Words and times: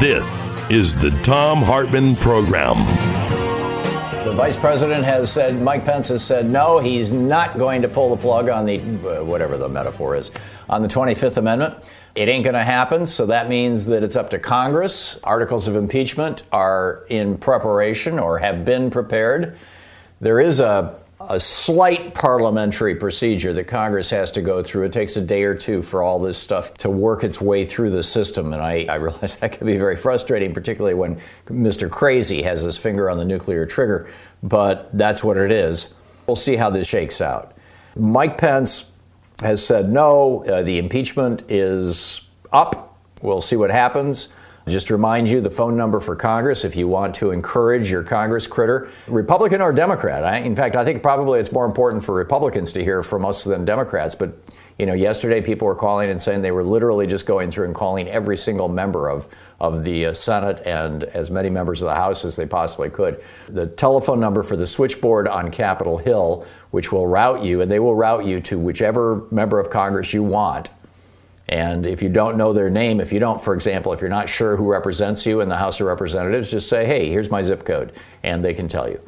This 0.00 0.56
is 0.70 0.96
the 0.96 1.10
Thom 1.22 1.60
Hartmann 1.60 2.16
Program. 2.16 2.78
The 4.24 4.32
vice 4.32 4.56
president 4.56 5.04
has 5.04 5.30
said, 5.30 5.60
Mike 5.60 5.84
Pence 5.84 6.08
has 6.08 6.24
said, 6.24 6.46
no, 6.46 6.78
he's 6.78 7.12
not 7.12 7.58
going 7.58 7.82
to 7.82 7.88
pull 7.88 8.16
the 8.16 8.22
plug 8.22 8.48
on 8.48 8.64
the, 8.64 8.78
uh, 8.80 9.22
whatever 9.22 9.58
the 9.58 9.68
metaphor 9.68 10.16
is, 10.16 10.30
on 10.70 10.80
the 10.80 10.88
25th 10.88 11.36
Amendment. 11.36 11.86
It 12.14 12.30
ain't 12.30 12.44
going 12.44 12.54
to 12.54 12.64
happen, 12.64 13.04
so 13.04 13.26
that 13.26 13.50
means 13.50 13.84
that 13.88 14.02
it's 14.02 14.16
up 14.16 14.30
to 14.30 14.38
Congress. 14.38 15.20
Articles 15.22 15.68
of 15.68 15.76
impeachment 15.76 16.44
are 16.50 17.04
in 17.10 17.36
preparation 17.36 18.18
or 18.18 18.38
have 18.38 18.64
been 18.64 18.88
prepared. 18.88 19.58
There 20.18 20.40
is 20.40 20.60
a 20.60 20.98
a 21.28 21.38
slight 21.38 22.14
parliamentary 22.14 22.94
procedure 22.94 23.52
that 23.52 23.64
Congress 23.64 24.08
has 24.08 24.30
to 24.32 24.40
go 24.40 24.62
through. 24.62 24.84
It 24.84 24.92
takes 24.92 25.16
a 25.16 25.20
day 25.20 25.42
or 25.42 25.54
two 25.54 25.82
for 25.82 26.02
all 26.02 26.18
this 26.18 26.38
stuff 26.38 26.72
to 26.78 26.88
work 26.88 27.24
its 27.24 27.40
way 27.40 27.66
through 27.66 27.90
the 27.90 28.02
system. 28.02 28.54
And 28.54 28.62
I, 28.62 28.86
I 28.88 28.94
realize 28.96 29.36
that 29.36 29.52
can 29.52 29.66
be 29.66 29.76
very 29.76 29.96
frustrating, 29.96 30.54
particularly 30.54 30.94
when 30.94 31.20
Mr. 31.46 31.90
Crazy 31.90 32.42
has 32.42 32.62
his 32.62 32.78
finger 32.78 33.10
on 33.10 33.18
the 33.18 33.24
nuclear 33.24 33.66
trigger. 33.66 34.08
But 34.42 34.96
that's 34.96 35.22
what 35.22 35.36
it 35.36 35.52
is. 35.52 35.94
We'll 36.26 36.36
see 36.36 36.56
how 36.56 36.70
this 36.70 36.88
shakes 36.88 37.20
out. 37.20 37.52
Mike 37.96 38.38
Pence 38.38 38.92
has 39.42 39.64
said 39.64 39.90
no, 39.90 40.44
uh, 40.44 40.62
the 40.62 40.78
impeachment 40.78 41.42
is 41.50 42.28
up. 42.52 42.98
We'll 43.20 43.40
see 43.42 43.56
what 43.56 43.70
happens. 43.70 44.34
Just 44.70 44.86
to 44.86 44.94
remind 44.94 45.28
you, 45.28 45.40
the 45.40 45.50
phone 45.50 45.76
number 45.76 45.98
for 45.98 46.14
Congress 46.14 46.64
if 46.64 46.76
you 46.76 46.86
want 46.86 47.14
to 47.16 47.32
encourage 47.32 47.90
your 47.90 48.04
Congress 48.04 48.46
critter, 48.46 48.88
Republican 49.08 49.60
or 49.60 49.72
Democrat. 49.72 50.24
I, 50.24 50.38
in 50.38 50.54
fact, 50.54 50.76
I 50.76 50.84
think 50.84 51.02
probably 51.02 51.40
it's 51.40 51.50
more 51.50 51.64
important 51.64 52.04
for 52.04 52.14
Republicans 52.14 52.72
to 52.72 52.84
hear 52.84 53.02
from 53.02 53.24
us 53.24 53.42
than 53.42 53.64
Democrats. 53.64 54.14
But 54.14 54.32
you 54.78 54.86
know, 54.86 54.94
yesterday 54.94 55.42
people 55.42 55.66
were 55.66 55.74
calling 55.74 56.08
and 56.08 56.22
saying 56.22 56.40
they 56.40 56.52
were 56.52 56.64
literally 56.64 57.06
just 57.06 57.26
going 57.26 57.50
through 57.50 57.66
and 57.66 57.74
calling 57.74 58.08
every 58.08 58.38
single 58.38 58.68
member 58.68 59.08
of 59.08 59.28
of 59.60 59.84
the 59.84 60.06
uh, 60.06 60.12
Senate 60.14 60.62
and 60.64 61.04
as 61.04 61.30
many 61.30 61.50
members 61.50 61.82
of 61.82 61.86
the 61.86 61.94
House 61.94 62.24
as 62.24 62.36
they 62.36 62.46
possibly 62.46 62.88
could. 62.88 63.22
The 63.48 63.66
telephone 63.66 64.20
number 64.20 64.42
for 64.42 64.56
the 64.56 64.66
switchboard 64.66 65.28
on 65.28 65.50
Capitol 65.50 65.98
Hill, 65.98 66.46
which 66.70 66.92
will 66.92 67.06
route 67.06 67.42
you, 67.42 67.60
and 67.60 67.70
they 67.70 67.80
will 67.80 67.94
route 67.94 68.24
you 68.24 68.40
to 68.42 68.58
whichever 68.58 69.26
member 69.30 69.58
of 69.58 69.68
Congress 69.68 70.14
you 70.14 70.22
want 70.22 70.70
and 71.50 71.84
if 71.84 72.00
you 72.00 72.08
don't 72.08 72.36
know 72.36 72.52
their 72.52 72.70
name, 72.70 73.00
if 73.00 73.12
you 73.12 73.18
don't, 73.18 73.42
for 73.42 73.54
example, 73.54 73.92
if 73.92 74.00
you're 74.00 74.08
not 74.08 74.28
sure 74.28 74.56
who 74.56 74.70
represents 74.70 75.26
you 75.26 75.40
in 75.40 75.48
the 75.48 75.56
House 75.56 75.80
of 75.80 75.88
Representatives, 75.88 76.48
just 76.48 76.68
say, 76.68 76.86
hey, 76.86 77.08
here's 77.08 77.28
my 77.28 77.42
zip 77.42 77.64
code, 77.64 77.92
and 78.22 78.44
they 78.44 78.54
can 78.54 78.68
tell 78.68 78.88
you. 78.88 79.00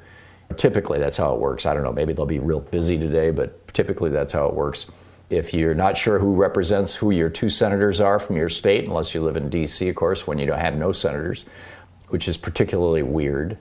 Typically, 0.56 0.98
that's 0.98 1.16
how 1.16 1.32
it 1.34 1.40
works. 1.40 1.66
I 1.66 1.72
don't 1.72 1.84
know, 1.84 1.92
maybe 1.92 2.12
they'll 2.12 2.26
be 2.26 2.40
real 2.40 2.58
busy 2.58 2.98
today, 2.98 3.30
but 3.30 3.72
typically 3.72 4.10
that's 4.10 4.32
how 4.32 4.48
it 4.48 4.54
works. 4.54 4.90
If 5.30 5.54
you're 5.54 5.72
not 5.72 5.96
sure 5.96 6.18
who 6.18 6.34
represents 6.34 6.96
who 6.96 7.12
your 7.12 7.30
two 7.30 7.48
senators 7.48 8.00
are 8.00 8.18
from 8.18 8.36
your 8.36 8.48
state, 8.48 8.86
unless 8.86 9.14
you 9.14 9.22
live 9.22 9.36
in 9.36 9.48
D.C., 9.48 9.88
of 9.88 9.94
course, 9.94 10.26
when 10.26 10.40
you 10.40 10.46
don't 10.46 10.58
have 10.58 10.76
no 10.76 10.90
senators, 10.90 11.46
which 12.08 12.26
is 12.26 12.36
particularly 12.36 13.04
weird. 13.04 13.56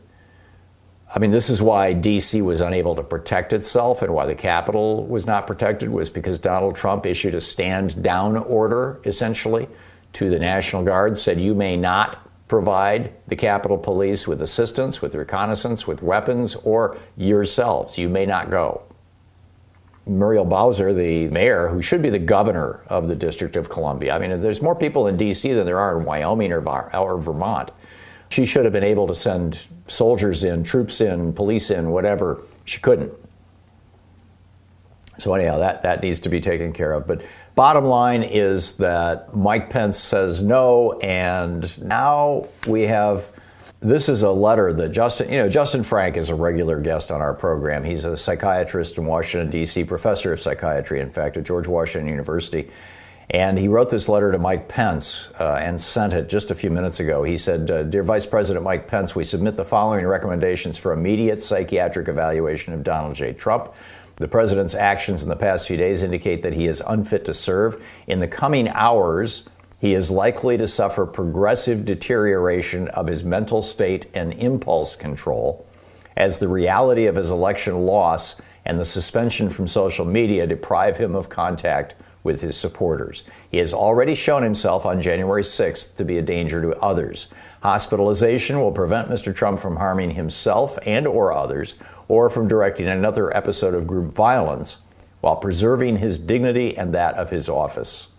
I 1.14 1.20
mean, 1.20 1.32
this 1.32 1.50
is 1.50 1.62
why 1.62 1.92
D.C. 1.92 2.42
was 2.42 2.62
unable 2.62 2.96
to 2.96 3.04
protect 3.04 3.52
itself 3.52 4.02
and 4.02 4.14
why 4.14 4.26
the 4.26 4.36
Capitol 4.36 5.06
was 5.06 5.28
not 5.28 5.46
protected 5.46 5.90
was 5.90 6.10
because 6.10 6.40
Donald 6.40 6.76
Trump 6.76 7.06
issued 7.06 7.36
a 7.36 7.42
stand 7.42 8.02
down 8.02 8.38
order, 8.38 9.02
essentially, 9.04 9.68
to 10.14 10.30
the 10.30 10.40
National 10.40 10.84
Guard, 10.84 11.18
said 11.18 11.38
you 11.38 11.54
may 11.54 11.76
not 11.76 12.18
provide 12.48 13.14
the 13.28 13.36
Capitol 13.36 13.78
Police 13.78 14.26
with 14.26 14.42
assistance, 14.42 15.02
with 15.02 15.14
reconnaissance, 15.14 15.86
with 15.86 16.02
weapons, 16.02 16.56
or 16.56 16.98
yourselves. 17.18 17.98
You 17.98 18.08
may 18.08 18.26
not 18.26 18.50
go. 18.50 18.84
Muriel 20.06 20.46
Bowser, 20.46 20.94
the 20.94 21.28
mayor, 21.28 21.68
who 21.68 21.82
should 21.82 22.02
be 22.02 22.10
the 22.10 22.20
governor 22.20 22.82
of 22.88 23.08
the 23.08 23.16
District 23.16 23.56
of 23.56 23.70
Columbia. 23.70 24.16
I 24.16 24.20
mean, 24.20 24.42
there's 24.42 24.62
more 24.62 24.76
people 24.76 25.08
in 25.08 25.18
D.C. 25.18 25.52
than 25.52 25.66
there 25.66 25.80
are 25.80 26.00
in 26.00 26.06
Wyoming 26.06 26.54
or, 26.54 26.96
or 26.96 27.20
Vermont. 27.20 27.72
She 28.32 28.46
should 28.46 28.64
have 28.64 28.74
been 28.74 28.84
able 28.84 29.08
to 29.08 29.16
send 29.16 29.68
soldiers 29.88 30.46
in, 30.46 30.64
troops 30.64 31.02
in, 31.02 31.34
police 31.34 31.70
in, 31.70 31.92
whatever. 31.92 32.42
She 32.64 32.80
couldn't. 32.80 33.12
So 35.18 35.34
anyhow, 35.34 35.58
that, 35.60 35.82
that 35.82 36.02
needs 36.02 36.22
to 36.22 36.30
be 36.30 36.40
taken 36.40 36.72
care 36.72 36.94
of. 36.94 37.06
But 37.06 37.24
bottom 37.56 37.86
line 37.86 38.24
is 38.24 38.78
that 38.78 39.36
Mike 39.36 39.70
Pence 39.70 39.98
says 39.98 40.42
no, 40.42 40.94
and 41.00 41.84
now 41.84 42.48
we 42.66 42.84
have 42.84 43.30
this 43.82 44.08
is 44.08 44.24
a 44.24 44.32
letter 44.32 44.72
that 44.74 44.90
Justin, 44.90 45.30
you 45.30 45.38
know, 45.40 45.50
Justin 45.50 45.84
Frank 45.84 46.16
is 46.16 46.30
a 46.30 46.36
regular 46.36 46.80
guest 46.80 47.12
on 47.12 47.20
our 47.20 47.34
program. 47.34 47.84
He's 47.84 48.06
a 48.06 48.16
psychiatrist 48.16 48.98
in 48.98 49.06
Washington, 49.06 49.50
D.C., 49.50 49.84
professor 49.84 50.32
of 50.32 50.40
psychiatry, 50.40 51.02
in 51.02 51.10
fact, 51.10 51.36
at 51.36 51.44
George 51.44 51.68
Washington 51.68 52.08
University. 52.08 52.70
And 53.30 53.58
he 53.58 53.68
wrote 53.68 53.90
this 53.90 54.10
letter 54.10 54.32
to 54.32 54.38
Mike 54.38 54.68
Pence 54.68 55.32
uh, 55.40 55.54
and 55.54 55.80
sent 55.80 56.14
it 56.14 56.28
just 56.28 56.52
a 56.52 56.56
few 56.56 56.70
minutes 56.70 57.00
ago. 57.00 57.24
He 57.24 57.38
said, 57.38 57.72
uh, 57.72 57.84
Dear 57.84 58.04
Vice 58.04 58.26
President 58.26 58.64
Mike 58.64 58.88
Pence, 58.88 59.16
we 59.16 59.24
submit 59.24 59.56
the 59.56 59.64
following 59.64 60.06
recommendations 60.06 60.78
for 60.78 60.92
immediate 60.92 61.42
psychiatric 61.42 62.10
evaluation 62.10 62.74
of 62.74 62.84
Donald 62.84 63.16
J. 63.16 63.32
Trump. 63.32 63.74
The 64.18 64.28
president's 64.28 64.76
actions 64.76 65.24
in 65.24 65.30
the 65.30 65.36
past 65.36 65.68
few 65.68 65.78
days 65.78 66.04
indicate 66.04 66.44
that 66.44 66.54
he 66.54 66.68
is 66.68 66.84
unfit 66.86 67.26
to 67.26 67.34
serve. 67.34 67.84
In 68.06 68.20
the 68.20 68.28
coming 68.28 68.68
hours, 68.68 69.50
he 69.80 69.94
is 69.96 70.12
likely 70.12 70.58
to 70.58 70.68
suffer 70.68 71.06
progressive 71.06 71.86
deterioration 71.86 72.88
of 72.90 73.08
his 73.08 73.24
mental 73.24 73.62
state 73.62 74.06
and 74.14 74.34
impulse 74.34 74.96
control 74.96 75.66
as 76.16 76.38
the 76.38 76.48
reality 76.48 77.08
of 77.08 77.16
his 77.16 77.32
election 77.32 77.86
loss 77.86 78.40
and 78.66 78.80
the 78.80 78.86
suspension 78.86 79.50
from 79.50 79.66
social 79.66 80.06
media 80.06 80.46
deprive 80.46 80.98
him 80.98 81.16
of 81.16 81.30
contact 81.30 81.96
with 82.24 82.42
his 82.42 82.58
supporters. 82.58 83.24
He 83.50 83.58
has 83.58 83.74
already 83.74 84.16
shown 84.16 84.44
himself 84.44 84.86
on 84.86 85.02
January 85.02 85.42
6th 85.42 85.96
to 85.98 86.06
be 86.06 86.18
a 86.18 86.22
danger 86.22 86.62
to 86.62 86.80
others. 86.80 87.28
Hospitalization 87.64 88.60
will 88.60 88.72
prevent 88.72 89.10
Mr. 89.10 89.36
Trump 89.36 89.60
from 89.60 89.78
harming 89.78 90.12
himself 90.12 90.78
and 90.86 91.08
or 91.08 91.34
others 91.34 91.76
or 92.08 92.30
from 92.30 92.48
directing 92.48 92.88
another 92.88 93.36
episode 93.36 93.74
of 93.74 93.88
group 93.88 94.12
violence 94.12 94.82
while 95.22 95.36
preserving 95.36 95.98
his 95.98 96.20
dignity 96.20 96.78
and 96.78 96.94
that 96.94 97.16
of 97.16 97.30
his 97.30 97.48
office. 97.48 98.10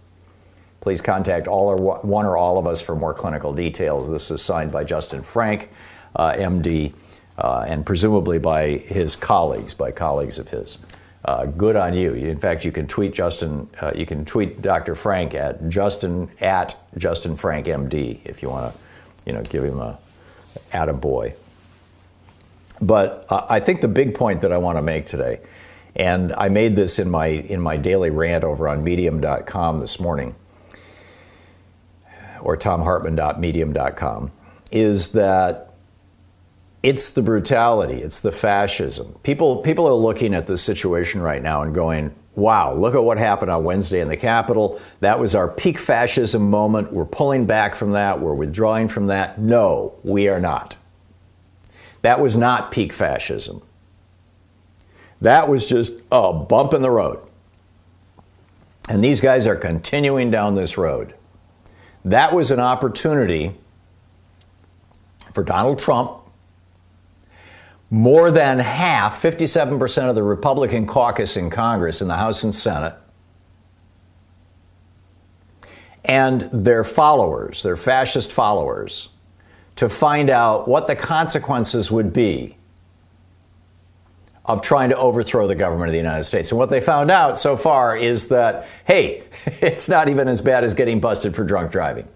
Please 0.80 1.00
contact 1.00 1.46
all 1.46 1.68
or 1.68 2.00
one 2.02 2.26
or 2.26 2.36
all 2.36 2.58
of 2.58 2.66
us 2.66 2.80
for 2.80 2.96
more 2.96 3.14
clinical 3.14 3.52
details. 3.52 4.10
This 4.10 4.30
is 4.30 4.42
signed 4.42 4.72
by 4.72 4.82
Justin 4.82 5.22
Frank, 5.22 5.70
uh, 6.16 6.32
MD, 6.32 6.92
uh, 7.38 7.64
and 7.66 7.86
presumably 7.86 8.38
by 8.38 8.78
his 8.78 9.14
colleagues, 9.14 9.74
by 9.74 9.92
colleagues 9.92 10.38
of 10.38 10.48
his 10.48 10.78
uh, 11.24 11.46
good 11.46 11.76
on 11.76 11.94
you. 11.94 12.14
In 12.14 12.38
fact, 12.38 12.64
you 12.64 12.72
can 12.72 12.86
tweet 12.86 13.12
Justin. 13.12 13.68
Uh, 13.80 13.92
you 13.94 14.06
can 14.06 14.24
tweet 14.24 14.60
Dr. 14.62 14.94
Frank 14.94 15.34
at 15.34 15.68
Justin 15.68 16.30
at 16.40 16.76
Justin 16.98 17.36
Frank 17.36 17.66
MD 17.66 18.18
if 18.24 18.42
you 18.42 18.50
want 18.50 18.72
to, 18.72 18.80
you 19.26 19.32
know, 19.32 19.42
give 19.42 19.64
him 19.64 19.78
a 19.78 19.98
attaboy. 20.72 21.34
But 22.80 23.26
uh, 23.28 23.46
I 23.48 23.60
think 23.60 23.80
the 23.80 23.88
big 23.88 24.14
point 24.14 24.40
that 24.40 24.52
I 24.52 24.58
want 24.58 24.78
to 24.78 24.82
make 24.82 25.06
today 25.06 25.40
and 25.94 26.32
I 26.34 26.48
made 26.48 26.76
this 26.76 26.98
in 26.98 27.10
my 27.10 27.26
in 27.26 27.60
my 27.60 27.76
daily 27.76 28.10
rant 28.10 28.44
over 28.44 28.68
on 28.68 28.82
medium.com 28.82 29.78
this 29.78 30.00
morning 30.00 30.34
or 32.40 32.56
thomhartmann.medium.com 32.56 34.32
is 34.70 35.08
that 35.12 35.71
it's 36.82 37.10
the 37.10 37.22
brutality, 37.22 38.02
it's 38.02 38.20
the 38.20 38.32
fascism. 38.32 39.14
People 39.22 39.58
people 39.58 39.86
are 39.86 39.94
looking 39.94 40.34
at 40.34 40.46
this 40.46 40.62
situation 40.62 41.22
right 41.22 41.42
now 41.42 41.62
and 41.62 41.74
going, 41.74 42.12
"Wow, 42.34 42.74
look 42.74 42.94
at 42.94 43.04
what 43.04 43.18
happened 43.18 43.50
on 43.50 43.64
Wednesday 43.64 44.00
in 44.00 44.08
the 44.08 44.16
Capitol. 44.16 44.80
That 45.00 45.20
was 45.20 45.34
our 45.34 45.48
peak 45.48 45.78
fascism 45.78 46.50
moment. 46.50 46.92
We're 46.92 47.04
pulling 47.04 47.46
back 47.46 47.74
from 47.74 47.92
that. 47.92 48.20
We're 48.20 48.34
withdrawing 48.34 48.88
from 48.88 49.06
that." 49.06 49.38
No, 49.38 49.92
we 50.02 50.28
are 50.28 50.40
not. 50.40 50.76
That 52.02 52.20
was 52.20 52.36
not 52.36 52.72
peak 52.72 52.92
fascism. 52.92 53.62
That 55.20 55.48
was 55.48 55.68
just 55.68 55.92
a 56.10 56.32
bump 56.32 56.74
in 56.74 56.82
the 56.82 56.90
road. 56.90 57.20
And 58.88 59.04
these 59.04 59.20
guys 59.20 59.46
are 59.46 59.54
continuing 59.54 60.32
down 60.32 60.56
this 60.56 60.76
road. 60.76 61.14
That 62.04 62.34
was 62.34 62.50
an 62.50 62.58
opportunity 62.58 63.54
for 65.32 65.44
Donald 65.44 65.78
Trump. 65.78 66.10
More 67.92 68.30
than 68.30 68.58
half, 68.58 69.20
57% 69.20 70.08
of 70.08 70.14
the 70.14 70.22
Republican 70.22 70.86
caucus 70.86 71.36
in 71.36 71.50
Congress, 71.50 72.00
in 72.00 72.08
the 72.08 72.16
House 72.16 72.42
and 72.42 72.54
Senate, 72.54 72.94
and 76.02 76.40
their 76.40 76.84
followers, 76.84 77.62
their 77.62 77.76
fascist 77.76 78.32
followers, 78.32 79.10
to 79.76 79.90
find 79.90 80.30
out 80.30 80.66
what 80.66 80.86
the 80.86 80.96
consequences 80.96 81.90
would 81.90 82.14
be 82.14 82.56
of 84.46 84.62
trying 84.62 84.88
to 84.88 84.96
overthrow 84.96 85.46
the 85.46 85.54
government 85.54 85.88
of 85.88 85.92
the 85.92 85.98
United 85.98 86.24
States. 86.24 86.50
And 86.50 86.58
what 86.58 86.70
they 86.70 86.80
found 86.80 87.10
out 87.10 87.38
so 87.38 87.58
far 87.58 87.94
is 87.94 88.28
that, 88.28 88.66
hey, 88.86 89.24
it's 89.60 89.90
not 89.90 90.08
even 90.08 90.28
as 90.28 90.40
bad 90.40 90.64
as 90.64 90.72
getting 90.72 90.98
busted 90.98 91.34
for 91.34 91.44
drunk 91.44 91.70
driving. 91.70 92.08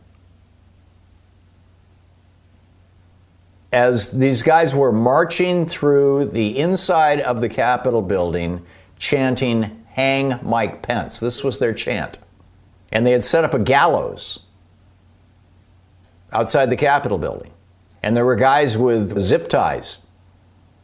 As 3.72 4.12
these 4.12 4.42
guys 4.42 4.74
were 4.74 4.92
marching 4.92 5.68
through 5.68 6.26
the 6.26 6.58
inside 6.58 7.20
of 7.20 7.40
the 7.40 7.48
Capitol 7.48 8.02
building, 8.02 8.64
chanting, 8.98 9.84
Hang 9.90 10.38
Mike 10.42 10.82
Pence. 10.82 11.18
This 11.18 11.42
was 11.42 11.58
their 11.58 11.72
chant. 11.72 12.18
And 12.92 13.06
they 13.06 13.12
had 13.12 13.24
set 13.24 13.44
up 13.44 13.54
a 13.54 13.58
gallows 13.58 14.40
outside 16.32 16.70
the 16.70 16.76
Capitol 16.76 17.18
building. 17.18 17.52
And 18.02 18.16
there 18.16 18.24
were 18.24 18.36
guys 18.36 18.78
with 18.78 19.18
zip 19.20 19.48
ties 19.48 20.06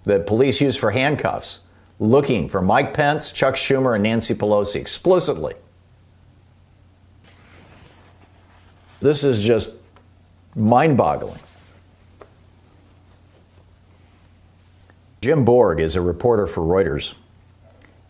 that 0.05 0.27
police 0.27 0.61
use 0.61 0.77
for 0.77 0.91
handcuffs 0.91 1.61
looking 2.01 2.49
for 2.49 2.61
Mike 2.61 2.95
Pence, 2.95 3.33
Chuck 3.33 3.55
Schumer, 3.55 3.95
and 3.95 4.03
Nancy 4.03 4.35
Pelosi 4.35 4.77
explicitly. 4.77 5.55
This 9.01 9.25
is 9.25 9.43
just 9.43 9.77
mind 10.57 10.97
boggling. 10.97 11.39
Jim 15.23 15.45
Bourg 15.45 15.79
is 15.79 15.95
a 15.95 16.01
reporter 16.01 16.49
for 16.49 16.63
Reuters. 16.63 17.15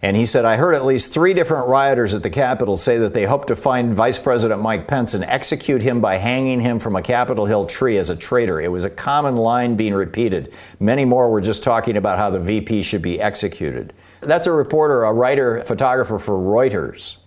And 0.00 0.16
he 0.16 0.24
said, 0.24 0.46
I 0.46 0.56
heard 0.56 0.74
at 0.74 0.86
least 0.86 1.12
three 1.12 1.34
different 1.34 1.68
rioters 1.68 2.14
at 2.14 2.22
the 2.22 2.30
Capitol 2.30 2.78
say 2.78 2.96
that 2.96 3.12
they 3.12 3.26
hope 3.26 3.44
to 3.48 3.54
find 3.54 3.94
Vice 3.94 4.18
President 4.18 4.62
Mike 4.62 4.88
Pence 4.88 5.12
and 5.12 5.22
execute 5.24 5.82
him 5.82 6.00
by 6.00 6.16
hanging 6.16 6.62
him 6.62 6.78
from 6.80 6.96
a 6.96 7.02
Capitol 7.02 7.44
Hill 7.44 7.66
tree 7.66 7.98
as 7.98 8.08
a 8.08 8.16
traitor. 8.16 8.62
It 8.62 8.72
was 8.72 8.82
a 8.82 8.88
common 8.88 9.36
line 9.36 9.76
being 9.76 9.92
repeated. 9.92 10.54
Many 10.80 11.04
more 11.04 11.28
were 11.28 11.42
just 11.42 11.62
talking 11.62 11.98
about 11.98 12.16
how 12.16 12.30
the 12.30 12.40
VP 12.40 12.80
should 12.82 13.02
be 13.02 13.20
executed. 13.20 13.92
That's 14.22 14.46
a 14.46 14.52
reporter, 14.52 15.04
a 15.04 15.12
writer, 15.12 15.62
photographer 15.64 16.18
for 16.18 16.38
Reuters. 16.38 17.18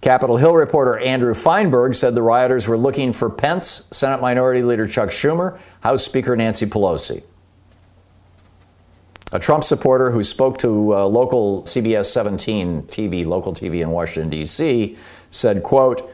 Capitol 0.00 0.38
Hill 0.38 0.54
reporter 0.54 0.96
Andrew 0.98 1.34
Feinberg 1.34 1.94
said 1.94 2.14
the 2.14 2.22
rioters 2.22 2.66
were 2.66 2.78
looking 2.78 3.12
for 3.12 3.28
Pence, 3.28 3.86
Senate 3.92 4.22
Minority 4.22 4.62
Leader 4.62 4.88
Chuck 4.88 5.10
Schumer, 5.10 5.58
House 5.82 6.02
Speaker 6.06 6.34
Nancy 6.34 6.64
Pelosi. 6.64 7.22
A 9.34 9.38
Trump 9.40 9.64
supporter 9.64 10.12
who 10.12 10.22
spoke 10.22 10.58
to 10.58 10.94
uh, 10.94 11.04
local 11.06 11.64
CBS 11.64 12.06
17 12.06 12.84
TV, 12.84 13.26
local 13.26 13.52
TV 13.52 13.82
in 13.82 13.90
Washington, 13.90 14.30
D.C., 14.30 14.96
said, 15.32 15.64
quote, 15.64 16.08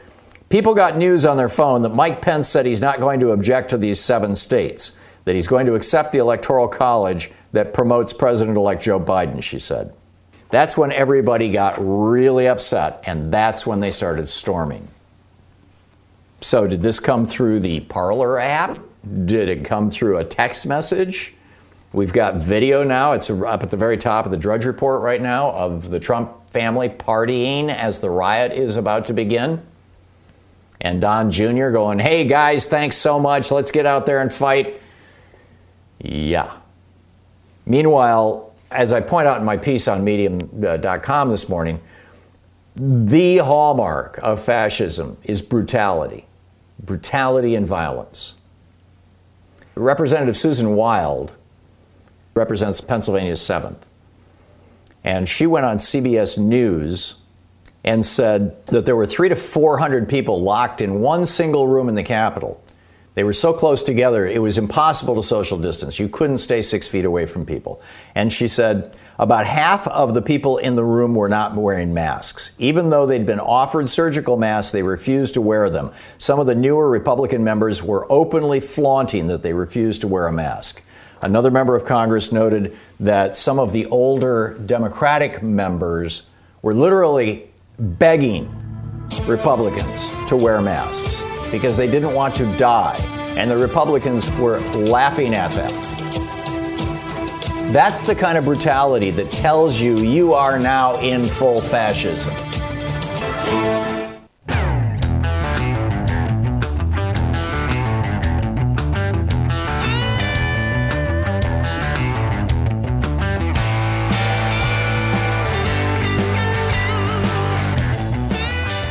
People 0.49 0.73
got 0.73 0.97
news 0.97 1.23
on 1.23 1.37
their 1.37 1.47
phone 1.47 1.83
that 1.83 1.93
Mike 1.93 2.23
Pence 2.23 2.49
said 2.49 2.65
he's 2.65 2.81
not 2.81 2.99
going 2.99 3.19
to 3.19 3.29
object 3.29 3.69
to 3.69 3.77
these 3.77 3.99
seven 3.99 4.35
states, 4.35 4.97
that 5.25 5.35
he's 5.35 5.45
going 5.45 5.67
to 5.67 5.75
accept 5.75 6.11
the 6.11 6.17
Electoral 6.17 6.67
College 6.67 7.31
that 7.51 7.75
promotes 7.75 8.11
President 8.11 8.57
elect 8.57 8.81
Joe 8.81 8.99
Biden, 8.99 9.43
she 9.43 9.59
said. 9.59 9.93
That's 10.49 10.75
when 10.75 10.91
everybody 10.91 11.51
got 11.51 11.75
really 11.77 12.47
upset, 12.47 13.03
and 13.05 13.31
that's 13.31 13.67
when 13.67 13.81
they 13.81 13.91
started 13.91 14.29
storming. 14.29 14.87
So, 16.41 16.65
did 16.65 16.81
this 16.81 16.99
come 16.99 17.27
through 17.27 17.59
the 17.59 17.81
Parler 17.81 18.39
app? 18.39 18.79
Did 19.25 19.47
it 19.47 19.63
come 19.63 19.91
through 19.91 20.17
a 20.17 20.25
text 20.25 20.65
message? 20.65 21.35
We've 21.93 22.13
got 22.13 22.37
video 22.37 22.83
now. 22.85 23.11
It's 23.11 23.29
up 23.29 23.63
at 23.63 23.69
the 23.69 23.77
very 23.77 23.97
top 23.97 24.25
of 24.25 24.31
the 24.31 24.37
Drudge 24.37 24.63
Report 24.63 25.01
right 25.01 25.21
now 25.21 25.51
of 25.51 25.89
the 25.89 25.99
Trump 25.99 26.49
family 26.49 26.87
partying 26.87 27.69
as 27.69 27.99
the 27.99 28.09
riot 28.09 28.53
is 28.53 28.77
about 28.77 29.05
to 29.05 29.13
begin. 29.13 29.61
And 30.79 31.01
Don 31.01 31.31
Jr. 31.31 31.69
going, 31.69 31.99
hey 31.99 32.23
guys, 32.25 32.65
thanks 32.65 32.95
so 32.95 33.19
much. 33.19 33.51
Let's 33.51 33.71
get 33.71 33.85
out 33.85 34.05
there 34.05 34.21
and 34.21 34.31
fight. 34.31 34.81
Yeah. 35.99 36.55
Meanwhile, 37.65 38.53
as 38.71 38.93
I 38.93 39.01
point 39.01 39.27
out 39.27 39.39
in 39.39 39.45
my 39.45 39.57
piece 39.57 39.87
on 39.87 40.03
medium.com 40.03 41.29
this 41.29 41.49
morning, 41.49 41.81
the 42.73 43.37
hallmark 43.37 44.17
of 44.23 44.41
fascism 44.41 45.17
is 45.23 45.41
brutality, 45.41 46.25
brutality 46.79 47.53
and 47.53 47.67
violence. 47.67 48.35
Representative 49.75 50.37
Susan 50.37 50.73
Wild 50.75 51.33
represents 52.33 52.81
Pennsylvania's 52.81 53.41
7th. 53.41 53.83
And 55.03 55.27
she 55.27 55.47
went 55.47 55.65
on 55.65 55.77
CBS 55.77 56.37
News 56.37 57.21
and 57.83 58.05
said 58.05 58.65
that 58.67 58.85
there 58.85 58.95
were 58.95 59.07
three 59.07 59.29
to 59.29 59.35
400 59.35 60.07
people 60.07 60.41
locked 60.41 60.81
in 60.81 60.99
one 60.99 61.25
single 61.25 61.67
room 61.67 61.89
in 61.89 61.95
the 61.95 62.03
Capitol. 62.03 62.63
They 63.13 63.25
were 63.25 63.33
so 63.33 63.51
close 63.51 63.83
together, 63.83 64.25
it 64.25 64.41
was 64.41 64.57
impossible 64.57 65.15
to 65.15 65.23
social 65.23 65.57
distance. 65.57 65.99
You 65.99 66.07
couldn't 66.07 66.37
stay 66.37 66.61
six 66.61 66.87
feet 66.87 67.03
away 67.03 67.25
from 67.25 67.45
people. 67.45 67.81
And 68.15 68.31
she 68.31 68.47
said 68.47 68.97
about 69.19 69.45
half 69.45 69.85
of 69.89 70.13
the 70.13 70.21
people 70.21 70.57
in 70.57 70.77
the 70.77 70.83
room 70.85 71.13
were 71.13 71.27
not 71.27 71.53
wearing 71.53 71.93
masks. 71.93 72.53
Even 72.57 72.89
though 72.89 73.05
they'd 73.05 73.25
been 73.25 73.41
offered 73.41 73.89
surgical 73.89 74.37
masks, 74.37 74.71
they 74.71 74.81
refused 74.81 75.33
to 75.33 75.41
wear 75.41 75.69
them. 75.69 75.91
Some 76.19 76.39
of 76.39 76.47
the 76.47 76.55
newer 76.55 76.89
Republican 76.89 77.43
members 77.43 77.83
were 77.83 78.09
openly 78.09 78.61
flaunting 78.61 79.27
that 79.27 79.43
they 79.43 79.53
refused 79.53 80.01
to 80.01 80.07
wear 80.07 80.27
a 80.27 80.33
mask. 80.33 80.81
Another 81.21 81.51
member 81.51 81.75
of 81.75 81.85
Congress 81.85 82.31
noted 82.31 82.75
that 82.99 83.35
some 83.35 83.59
of 83.59 83.71
the 83.73 83.85
older 83.87 84.57
Democratic 84.65 85.43
members 85.43 86.29
were 86.63 86.73
literally 86.73 87.49
begging 87.77 88.49
Republicans 89.23 90.09
to 90.27 90.35
wear 90.35 90.61
masks 90.61 91.21
because 91.51 91.77
they 91.77 91.89
didn't 91.89 92.13
want 92.13 92.33
to 92.35 92.45
die. 92.57 92.97
And 93.37 93.49
the 93.51 93.57
Republicans 93.57 94.29
were 94.37 94.59
laughing 94.71 95.35
at 95.35 95.51
them. 95.51 95.71
That's 97.71 98.03
the 98.03 98.15
kind 98.15 98.37
of 98.37 98.45
brutality 98.45 99.11
that 99.11 99.31
tells 99.31 99.79
you 99.79 99.99
you 99.99 100.33
are 100.33 100.59
now 100.59 100.99
in 100.99 101.23
full 101.23 101.61
fascism. 101.61 102.33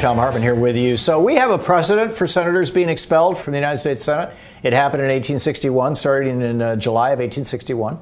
Thom 0.00 0.16
Hartmann 0.16 0.40
here 0.40 0.54
with 0.54 0.78
you. 0.78 0.96
So 0.96 1.20
we 1.20 1.34
have 1.34 1.50
a 1.50 1.58
precedent 1.58 2.14
for 2.14 2.26
senators 2.26 2.70
being 2.70 2.88
expelled 2.88 3.36
from 3.36 3.52
the 3.52 3.58
United 3.58 3.76
States 3.76 4.02
Senate. 4.02 4.34
It 4.62 4.72
happened 4.72 5.02
in 5.02 5.08
1861, 5.08 5.94
starting 5.94 6.40
in 6.40 6.62
uh, 6.62 6.76
July 6.76 7.10
of 7.10 7.18
1861. 7.18 7.98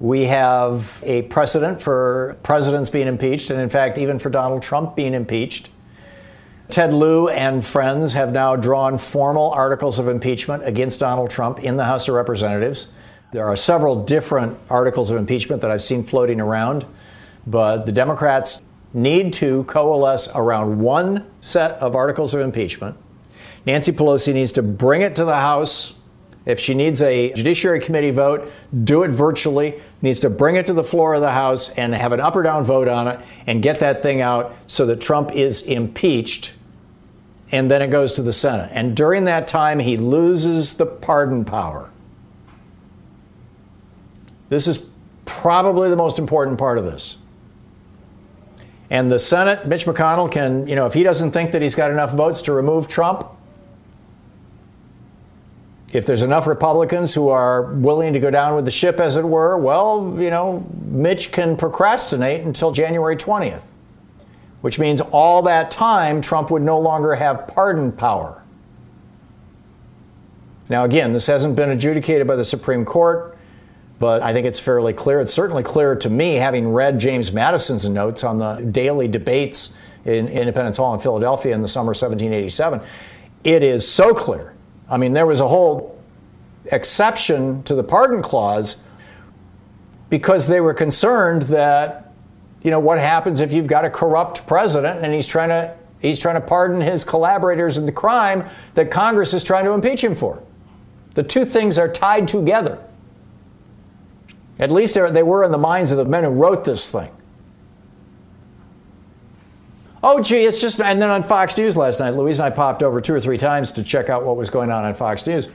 We 0.00 0.24
have 0.24 1.02
a 1.02 1.22
precedent 1.22 1.80
for 1.80 2.36
presidents 2.42 2.90
being 2.90 3.06
impeached, 3.06 3.48
and 3.48 3.58
in 3.58 3.70
fact, 3.70 3.96
even 3.96 4.18
for 4.18 4.28
Donald 4.28 4.60
Trump 4.60 4.94
being 4.96 5.14
impeached. 5.14 5.70
Ted 6.68 6.92
Lieu 6.92 7.30
and 7.30 7.64
friends 7.64 8.12
have 8.12 8.32
now 8.32 8.54
drawn 8.54 8.98
formal 8.98 9.52
articles 9.52 9.98
of 9.98 10.08
impeachment 10.08 10.62
against 10.68 11.00
Donald 11.00 11.30
Trump 11.30 11.60
in 11.60 11.78
the 11.78 11.84
House 11.86 12.06
of 12.06 12.14
Representatives. 12.14 12.92
There 13.32 13.46
are 13.46 13.56
several 13.56 14.04
different 14.04 14.58
articles 14.68 15.10
of 15.10 15.16
impeachment 15.16 15.62
that 15.62 15.70
I've 15.70 15.80
seen 15.80 16.04
floating 16.04 16.38
around, 16.38 16.84
but 17.46 17.86
the 17.86 17.92
Democrats 17.92 18.60
need 18.96 19.32
to 19.34 19.62
coalesce 19.64 20.28
around 20.34 20.80
one 20.80 21.24
set 21.40 21.72
of 21.72 21.94
articles 21.94 22.34
of 22.34 22.40
impeachment. 22.40 22.96
Nancy 23.66 23.92
Pelosi 23.92 24.32
needs 24.32 24.52
to 24.52 24.62
bring 24.62 25.02
it 25.02 25.14
to 25.16 25.24
the 25.24 25.36
House 25.36 25.94
If 26.46 26.60
she 26.60 26.74
needs 26.74 27.02
a 27.02 27.32
Judiciary 27.32 27.80
Committee 27.80 28.12
vote, 28.12 28.50
do 28.84 29.02
it 29.02 29.10
virtually. 29.10 29.82
Needs 30.00 30.20
to 30.20 30.30
bring 30.30 30.54
it 30.54 30.66
to 30.66 30.72
the 30.72 30.84
floor 30.84 31.14
of 31.14 31.20
the 31.20 31.32
House 31.32 31.70
and 31.70 31.92
have 31.92 32.12
an 32.12 32.20
up 32.20 32.36
or 32.36 32.42
down 32.44 32.62
vote 32.62 32.86
on 32.86 33.08
it 33.08 33.20
and 33.48 33.62
get 33.62 33.80
that 33.80 34.00
thing 34.00 34.20
out 34.20 34.54
so 34.68 34.86
that 34.86 35.00
Trump 35.00 35.32
is 35.34 35.62
impeached. 35.62 36.54
And 37.50 37.68
then 37.68 37.82
it 37.82 37.88
goes 37.88 38.12
to 38.14 38.22
the 38.22 38.32
Senate. 38.32 38.70
And 38.72 38.96
during 38.96 39.24
that 39.24 39.48
time, 39.48 39.80
he 39.80 39.96
loses 39.96 40.74
the 40.74 40.86
pardon 40.86 41.44
power. 41.44 41.90
This 44.48 44.68
is 44.68 44.88
probably 45.24 45.90
the 45.90 45.96
most 45.96 46.20
important 46.20 46.58
part 46.58 46.78
of 46.78 46.84
this. 46.84 47.18
And 48.90 49.10
the 49.10 49.18
Senate, 49.18 49.66
Mitch 49.66 49.84
McConnell 49.84 50.30
can, 50.30 50.66
you 50.68 50.76
know, 50.76 50.86
if 50.86 50.94
he 50.94 51.02
doesn't 51.02 51.32
think 51.32 51.52
that 51.52 51.62
he's 51.62 51.74
got 51.74 51.90
enough 51.90 52.12
votes 52.12 52.42
to 52.42 52.52
remove 52.52 52.86
Trump, 52.86 53.26
if 55.92 56.06
there's 56.06 56.22
enough 56.22 56.46
Republicans 56.46 57.14
who 57.14 57.28
are 57.28 57.62
willing 57.74 58.12
to 58.12 58.20
go 58.20 58.30
down 58.30 58.54
with 58.54 58.64
the 58.64 58.70
ship, 58.70 59.00
as 59.00 59.16
it 59.16 59.24
were, 59.24 59.56
well, 59.56 60.16
you 60.18 60.30
know, 60.30 60.66
Mitch 60.84 61.32
can 61.32 61.56
procrastinate 61.56 62.42
until 62.42 62.70
January 62.70 63.16
20th, 63.16 63.68
which 64.60 64.78
means 64.78 65.00
all 65.00 65.42
that 65.42 65.70
time 65.70 66.20
Trump 66.20 66.50
would 66.50 66.62
no 66.62 66.78
longer 66.78 67.14
have 67.14 67.48
pardon 67.48 67.92
power. 67.92 68.42
Now, 70.68 70.84
again, 70.84 71.12
this 71.12 71.28
hasn't 71.28 71.56
been 71.56 71.70
adjudicated 71.70 72.26
by 72.26 72.36
the 72.36 72.44
Supreme 72.44 72.84
Court, 72.84 73.35
but 73.98 74.22
I 74.22 74.32
think 74.32 74.46
it's 74.46 74.60
fairly 74.60 74.92
clear. 74.92 75.20
It's 75.20 75.32
certainly 75.32 75.62
clear 75.62 75.94
to 75.96 76.10
me, 76.10 76.34
having 76.34 76.72
read 76.72 76.98
James 76.98 77.32
Madison's 77.32 77.88
notes 77.88 78.24
on 78.24 78.38
the 78.38 78.56
daily 78.70 79.08
debates 79.08 79.76
in 80.04 80.28
Independence 80.28 80.76
Hall 80.76 80.94
in 80.94 81.00
Philadelphia 81.00 81.54
in 81.54 81.62
the 81.62 81.68
summer 81.68 81.92
of 81.92 81.96
1787. 82.00 82.80
It 83.44 83.62
is 83.62 83.88
so 83.88 84.14
clear 84.14 84.56
I 84.88 84.98
mean, 84.98 85.12
there 85.12 85.26
was 85.26 85.40
a 85.40 85.48
whole 85.48 85.98
exception 86.66 87.62
to 87.64 87.74
the 87.74 87.82
pardon 87.82 88.22
clause 88.22 88.82
because 90.10 90.46
they 90.46 90.60
were 90.60 90.74
concerned 90.74 91.42
that, 91.42 92.12
you 92.62 92.70
know, 92.70 92.78
what 92.78 92.98
happens 92.98 93.40
if 93.40 93.52
you've 93.52 93.66
got 93.66 93.84
a 93.84 93.90
corrupt 93.90 94.46
president 94.46 95.04
and 95.04 95.12
he's 95.12 95.26
trying 95.26 95.48
to 95.48 95.74
he's 96.00 96.18
trying 96.18 96.34
to 96.36 96.40
pardon 96.40 96.80
his 96.80 97.04
collaborators 97.04 97.78
in 97.78 97.86
the 97.86 97.92
crime 97.92 98.44
that 98.74 98.90
Congress 98.90 99.34
is 99.34 99.42
trying 99.42 99.64
to 99.64 99.72
impeach 99.72 100.04
him 100.04 100.14
for. 100.14 100.40
The 101.14 101.22
two 101.22 101.44
things 101.44 101.78
are 101.78 101.90
tied 101.90 102.28
together. 102.28 102.78
At 104.58 104.70
least 104.70 104.94
they 104.94 105.22
were 105.22 105.44
in 105.44 105.52
the 105.52 105.58
minds 105.58 105.92
of 105.92 105.98
the 105.98 106.04
men 106.04 106.24
who 106.24 106.30
wrote 106.30 106.64
this 106.64 106.90
thing. 106.90 107.10
Oh, 110.02 110.20
gee, 110.20 110.44
it's 110.44 110.60
just. 110.60 110.80
And 110.80 111.02
then 111.02 111.10
on 111.10 111.22
Fox 111.22 111.56
News 111.56 111.76
last 111.76 112.00
night, 112.00 112.10
Louise 112.10 112.38
and 112.38 112.46
I 112.46 112.50
popped 112.50 112.82
over 112.82 113.00
two 113.00 113.14
or 113.14 113.20
three 113.20 113.38
times 113.38 113.72
to 113.72 113.82
check 113.82 114.08
out 114.08 114.24
what 114.24 114.36
was 114.36 114.50
going 114.50 114.70
on 114.70 114.84
on 114.84 114.94
Fox 114.94 115.26
News. 115.26 115.48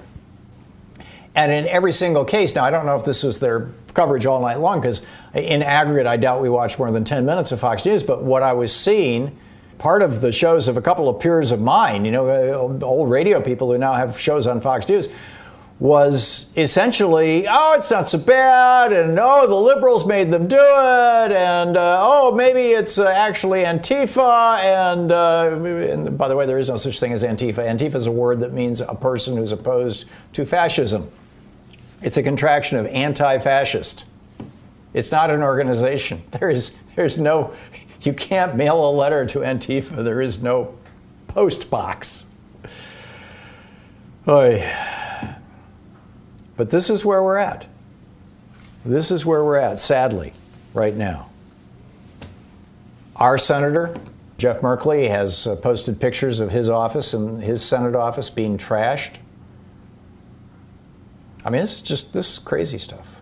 And 1.36 1.52
in 1.52 1.66
every 1.68 1.94
single 1.94 2.26
case, 2.26 2.56
now 2.56 2.66
I 2.66 2.70
don't 2.70 2.86
know 2.86 2.96
if 2.96 3.06
this 3.06 3.24
was 3.24 3.40
their 3.40 3.70
coverage 3.94 4.26
all 4.26 4.42
night 4.42 4.60
long, 4.60 4.82
because 4.82 5.04
in 5.34 5.64
aggregate, 5.64 6.06
I 6.06 6.18
doubt 6.18 6.42
we 6.42 6.50
watched 6.50 6.78
more 6.78 6.92
than 6.92 7.06
10 7.06 7.26
minutes 7.26 7.54
of 7.54 7.62
Fox 7.62 7.86
News. 7.86 8.04
But 8.04 8.24
what 8.24 8.44
I 8.44 8.52
was 8.52 8.76
seeing, 8.76 9.38
part 9.78 10.02
of 10.02 10.20
the 10.20 10.34
shows 10.34 10.68
of 10.68 10.76
a 10.76 10.82
couple 10.82 11.08
of 11.08 11.22
peers 11.22 11.52
of 11.52 11.62
mine, 11.62 12.04
you 12.04 12.12
know, 12.12 12.28
uh, 12.28 12.86
old 12.86 13.10
radio 13.10 13.40
people 13.40 13.72
who 13.72 13.78
now 13.78 13.94
have 13.94 14.20
shows 14.20 14.48
on 14.48 14.60
Fox 14.60 14.90
News, 14.90 15.08
was 15.82 16.52
essentially, 16.56 17.48
oh, 17.50 17.74
it's 17.76 17.90
not 17.90 18.08
so 18.08 18.20
bad, 18.20 18.94
and 18.94 19.20
oh, 19.20 19.48
the 19.48 19.56
liberals 19.56 20.06
made 20.06 20.30
them 20.30 20.48
do 20.48 20.56
it, 20.56 21.32
and 21.32 21.76
uh, 21.76 21.98
oh, 22.00 22.32
maybe 22.36 22.60
it's 22.60 23.00
uh, 23.00 23.08
actually 23.08 23.64
Antifa, 23.64 24.60
and, 24.60 25.12
uh, 25.12 25.60
and, 25.92 26.16
by 26.20 26.28
the 26.28 26.36
way, 26.36 26.46
there 26.46 26.60
is 26.60 26.70
no 26.70 26.78
such 26.78 27.00
thing 27.00 27.14
as 27.14 27.24
Antifa. 27.24 27.68
Antifa 27.68 27.96
is 27.96 28.06
a 28.06 28.12
word 28.12 28.42
that 28.42 28.54
means 28.54 28.80
a 28.82 28.94
person 28.94 29.36
who's 29.36 29.52
opposed 29.52 30.06
to 30.34 30.46
fascism. 30.46 31.12
It's 32.04 32.18
a 32.18 32.22
contraction 32.22 32.78
of 32.78 32.86
anti-fascist. 32.86 34.06
It's 34.94 35.12
not 35.12 35.32
an 35.32 35.42
organization. 35.42 36.22
There 36.40 36.52
is, 36.52 36.78
there's 36.96 37.18
no, 37.18 37.56
you 38.02 38.14
can't 38.14 38.56
mail 38.56 38.88
a 38.88 38.92
letter 38.92 39.26
to 39.26 39.40
Antifa. 39.40 40.04
There 40.04 40.22
is 40.22 40.44
no 40.44 40.78
post 41.28 41.72
box. 41.72 42.28
Oy. 44.28 44.64
But 46.62 46.70
this 46.70 46.92
is 46.92 47.04
where 47.04 47.24
we're 47.24 47.38
at. 47.38 47.66
This 48.86 49.10
is 49.10 49.26
where 49.26 49.44
we're 49.44 49.58
at, 49.58 49.80
sadly, 49.80 50.32
right 50.76 50.96
now. 50.96 51.32
Our 53.16 53.40
senator, 53.40 54.00
Jeff 54.38 54.60
Merkley, 54.60 55.10
has 55.10 55.48
uh, 55.48 55.56
posted 55.56 56.00
pictures 56.00 56.40
of 56.40 56.52
his 56.52 56.70
office 56.70 57.16
and 57.16 57.42
his 57.42 57.64
Senate 57.64 57.96
office 57.96 58.30
being 58.30 58.60
trashed. 58.60 59.16
I 61.44 61.50
mean, 61.50 61.62
this 61.62 61.78
is 61.78 61.82
just 61.82 62.14
this 62.14 62.34
is 62.34 62.38
crazy 62.38 62.78
stuff. 62.78 63.16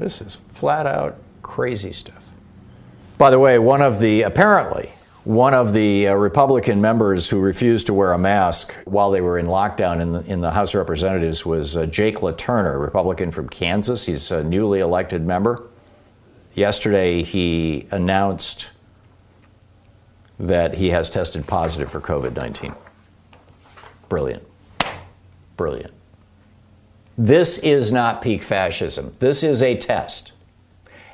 This 0.00 0.20
is 0.20 0.38
flat 0.48 0.88
out 0.88 1.16
crazy 1.42 1.92
stuff. 1.92 2.26
By 3.16 3.30
the 3.30 3.38
way, 3.38 3.60
one 3.60 3.80
of 3.80 4.00
the 4.00 4.22
apparently 4.22 4.90
one 5.24 5.54
of 5.54 5.72
the 5.72 6.08
uh, 6.08 6.14
Republican 6.14 6.82
members 6.82 7.30
who 7.30 7.40
refused 7.40 7.86
to 7.86 7.94
wear 7.94 8.12
a 8.12 8.18
mask 8.18 8.74
while 8.84 9.10
they 9.10 9.22
were 9.22 9.38
in 9.38 9.46
lockdown 9.46 10.00
in 10.02 10.12
the, 10.12 10.20
in 10.26 10.42
the 10.42 10.50
House 10.50 10.74
of 10.74 10.78
Representatives 10.78 11.46
was 11.46 11.76
uh, 11.76 11.86
Jake 11.86 12.18
LaTurner, 12.18 12.78
Republican 12.78 13.30
from 13.30 13.48
Kansas. 13.48 14.04
He's 14.04 14.30
a 14.30 14.44
newly 14.44 14.80
elected 14.80 15.26
member. 15.26 15.62
Yesterday, 16.54 17.22
he 17.22 17.88
announced 17.90 18.70
that 20.38 20.74
he 20.74 20.90
has 20.90 21.08
tested 21.08 21.46
positive 21.46 21.90
for 21.90 22.00
COVID 22.00 22.36
19. 22.36 22.74
Brilliant. 24.10 24.46
Brilliant. 25.56 25.92
This 27.16 27.58
is 27.58 27.90
not 27.90 28.20
peak 28.20 28.42
fascism. 28.42 29.12
This 29.20 29.42
is 29.42 29.62
a 29.62 29.76
test. 29.76 30.33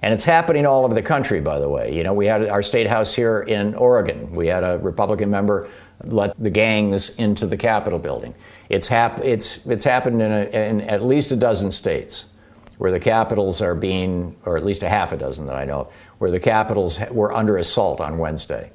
And 0.03 0.15
it's 0.15 0.25
happening 0.25 0.65
all 0.65 0.85
over 0.85 0.95
the 0.95 1.03
country, 1.03 1.41
by 1.41 1.59
the 1.59 1.69
way. 1.69 1.95
You 1.95 2.03
know, 2.03 2.15
we 2.15 2.27
had 2.27 2.49
our 2.49 2.63
state 2.63 2.87
house 2.87 3.15
here 3.15 3.41
in 3.41 3.75
Oregon. 3.75 4.33
We 4.33 4.47
had 4.47 4.65
a 4.65 4.79
Republican 4.79 5.31
member 5.31 5.69
let 6.05 6.39
the 6.43 6.49
gangs 6.49 7.19
into 7.19 7.47
the 7.47 7.57
Capitol 7.57 7.99
building. 7.99 8.35
It's, 8.71 8.89
hap- 8.89 9.21
it's, 9.21 9.67
it's 9.67 9.85
happened 9.85 10.23
in, 10.23 10.33
a, 10.33 10.45
in 10.45 10.81
at 10.83 11.05
least 11.05 11.31
a 11.33 11.37
dozen 11.37 11.71
states 11.71 12.31
where 12.79 12.91
the 12.91 13.01
capitals 13.01 13.61
are 13.61 13.75
being, 13.75 14.35
or 14.47 14.57
at 14.57 14.65
least 14.65 14.83
a 14.83 14.89
half 14.89 15.13
a 15.13 15.17
dozen 15.17 15.47
that 15.47 15.57
I 15.57 15.67
know 15.67 15.81
of, 15.81 15.93
where 16.17 16.31
the 16.31 16.41
capitals 16.41 16.99
were 17.11 17.35
under 17.35 17.59
assault 17.59 18.01
on 18.01 18.17
Wednesday. 18.17 18.71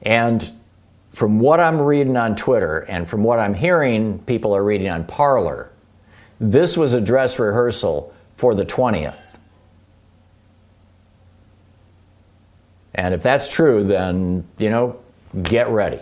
And 0.00 0.50
from 1.10 1.38
what 1.38 1.60
I'm 1.60 1.78
reading 1.78 2.16
on 2.16 2.36
Twitter 2.36 2.78
and 2.80 3.06
from 3.06 3.22
what 3.22 3.38
I'm 3.38 3.52
hearing 3.52 4.18
people 4.20 4.56
are 4.56 4.64
reading 4.64 4.88
on 4.88 5.04
Parler, 5.04 5.70
this 6.40 6.74
was 6.74 6.94
a 6.94 7.02
dress 7.02 7.38
rehearsal 7.38 8.14
for 8.36 8.54
the 8.54 8.64
20th. 8.64 9.31
And 12.94 13.14
if 13.14 13.22
that's 13.22 13.48
true, 13.48 13.84
then, 13.84 14.46
you 14.58 14.70
know, 14.70 14.98
get 15.42 15.68
ready. 15.68 16.00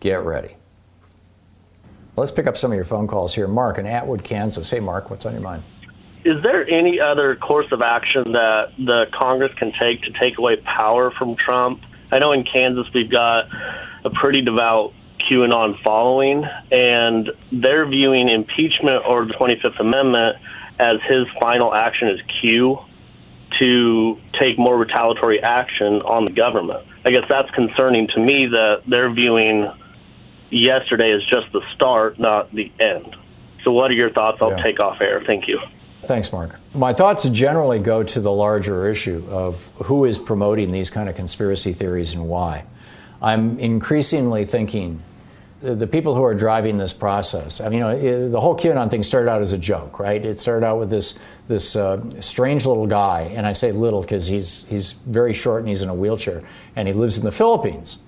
Get 0.00 0.24
ready. 0.24 0.56
Let's 2.16 2.30
pick 2.30 2.46
up 2.46 2.56
some 2.56 2.70
of 2.70 2.76
your 2.76 2.84
phone 2.84 3.06
calls 3.06 3.34
here. 3.34 3.48
Mark 3.48 3.78
in 3.78 3.86
Atwood, 3.86 4.24
Kansas. 4.24 4.70
Hey, 4.70 4.80
Mark, 4.80 5.10
what's 5.10 5.26
on 5.26 5.32
your 5.32 5.42
mind? 5.42 5.62
Is 6.24 6.42
there 6.42 6.68
any 6.68 6.98
other 6.98 7.36
course 7.36 7.70
of 7.72 7.82
action 7.82 8.32
that 8.32 8.72
the 8.78 9.06
Congress 9.12 9.52
can 9.58 9.72
take 9.78 10.02
to 10.02 10.12
take 10.18 10.38
away 10.38 10.56
power 10.56 11.10
from 11.10 11.36
Trump? 11.36 11.82
I 12.10 12.18
know 12.18 12.32
in 12.32 12.44
Kansas 12.44 12.86
we've 12.94 13.10
got 13.10 13.44
a 14.04 14.10
pretty 14.10 14.42
devout 14.42 14.92
QAnon 15.28 15.80
following, 15.82 16.44
and 16.70 17.30
they're 17.52 17.86
viewing 17.86 18.28
impeachment 18.28 19.04
or 19.06 19.26
the 19.26 19.34
25th 19.34 19.78
Amendment 19.78 20.36
as 20.78 20.98
his 21.08 21.26
final 21.40 21.74
action 21.74 22.08
as 22.08 22.18
Q 22.40 22.78
to 23.58 24.18
take 24.38 24.58
more 24.58 24.76
retaliatory 24.76 25.42
action 25.42 26.02
on 26.02 26.24
the 26.24 26.30
government. 26.30 26.86
I 27.04 27.10
guess 27.10 27.24
that's 27.28 27.50
concerning 27.50 28.08
to 28.08 28.20
me 28.20 28.46
that 28.46 28.82
they're 28.86 29.12
viewing 29.12 29.70
yesterday 30.50 31.12
as 31.12 31.22
just 31.22 31.52
the 31.52 31.62
start, 31.74 32.18
not 32.18 32.52
the 32.54 32.70
end. 32.80 33.16
So, 33.64 33.72
what 33.72 33.90
are 33.90 33.94
your 33.94 34.10
thoughts? 34.10 34.38
I'll 34.40 34.50
yeah. 34.50 34.62
take 34.62 34.80
off 34.80 35.00
air. 35.00 35.22
Thank 35.26 35.48
you. 35.48 35.60
Thanks, 36.04 36.32
Mark. 36.32 36.56
My 36.72 36.92
thoughts 36.92 37.28
generally 37.28 37.80
go 37.80 38.02
to 38.04 38.20
the 38.20 38.30
larger 38.30 38.88
issue 38.88 39.24
of 39.28 39.70
who 39.84 40.04
is 40.04 40.18
promoting 40.18 40.70
these 40.70 40.88
kind 40.88 41.08
of 41.08 41.16
conspiracy 41.16 41.72
theories 41.72 42.14
and 42.14 42.28
why. 42.28 42.64
I'm 43.20 43.58
increasingly 43.58 44.44
thinking 44.44 45.02
the 45.74 45.86
people 45.86 46.14
who 46.14 46.22
are 46.22 46.34
driving 46.34 46.78
this 46.78 46.92
process. 46.92 47.60
I 47.60 47.68
mean, 47.68 47.78
you 47.78 47.80
know, 47.80 48.28
the 48.28 48.40
whole 48.40 48.56
QAnon 48.56 48.90
thing 48.90 49.02
started 49.02 49.30
out 49.30 49.40
as 49.40 49.52
a 49.52 49.58
joke, 49.58 49.98
right? 49.98 50.24
It 50.24 50.38
started 50.40 50.66
out 50.66 50.78
with 50.78 50.90
this 50.90 51.18
this 51.48 51.76
uh, 51.76 52.02
strange 52.20 52.66
little 52.66 52.86
guy, 52.86 53.32
and 53.34 53.46
I 53.46 53.52
say 53.52 53.72
little 53.72 54.02
because 54.02 54.26
he's 54.26 54.64
he's 54.66 54.92
very 54.92 55.32
short 55.32 55.60
and 55.60 55.68
he's 55.68 55.82
in 55.82 55.88
a 55.88 55.94
wheelchair, 55.94 56.42
and 56.74 56.88
he 56.88 56.94
lives 56.94 57.18
in 57.18 57.24
the 57.24 57.32
Philippines, 57.32 57.98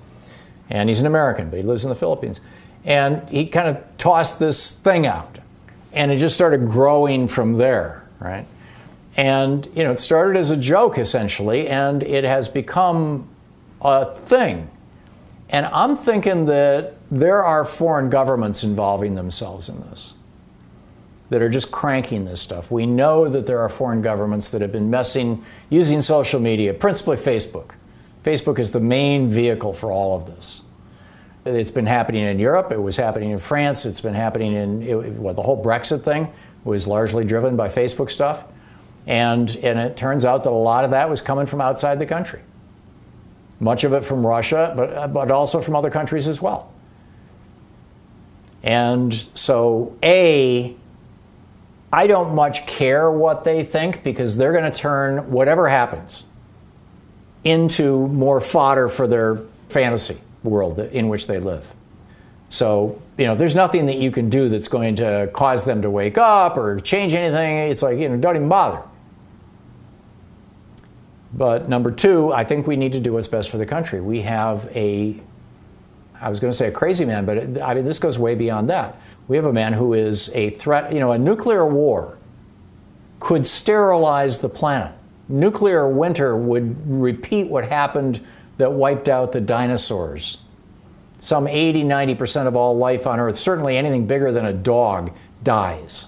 and 0.71 0.89
he's 0.89 1.01
an 1.01 1.07
American, 1.07 1.51
but 1.51 1.57
he 1.57 1.63
lives 1.63 1.85
in 1.85 1.89
the 1.89 1.97
Philippines, 1.97 2.41
and 2.85 3.29
he 3.29 3.47
kind 3.47 3.69
of 3.69 3.83
tossed 3.97 4.39
this 4.39 4.79
thing 4.79 5.07
out, 5.07 5.39
and 5.93 6.11
it 6.11 6.19
just 6.19 6.35
started 6.35 6.67
growing 6.67 7.29
from 7.29 7.55
there, 7.55 8.05
right? 8.21 8.47
And 9.17 9.67
you 9.75 9.85
know, 9.85 9.93
it 9.93 9.99
started 9.99 10.39
as 10.39 10.51
a 10.51 10.57
joke 10.57 10.99
essentially, 10.99 11.69
and 11.69 12.03
it 12.03 12.25
has 12.25 12.49
become 12.49 13.29
a 13.81 14.15
thing. 14.15 14.71
And 15.51 15.67
I'm 15.67 15.97
thinking 15.97 16.47
that 16.47 16.98
there 17.11 17.43
are 17.43 17.65
foreign 17.65 18.11
governments 18.11 18.63
involving 18.65 19.15
themselves 19.15 19.69
in 19.69 19.81
this. 19.83 20.15
that 21.31 21.43
are 21.43 21.49
just 21.49 21.71
cranking 21.71 22.25
this 22.25 22.41
stuff. 22.41 22.71
We 22.71 22.87
know 22.87 23.29
that 23.29 23.47
there 23.47 23.61
are 23.61 23.69
foreign 23.69 24.01
governments 24.01 24.51
that 24.51 24.63
have 24.63 24.73
been 24.73 24.89
messing 24.91 25.45
using 25.69 26.01
social 26.01 26.41
media, 26.41 26.73
principally 26.73 27.17
Facebook. 27.17 27.73
Facebook 28.25 28.59
is 28.59 28.71
the 28.71 28.81
main 28.81 29.29
vehicle 29.29 29.73
for 29.73 29.93
all 29.93 30.17
of 30.17 30.27
this. 30.27 30.63
It's 31.45 31.71
been 31.71 31.87
happening 31.87 32.25
in 32.25 32.39
Europe. 32.39 32.73
It 32.73 32.83
was 32.83 32.97
happening 32.97 33.31
in 33.31 33.39
France. 33.39 33.87
It's 33.87 34.01
been 34.01 34.15
happening 34.15 34.55
in 34.55 34.83
it, 34.83 35.37
the 35.37 35.43
whole 35.43 35.63
Brexit 35.63 36.03
thing 36.03 36.33
was 36.65 36.87
largely 36.87 37.25
driven 37.25 37.57
by 37.57 37.69
Facebook 37.69 38.11
stuff. 38.11 38.45
And, 39.07 39.55
and 39.63 39.79
it 39.79 39.97
turns 39.97 40.25
out 40.25 40.45
that 40.45 40.51
a 40.51 40.53
lot 40.53 40.85
of 40.85 40.91
that 40.91 41.09
was 41.09 41.21
coming 41.21 41.47
from 41.47 41.61
outside 41.61 41.99
the 41.99 42.07
country. 42.07 42.41
Much 43.61 43.85
of 43.85 43.93
it 43.93 44.05
from 44.05 44.27
Russia, 44.27 44.73
but, 44.77 45.13
but 45.13 45.31
also 45.31 45.61
from 45.61 45.75
other 45.75 45.91
countries 45.91 46.29
as 46.29 46.43
well. 46.43 46.73
And 48.63 49.15
so, 49.35 49.97
A, 50.03 50.77
I 51.93 52.07
don't 52.07 52.35
much 52.35 52.67
care 52.67 53.11
what 53.11 53.45
they 53.45 53.65
think 53.65 54.03
because 54.03 54.37
they're 54.37 54.53
going 54.53 54.71
to 54.71 54.77
turn 54.77 55.31
whatever 55.31 55.69
happens 55.69 56.25
into 57.45 58.09
more 58.09 58.41
fodder 58.41 58.89
for 58.89 59.07
their 59.07 59.41
fantasy 59.69 60.19
world 60.43 60.79
in 60.79 61.09
which 61.09 61.27
they 61.27 61.39
live. 61.39 61.73
So, 62.51 63.01
you 63.17 63.27
know, 63.27 63.35
there's 63.35 63.55
nothing 63.55 63.87
that 63.87 63.97
you 63.97 64.11
can 64.11 64.31
do 64.31 64.49
that's 64.49 64.69
going 64.69 64.97
to 64.97 65.31
cause 65.33 65.65
them 65.65 65.83
to 65.83 65.91
wake 65.91 66.19
up 66.19 66.57
or 66.57 66.81
change 66.81 67.15
anything. 67.15 67.71
It's 67.71 67.83
like, 67.83 67.99
you 67.99 68.09
know, 68.09 68.17
don't 68.17 68.37
even 68.37 68.49
bother. 68.49 68.83
But 71.33 71.69
number 71.69 71.91
two, 71.91 72.33
I 72.33 72.45
think 72.45 72.67
we 72.67 72.77
need 72.77 72.93
to 72.93 73.01
do 73.01 73.13
what's 73.13 73.29
best 73.29 73.51
for 73.51 73.59
the 73.59 73.67
country. 73.67 74.01
We 74.01 74.23
have 74.23 74.75
a, 74.75 75.21
I 76.21 76.29
was 76.29 76.41
going 76.41 76.51
to 76.51 76.57
say 76.57 76.69
a 76.69 76.73
crazy 76.73 77.05
man, 77.05 77.25
but 77.25 77.37
it, 77.37 77.63
I 77.63 77.75
mean, 77.75 77.85
this 77.85 77.99
goes 77.99 78.19
way 78.19 78.35
beyond 78.35 78.71
that. 78.71 79.01
We 79.29 79.37
have 79.37 79.45
a 79.45 79.53
man 79.53 79.73
who 79.73 79.95
is 79.95 80.35
a 80.35 80.51
threat, 80.51 80.93
you 80.93 81.01
know, 81.01 81.13
a 81.13 81.19
nuclear 81.19 81.67
war 81.67 82.19
could 83.21 83.47
sterilize 83.47 84.39
the 84.39 84.49
planet. 84.49 84.93
Nuclear 85.29 85.89
winter 85.89 86.37
would 86.37 86.89
repeat 86.89 87.49
what 87.49 87.65
happened 87.65 88.25
that 88.57 88.73
wiped 88.73 89.09
out 89.09 89.33
the 89.33 89.41
dinosaurs. 89.41 90.39
Some 91.19 91.47
80, 91.47 91.83
90% 91.83 92.47
of 92.47 92.57
all 92.57 92.77
life 92.77 93.07
on 93.07 93.19
Earth, 93.19 93.37
certainly 93.37 93.77
anything 93.77 94.07
bigger 94.07 94.33
than 94.33 94.45
a 94.45 94.53
dog, 94.53 95.13
dies. 95.43 96.07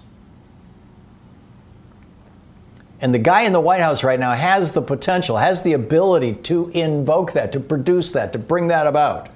And 3.00 3.14
the 3.14 3.18
guy 3.18 3.42
in 3.42 3.52
the 3.52 3.60
White 3.60 3.80
House 3.80 4.04
right 4.04 4.20
now 4.20 4.34
has 4.34 4.72
the 4.72 4.82
potential, 4.82 5.38
has 5.38 5.62
the 5.62 5.72
ability 5.72 6.34
to 6.34 6.68
invoke 6.68 7.32
that, 7.32 7.50
to 7.52 7.60
produce 7.60 8.10
that, 8.12 8.32
to 8.34 8.38
bring 8.38 8.68
that 8.68 8.86
about. 8.86 9.30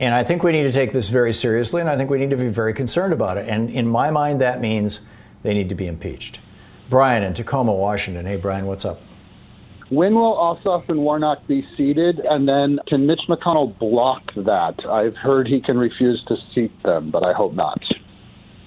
And 0.00 0.14
I 0.14 0.24
think 0.24 0.42
we 0.42 0.50
need 0.52 0.62
to 0.62 0.72
take 0.72 0.92
this 0.92 1.10
very 1.10 1.32
seriously, 1.34 1.82
and 1.82 1.90
I 1.90 1.96
think 1.96 2.08
we 2.08 2.18
need 2.18 2.30
to 2.30 2.36
be 2.36 2.48
very 2.48 2.72
concerned 2.72 3.12
about 3.12 3.36
it. 3.36 3.46
And 3.46 3.68
in 3.68 3.86
my 3.86 4.10
mind, 4.10 4.40
that 4.40 4.58
means 4.58 5.06
they 5.42 5.52
need 5.52 5.68
to 5.68 5.74
be 5.74 5.86
impeached. 5.86 6.40
Brian 6.88 7.22
in 7.22 7.34
Tacoma, 7.34 7.72
Washington. 7.72 8.24
Hey, 8.24 8.36
Brian, 8.36 8.66
what's 8.66 8.86
up? 8.86 9.00
When 9.90 10.14
will 10.14 10.34
Ossoff 10.36 10.88
and 10.88 11.00
Warnock 11.00 11.46
be 11.46 11.66
seated? 11.76 12.18
And 12.20 12.48
then 12.48 12.78
can 12.88 13.06
Mitch 13.06 13.20
McConnell 13.28 13.78
block 13.78 14.22
that? 14.36 14.74
I've 14.88 15.16
heard 15.16 15.46
he 15.46 15.60
can 15.60 15.76
refuse 15.76 16.24
to 16.28 16.36
seat 16.54 16.72
them, 16.82 17.10
but 17.10 17.22
I 17.22 17.34
hope 17.34 17.52
not. 17.52 17.82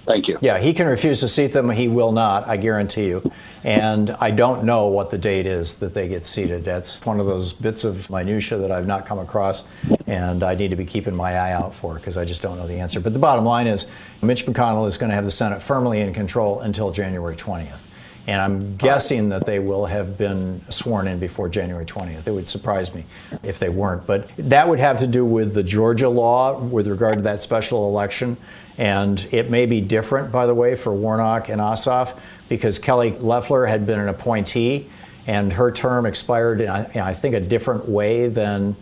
Thank 0.05 0.27
you. 0.27 0.37
Yeah, 0.41 0.59
he 0.59 0.73
can 0.73 0.87
refuse 0.87 1.21
to 1.21 1.29
seat 1.29 1.47
them. 1.47 1.69
He 1.69 1.87
will 1.87 2.11
not, 2.11 2.47
I 2.47 2.57
guarantee 2.57 3.07
you. 3.07 3.31
And 3.63 4.11
I 4.19 4.31
don't 4.31 4.65
know 4.65 4.87
what 4.87 5.09
the 5.09 5.17
date 5.17 5.45
is 5.45 5.79
that 5.79 5.93
they 5.93 6.09
get 6.09 6.25
seated. 6.25 6.65
That's 6.65 7.05
one 7.05 7.19
of 7.19 7.25
those 7.25 7.53
bits 7.53 7.85
of 7.85 8.09
minutia 8.09 8.57
that 8.57 8.71
I've 8.71 8.87
not 8.87 9.05
come 9.05 9.19
across, 9.19 9.63
and 10.05 10.43
I 10.43 10.55
need 10.55 10.71
to 10.71 10.75
be 10.75 10.85
keeping 10.85 11.15
my 11.15 11.37
eye 11.37 11.53
out 11.53 11.73
for 11.73 11.95
because 11.95 12.17
I 12.17 12.25
just 12.25 12.41
don't 12.41 12.57
know 12.57 12.67
the 12.67 12.79
answer. 12.79 12.99
But 12.99 13.13
the 13.13 13.19
bottom 13.19 13.45
line 13.45 13.67
is 13.67 13.89
Mitch 14.21 14.45
McConnell 14.45 14.87
is 14.87 14.97
going 14.97 15.09
to 15.09 15.15
have 15.15 15.25
the 15.25 15.31
Senate 15.31 15.63
firmly 15.63 16.01
in 16.01 16.13
control 16.13 16.59
until 16.61 16.91
January 16.91 17.37
20th. 17.37 17.87
And 18.25 18.41
I'm 18.41 18.77
guessing 18.77 19.27
that 19.29 19.45
they 19.45 19.59
will 19.59 19.85
have 19.85 20.17
been 20.17 20.61
sworn 20.69 21.07
in 21.07 21.19
before 21.19 21.49
January 21.49 21.85
20th. 21.85 22.25
It 22.25 22.31
would 22.31 22.47
surprise 22.47 22.93
me 22.93 23.03
if 23.43 23.59
they 23.59 23.67
weren't. 23.67 24.05
But 24.05 24.29
that 24.37 24.67
would 24.67 24.79
have 24.79 24.97
to 24.99 25.07
do 25.07 25.25
with 25.25 25.53
the 25.53 25.63
Georgia 25.63 26.07
law 26.07 26.57
with 26.57 26.87
regard 26.87 27.17
to 27.17 27.21
that 27.23 27.43
special 27.43 27.89
election. 27.89 28.37
And 28.77 29.27
it 29.31 29.49
may 29.49 29.65
be 29.65 29.81
different, 29.81 30.31
by 30.31 30.47
the 30.47 30.55
way, 30.55 30.75
for 30.75 30.93
Warnock 30.93 31.49
and 31.49 31.61
Ossoff, 31.61 32.17
because 32.49 32.79
Kelly 32.79 33.11
Loeffler 33.11 33.65
had 33.65 33.85
been 33.85 33.99
an 33.99 34.09
appointee 34.09 34.89
and 35.27 35.53
her 35.53 35.71
term 35.71 36.05
expired 36.05 36.61
in, 36.61 36.69
I 36.69 37.13
think, 37.13 37.35
a 37.35 37.39
different 37.39 37.87
way 37.87 38.27
than 38.27 38.75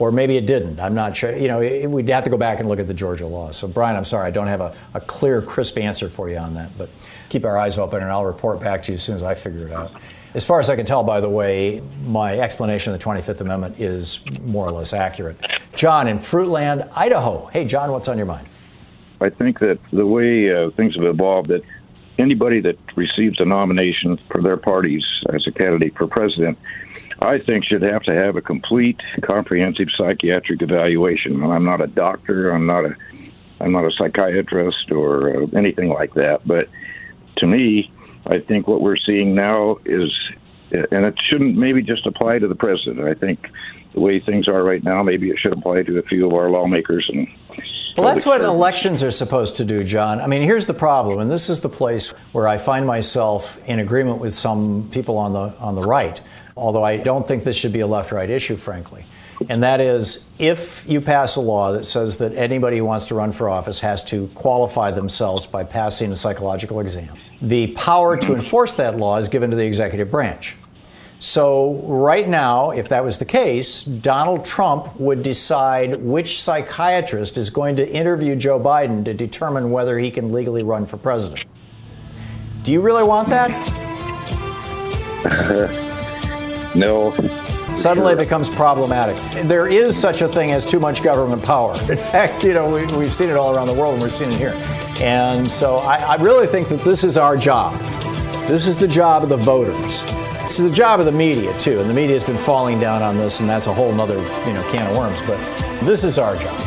or 0.00 0.10
maybe 0.10 0.38
it 0.38 0.46
didn't. 0.46 0.80
I'm 0.80 0.94
not 0.94 1.14
sure. 1.14 1.36
You 1.36 1.46
know, 1.46 1.60
it, 1.60 1.86
we'd 1.86 2.08
have 2.08 2.24
to 2.24 2.30
go 2.30 2.38
back 2.38 2.58
and 2.58 2.68
look 2.68 2.80
at 2.80 2.88
the 2.88 2.94
Georgia 2.94 3.26
law. 3.26 3.50
So, 3.50 3.68
Brian, 3.68 3.96
I'm 3.96 4.04
sorry, 4.04 4.26
I 4.26 4.30
don't 4.30 4.46
have 4.46 4.62
a, 4.62 4.74
a, 4.94 5.00
clear, 5.02 5.42
crisp 5.42 5.76
answer 5.76 6.08
for 6.08 6.30
you 6.30 6.38
on 6.38 6.54
that. 6.54 6.76
But 6.78 6.88
keep 7.28 7.44
our 7.44 7.58
eyes 7.58 7.76
open, 7.76 8.02
and 8.02 8.10
I'll 8.10 8.24
report 8.24 8.60
back 8.60 8.82
to 8.84 8.92
you 8.92 8.94
as 8.94 9.02
soon 9.02 9.14
as 9.14 9.22
I 9.22 9.34
figure 9.34 9.66
it 9.66 9.72
out. 9.72 9.92
As 10.32 10.42
far 10.42 10.58
as 10.58 10.70
I 10.70 10.76
can 10.76 10.86
tell, 10.86 11.04
by 11.04 11.20
the 11.20 11.28
way, 11.28 11.82
my 12.02 12.38
explanation 12.38 12.94
of 12.94 12.98
the 12.98 13.04
25th 13.04 13.42
Amendment 13.42 13.78
is 13.78 14.24
more 14.40 14.66
or 14.66 14.72
less 14.72 14.94
accurate. 14.94 15.38
John 15.74 16.08
in 16.08 16.18
Fruitland, 16.18 16.90
Idaho. 16.96 17.46
Hey, 17.52 17.66
John, 17.66 17.92
what's 17.92 18.08
on 18.08 18.16
your 18.16 18.26
mind? 18.26 18.46
I 19.20 19.30
think 19.30 19.58
that 19.60 19.78
the 19.92 20.06
way 20.06 20.52
uh, 20.52 20.70
things 20.70 20.94
have 20.96 21.04
evolved, 21.04 21.48
that 21.48 21.62
anybody 22.18 22.60
that 22.60 22.78
receives 22.96 23.40
a 23.40 23.44
nomination 23.44 24.18
for 24.30 24.42
their 24.42 24.56
parties 24.56 25.04
as 25.32 25.46
a 25.46 25.52
candidate 25.52 25.96
for 25.96 26.06
president 26.06 26.58
I 27.22 27.38
think 27.38 27.64
should 27.64 27.82
have 27.82 28.02
to 28.04 28.14
have 28.14 28.36
a 28.36 28.40
complete, 28.40 28.98
comprehensive 29.20 29.88
psychiatric 29.96 30.62
evaluation. 30.62 31.42
And 31.42 31.52
I'm 31.52 31.64
not 31.64 31.82
a 31.82 31.86
doctor. 31.86 32.50
I'm 32.50 32.66
not 32.66 32.84
a 32.86 32.96
I'm 33.60 33.72
not 33.72 33.84
a 33.84 33.90
psychiatrist 33.90 34.90
or 34.90 35.42
uh, 35.42 35.46
anything 35.54 35.90
like 35.90 36.14
that. 36.14 36.40
But 36.46 36.68
to 37.38 37.46
me, 37.46 37.92
I 38.26 38.38
think 38.38 38.66
what 38.66 38.80
we're 38.80 38.96
seeing 38.96 39.34
now 39.34 39.76
is, 39.84 40.10
and 40.72 41.06
it 41.06 41.14
shouldn't 41.28 41.58
maybe 41.58 41.82
just 41.82 42.06
apply 42.06 42.38
to 42.38 42.48
the 42.48 42.54
president. 42.54 43.06
I 43.06 43.12
think 43.12 43.48
the 43.92 44.00
way 44.00 44.18
things 44.18 44.48
are 44.48 44.62
right 44.62 44.82
now, 44.82 45.02
maybe 45.02 45.28
it 45.28 45.38
should 45.38 45.52
apply 45.52 45.82
to 45.82 45.98
a 45.98 46.02
few 46.02 46.26
of 46.26 46.32
our 46.32 46.48
lawmakers 46.50 47.06
and. 47.12 47.28
Well, 48.00 48.14
that's 48.14 48.26
what 48.26 48.40
elections 48.40 49.02
are 49.02 49.10
supposed 49.10 49.56
to 49.58 49.64
do, 49.64 49.84
John. 49.84 50.20
I 50.20 50.26
mean, 50.26 50.42
here's 50.42 50.66
the 50.66 50.74
problem, 50.74 51.18
and 51.20 51.30
this 51.30 51.50
is 51.50 51.60
the 51.60 51.68
place 51.68 52.12
where 52.32 52.48
I 52.48 52.58
find 52.58 52.86
myself 52.86 53.60
in 53.68 53.78
agreement 53.78 54.18
with 54.18 54.34
some 54.34 54.88
people 54.90 55.18
on 55.18 55.32
the 55.32 55.54
on 55.58 55.74
the 55.74 55.82
right 55.82 56.20
although 56.60 56.84
I 56.84 56.98
don't 56.98 57.26
think 57.26 57.42
this 57.42 57.56
should 57.56 57.72
be 57.72 57.80
a 57.80 57.86
left 57.86 58.12
right 58.12 58.28
issue, 58.28 58.56
frankly. 58.56 59.06
And 59.48 59.62
that 59.62 59.80
is 59.80 60.28
if 60.38 60.84
you 60.86 61.00
pass 61.00 61.36
a 61.36 61.40
law 61.40 61.72
that 61.72 61.86
says 61.86 62.18
that 62.18 62.34
anybody 62.34 62.76
who 62.76 62.84
wants 62.84 63.06
to 63.06 63.14
run 63.14 63.32
for 63.32 63.48
office 63.48 63.80
has 63.80 64.04
to 64.06 64.28
qualify 64.34 64.90
themselves 64.90 65.46
by 65.46 65.64
passing 65.64 66.12
a 66.12 66.16
psychological 66.16 66.80
exam, 66.80 67.16
the 67.40 67.68
power 67.68 68.18
to 68.18 68.34
enforce 68.34 68.72
that 68.72 68.98
law 68.98 69.16
is 69.16 69.28
given 69.28 69.50
to 69.50 69.56
the 69.56 69.64
executive 69.64 70.10
branch. 70.10 70.56
So, 71.20 71.74
right 71.84 72.26
now, 72.26 72.70
if 72.70 72.88
that 72.88 73.04
was 73.04 73.18
the 73.18 73.26
case, 73.26 73.82
Donald 73.82 74.42
Trump 74.42 74.98
would 74.98 75.22
decide 75.22 76.02
which 76.02 76.40
psychiatrist 76.40 77.36
is 77.36 77.50
going 77.50 77.76
to 77.76 77.86
interview 77.88 78.34
Joe 78.34 78.58
Biden 78.58 79.04
to 79.04 79.12
determine 79.12 79.70
whether 79.70 79.98
he 79.98 80.10
can 80.10 80.32
legally 80.32 80.62
run 80.62 80.86
for 80.86 80.96
president. 80.96 81.46
Do 82.62 82.72
you 82.72 82.80
really 82.80 83.04
want 83.04 83.28
that? 83.28 83.50
No. 86.74 87.12
Suddenly 87.76 88.12
it 88.12 88.18
becomes 88.18 88.48
problematic. 88.48 89.16
There 89.48 89.66
is 89.66 89.96
such 89.96 90.22
a 90.22 90.28
thing 90.28 90.52
as 90.52 90.64
too 90.64 90.78
much 90.78 91.02
government 91.02 91.42
power. 91.42 91.74
In 91.90 91.96
fact, 92.12 92.44
you 92.44 92.54
know, 92.54 92.70
we, 92.70 93.04
have 93.04 93.14
seen 93.14 93.28
it 93.28 93.36
all 93.36 93.54
around 93.54 93.66
the 93.66 93.74
world 93.74 93.94
and 93.94 94.02
we've 94.04 94.12
seen 94.12 94.30
it 94.30 94.38
here. 94.38 94.54
And 95.00 95.50
so 95.50 95.78
I, 95.78 95.96
I 95.96 96.14
really 96.16 96.46
think 96.46 96.68
that 96.68 96.84
this 96.84 97.02
is 97.02 97.16
our 97.16 97.36
job. 97.36 97.78
This 98.46 98.66
is 98.66 98.76
the 98.76 98.88
job 98.88 99.24
of 99.24 99.28
the 99.28 99.36
voters. 99.36 100.02
It's 100.50 100.58
the 100.58 100.68
job 100.68 100.98
of 100.98 101.06
the 101.06 101.12
media, 101.12 101.56
too. 101.60 101.78
And 101.78 101.88
the 101.88 101.94
media 101.94 102.16
has 102.16 102.24
been 102.24 102.36
falling 102.36 102.80
down 102.80 103.02
on 103.02 103.16
this, 103.16 103.38
and 103.38 103.48
that's 103.48 103.68
a 103.68 103.72
whole 103.72 103.98
other, 104.00 104.16
you 104.16 104.52
know, 104.52 104.68
can 104.72 104.90
of 104.90 104.96
worms. 104.96 105.22
But 105.22 105.38
this 105.84 106.02
is 106.02 106.18
our 106.18 106.34
job. 106.34 106.58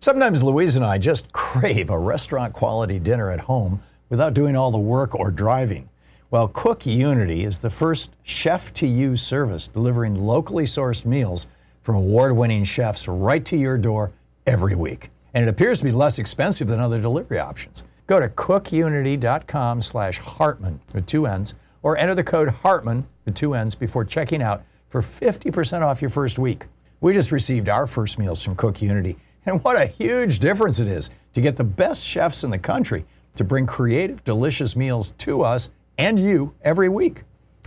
Sometimes 0.00 0.42
Louise 0.42 0.76
and 0.76 0.82
I 0.82 0.96
just 0.96 1.30
crave 1.32 1.90
a 1.90 1.98
restaurant 1.98 2.54
quality 2.54 2.98
dinner 2.98 3.30
at 3.30 3.40
home 3.40 3.82
without 4.08 4.32
doing 4.32 4.56
all 4.56 4.70
the 4.70 4.78
work 4.78 5.14
or 5.14 5.30
driving. 5.30 5.90
Well, 6.30 6.48
Cook 6.48 6.86
Unity 6.86 7.44
is 7.44 7.58
the 7.58 7.68
first 7.68 8.14
chef 8.22 8.72
to 8.74 8.86
you 8.86 9.14
service 9.14 9.68
delivering 9.68 10.14
locally 10.14 10.64
sourced 10.64 11.04
meals 11.04 11.48
from 11.82 11.96
award 11.96 12.34
winning 12.34 12.64
chefs 12.64 13.08
right 13.08 13.44
to 13.44 13.58
your 13.58 13.76
door 13.76 14.10
every 14.46 14.74
week. 14.74 15.10
And 15.34 15.44
it 15.44 15.48
appears 15.50 15.80
to 15.80 15.84
be 15.84 15.92
less 15.92 16.18
expensive 16.18 16.68
than 16.68 16.80
other 16.80 16.98
delivery 16.98 17.40
options. 17.40 17.84
Go 18.06 18.18
to 18.18 18.30
cookunity.com 18.30 19.82
slash 19.82 20.18
Hartmann 20.18 20.80
with 20.94 21.04
two 21.04 21.26
N's 21.26 21.54
or 21.82 21.96
enter 21.96 22.14
the 22.14 22.24
code 22.24 22.48
Hartmann, 22.48 23.06
with 23.24 23.34
two 23.34 23.54
N's 23.54 23.74
before 23.74 24.04
checking 24.04 24.42
out 24.42 24.64
for 24.88 25.00
50% 25.00 25.82
off 25.82 26.00
your 26.00 26.10
first 26.10 26.38
week. 26.38 26.66
We 27.00 27.12
just 27.12 27.32
received 27.32 27.68
our 27.68 27.86
first 27.86 28.18
meals 28.18 28.44
from 28.44 28.56
Cook 28.56 28.80
Unity, 28.80 29.16
and 29.46 29.62
what 29.64 29.80
a 29.80 29.86
huge 29.86 30.38
difference 30.38 30.80
it 30.80 30.88
is 30.88 31.10
to 31.34 31.40
get 31.40 31.56
the 31.56 31.64
best 31.64 32.06
chefs 32.06 32.44
in 32.44 32.50
the 32.50 32.58
country 32.58 33.04
to 33.36 33.44
bring 33.44 33.66
creative, 33.66 34.22
delicious 34.24 34.76
meals 34.76 35.12
to 35.18 35.42
us 35.42 35.70
and 35.98 36.18
you 36.18 36.54
every 36.62 36.88
week. 36.88 37.22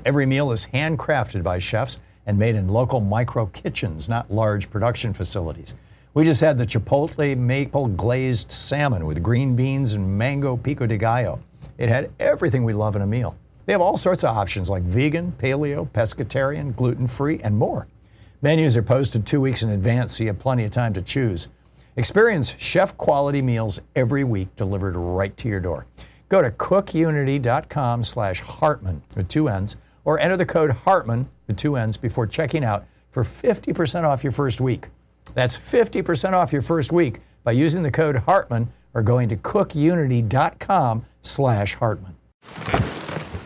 Every 0.06 0.26
meal 0.26 0.52
is 0.52 0.68
handcrafted 0.68 1.44
by 1.44 1.60
chefs 1.60 2.00
and 2.26 2.38
made 2.38 2.56
in 2.56 2.68
local 2.68 3.00
micro 3.00 3.48
kitchens, 3.48 4.08
not 4.08 4.32
large 4.32 4.70
production 4.70 5.14
facilities. 5.14 5.74
We 6.14 6.24
just 6.24 6.42
had 6.42 6.58
the 6.58 6.66
Chipotle 6.66 7.36
maple 7.38 7.88
glazed 7.88 8.52
salmon 8.52 9.06
with 9.06 9.22
green 9.22 9.56
beans 9.56 9.94
and 9.96 10.18
mango 10.18 10.56
pico 10.56 10.86
de 10.86 10.98
gallo. 10.98 11.42
It 11.78 11.90
had 11.90 12.12
everything 12.20 12.64
we 12.64 12.74
love 12.74 12.96
in 12.96 13.02
a 13.02 13.08
meal. 13.08 13.36
They 13.66 13.74
have 13.74 13.82
all 13.82 13.98
sorts 13.98 14.24
of 14.24 14.36
options 14.36 14.70
like 14.70 14.84
vegan, 14.84 15.34
paleo, 15.34 15.90
pescatarian, 15.90 16.76
gluten 16.76 17.08
free, 17.08 17.40
and 17.44 17.58
more. 17.58 17.88
Menus 18.42 18.78
are 18.78 18.84
posted 18.84 19.26
two 19.26 19.42
weeks 19.42 19.64
in 19.64 19.70
advance, 19.70 20.18
so 20.18 20.24
you 20.24 20.30
have 20.30 20.40
plenty 20.40 20.64
of 20.66 20.72
time 20.72 20.94
to 20.94 21.02
choose. 21.02 21.48
Experience 21.96 22.54
chef 22.58 22.96
quality 22.98 23.42
meals 23.42 23.80
every 23.96 24.24
week 24.24 24.54
delivered 24.56 24.96
right 24.96 25.36
to 25.38 25.48
your 25.48 25.60
door. 25.60 25.88
Go 26.30 26.42
to 26.42 26.52
cookunity.com 26.52 28.04
slash 28.04 28.42
Hartmann 28.42 29.02
with 29.16 29.28
two 29.30 29.48
N's 29.48 29.78
or 30.04 30.20
enter 30.20 30.38
the 30.38 30.46
code 30.46 30.72
Hartmann 30.72 31.30
with 31.48 31.58
two 31.58 31.76
N's 31.78 31.98
before 31.98 32.28
checking 32.28 32.64
out 32.64 32.86
for 33.12 33.24
50% 33.24 34.04
off 34.04 34.24
your 34.24 34.32
first 34.32 34.60
week. 34.60 34.90
That's 35.34 35.58
50% 35.58 36.34
off 36.34 36.52
your 36.52 36.62
first 36.62 36.92
week 36.92 37.20
by 37.44 37.54
using 37.54 37.84
the 37.84 37.92
code 37.92 38.18
Hartmann 38.18 38.72
or 38.94 39.02
going 39.02 39.30
to 39.30 39.38
cookunity.com 39.38 41.06
slash 41.22 41.76
Hartmann. 41.76 42.16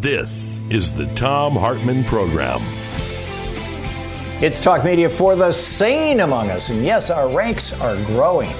This 0.00 0.60
is 0.70 0.92
the 0.92 1.06
Thom 1.16 1.56
Hartmann 1.56 2.04
Program. 2.04 2.60
It's 4.40 4.60
Talk 4.62 4.84
Media 4.84 5.10
for 5.10 5.34
the 5.34 5.50
sane 5.50 6.20
among 6.20 6.52
us. 6.52 6.70
And 6.70 6.84
yes, 6.84 7.10
our 7.10 7.28
ranks 7.28 7.72
are 7.80 7.96
growing. 8.04 8.52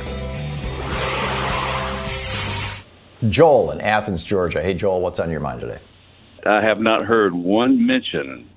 Joel 3.31 3.71
in 3.71 3.81
Athens, 3.81 4.25
Georgia. 4.25 4.61
Hey, 4.61 4.75
Joel, 4.75 5.01
what's 5.01 5.21
on 5.21 5.31
your 5.31 5.39
mind 5.39 5.61
today? 5.61 5.79
I 6.45 6.61
have 6.61 6.81
not 6.81 7.05
heard 7.05 7.33
one 7.33 7.87
mention 7.87 8.51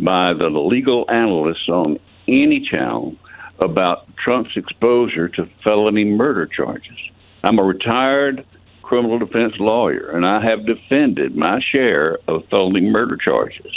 by 0.00 0.32
the 0.34 0.48
legal 0.48 1.08
analysts 1.08 1.68
on 1.68 2.00
any 2.26 2.66
channel 2.68 3.14
about 3.60 4.08
Trump's 4.16 4.56
exposure 4.56 5.28
to 5.28 5.48
felony 5.62 6.04
murder 6.04 6.46
charges. 6.46 6.98
I'm 7.44 7.60
a 7.60 7.62
retired 7.62 8.44
criminal 8.84 9.18
defense 9.18 9.54
lawyer, 9.58 10.10
and 10.10 10.26
I 10.26 10.42
have 10.44 10.66
defended 10.66 11.36
my 11.36 11.60
share 11.60 12.18
of 12.28 12.46
felony 12.48 12.82
murder 12.82 13.16
charges. 13.16 13.72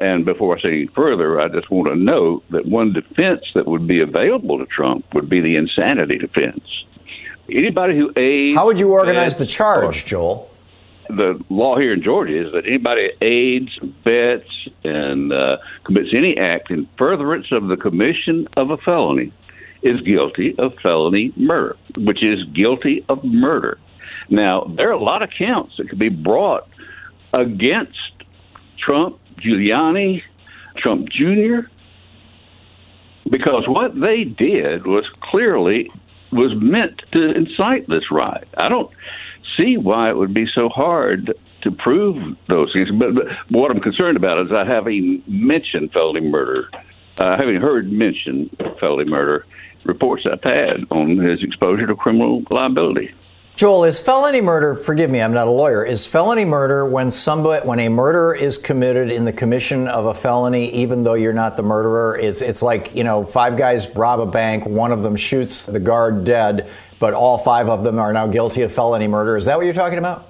And 0.00 0.24
before 0.24 0.56
I 0.56 0.60
say 0.60 0.68
any 0.68 0.86
further, 0.88 1.40
I 1.40 1.48
just 1.48 1.70
want 1.70 1.88
to 1.88 1.96
note 1.96 2.44
that 2.50 2.66
one 2.66 2.92
defense 2.92 3.42
that 3.54 3.66
would 3.66 3.86
be 3.86 4.00
available 4.00 4.58
to 4.58 4.66
Trump 4.66 5.06
would 5.14 5.28
be 5.28 5.40
the 5.40 5.56
insanity 5.56 6.18
defense. 6.18 6.84
Anybody 7.50 7.96
who 7.96 8.12
aids. 8.16 8.56
How 8.56 8.66
would 8.66 8.78
you 8.78 8.92
organize 8.92 9.36
the 9.36 9.46
charge, 9.46 10.04
Joel? 10.04 10.50
The 11.08 11.42
law 11.48 11.78
here 11.78 11.92
in 11.92 12.02
Georgia 12.02 12.46
is 12.46 12.52
that 12.52 12.66
anybody 12.66 13.10
aids, 13.20 13.78
bets, 14.04 14.68
and 14.84 15.32
uh, 15.32 15.58
commits 15.84 16.10
any 16.12 16.36
act 16.36 16.70
in 16.70 16.88
furtherance 16.98 17.46
of 17.52 17.68
the 17.68 17.76
commission 17.76 18.48
of 18.56 18.70
a 18.70 18.76
felony 18.78 19.32
is 19.82 20.00
guilty 20.00 20.56
of 20.58 20.74
felony 20.82 21.32
murder, 21.36 21.76
which 21.96 22.24
is 22.24 22.42
guilty 22.52 23.04
of 23.08 23.22
murder. 23.22 23.78
Now, 24.28 24.64
there 24.76 24.88
are 24.88 24.92
a 24.92 25.02
lot 25.02 25.22
of 25.22 25.30
counts 25.36 25.76
that 25.76 25.88
could 25.88 25.98
be 25.98 26.08
brought 26.08 26.68
against 27.32 27.98
Trump, 28.78 29.18
Giuliani, 29.38 30.22
Trump 30.76 31.08
Jr., 31.08 31.68
because 33.30 33.64
what 33.66 33.98
they 33.98 34.24
did 34.24 34.86
was 34.86 35.04
clearly 35.20 35.90
was 36.32 36.52
meant 36.54 37.02
to 37.12 37.32
incite 37.32 37.88
this 37.88 38.10
riot. 38.10 38.48
I 38.56 38.68
don't 38.68 38.90
see 39.56 39.76
why 39.76 40.10
it 40.10 40.16
would 40.16 40.34
be 40.34 40.46
so 40.54 40.68
hard 40.68 41.32
to 41.62 41.70
prove 41.70 42.36
those 42.48 42.72
things. 42.72 42.90
But, 42.92 43.14
but 43.14 43.26
what 43.50 43.70
I'm 43.70 43.80
concerned 43.80 44.16
about 44.16 44.44
is 44.46 44.52
I 44.52 44.64
having 44.64 45.22
mentioned 45.26 45.92
felony 45.92 46.20
murder, 46.20 46.68
uh, 47.18 47.36
having 47.36 47.56
heard 47.56 47.90
mention 47.90 48.50
felony 48.78 49.10
murder 49.10 49.46
reports 49.84 50.24
I've 50.30 50.42
had 50.42 50.84
on 50.90 51.18
his 51.18 51.42
exposure 51.42 51.86
to 51.86 51.96
criminal 51.96 52.42
liability. 52.50 53.14
Joel, 53.56 53.84
is 53.84 53.98
felony 53.98 54.42
murder, 54.42 54.74
forgive 54.74 55.08
me, 55.08 55.22
I'm 55.22 55.32
not 55.32 55.46
a 55.46 55.50
lawyer, 55.50 55.82
is 55.82 56.04
felony 56.06 56.44
murder 56.44 56.84
when 56.84 57.10
somebody 57.10 57.66
when 57.66 57.80
a 57.80 57.88
murder 57.88 58.34
is 58.34 58.58
committed 58.58 59.10
in 59.10 59.24
the 59.24 59.32
commission 59.32 59.88
of 59.88 60.04
a 60.04 60.12
felony 60.12 60.70
even 60.74 61.04
though 61.04 61.14
you're 61.14 61.32
not 61.32 61.56
the 61.56 61.62
murderer? 61.62 62.18
It's 62.18 62.42
it's 62.42 62.60
like, 62.60 62.94
you 62.94 63.02
know, 63.02 63.24
five 63.24 63.56
guys 63.56 63.96
rob 63.96 64.20
a 64.20 64.26
bank, 64.26 64.66
one 64.66 64.92
of 64.92 65.02
them 65.02 65.16
shoots 65.16 65.64
the 65.64 65.80
guard 65.80 66.26
dead, 66.26 66.68
but 66.98 67.14
all 67.14 67.38
five 67.38 67.70
of 67.70 67.82
them 67.82 67.98
are 67.98 68.12
now 68.12 68.26
guilty 68.26 68.60
of 68.60 68.70
felony 68.70 69.08
murder. 69.08 69.38
Is 69.38 69.46
that 69.46 69.56
what 69.56 69.64
you're 69.64 69.72
talking 69.72 69.98
about? 69.98 70.28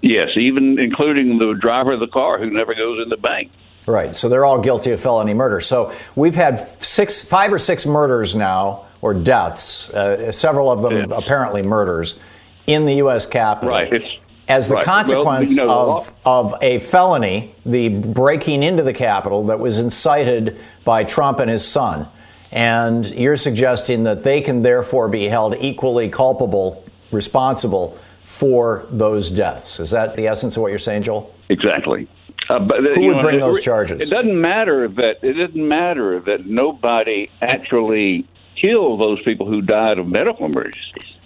Yes, 0.00 0.28
even 0.36 0.78
including 0.78 1.38
the 1.38 1.58
driver 1.60 1.94
of 1.94 2.00
the 2.00 2.06
car 2.06 2.38
who 2.38 2.48
never 2.48 2.76
goes 2.76 3.02
in 3.02 3.08
the 3.08 3.16
bank. 3.16 3.50
Right. 3.86 4.14
So 4.14 4.28
they're 4.28 4.44
all 4.44 4.60
guilty 4.60 4.92
of 4.92 5.00
felony 5.00 5.34
murder. 5.34 5.58
So 5.60 5.92
we've 6.14 6.36
had 6.36 6.80
six 6.80 7.26
five 7.26 7.52
or 7.52 7.58
six 7.58 7.86
murders 7.86 8.36
now 8.36 8.86
or 9.00 9.14
deaths, 9.14 9.90
uh, 9.90 10.30
several 10.30 10.70
of 10.70 10.82
them 10.82 10.92
yes. 10.92 11.08
apparently 11.10 11.62
murders 11.62 12.20
in 12.68 12.84
the 12.84 12.94
U.S. 12.96 13.26
Capitol. 13.26 13.70
Right. 13.70 13.92
It's, 13.92 14.20
as 14.46 14.68
the 14.68 14.76
right. 14.76 14.84
consequence 14.84 15.56
well, 15.56 15.66
you 15.66 15.72
know, 15.72 15.96
of, 15.96 16.52
of 16.52 16.62
a 16.62 16.78
felony, 16.78 17.54
the 17.66 17.88
breaking 17.88 18.62
into 18.62 18.82
the 18.82 18.92
Capitol 18.92 19.46
that 19.46 19.58
was 19.58 19.78
incited 19.78 20.58
by 20.84 21.04
Trump 21.04 21.40
and 21.40 21.50
his 21.50 21.66
son. 21.66 22.08
And 22.50 23.10
you're 23.10 23.36
suggesting 23.36 24.04
that 24.04 24.22
they 24.22 24.40
can 24.40 24.62
therefore 24.62 25.08
be 25.08 25.24
held 25.24 25.56
equally 25.60 26.08
culpable, 26.08 26.84
responsible 27.10 27.98
for 28.24 28.86
those 28.90 29.30
deaths. 29.30 29.80
Is 29.80 29.90
that 29.90 30.16
the 30.16 30.26
essence 30.28 30.56
of 30.56 30.62
what 30.62 30.68
you're 30.68 30.78
saying, 30.78 31.02
Joel? 31.02 31.34
Exactly. 31.50 32.08
Uh, 32.48 32.58
but, 32.60 32.78
Who 32.78 33.06
would 33.06 33.16
know, 33.16 33.22
bring 33.22 33.36
it, 33.36 33.40
those 33.40 33.62
charges? 33.62 34.00
It 34.00 34.10
doesn't 34.10 34.40
matter 34.40 34.88
that 34.88 35.16
it 35.22 35.34
doesn't 35.34 35.68
matter 35.68 36.20
that 36.20 36.46
nobody 36.46 37.30
actually 37.42 38.26
killed 38.56 39.00
those 39.00 39.22
people 39.24 39.46
who 39.46 39.60
died 39.60 39.98
of 39.98 40.06
medical 40.06 40.46
emergencies 40.46 41.17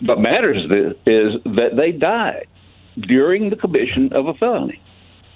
what 0.00 0.20
matters 0.20 0.64
is 1.06 1.42
that 1.44 1.76
they 1.76 1.92
died 1.92 2.46
during 2.96 3.50
the 3.50 3.56
commission 3.56 4.12
of 4.12 4.26
a 4.26 4.34
felony. 4.34 4.80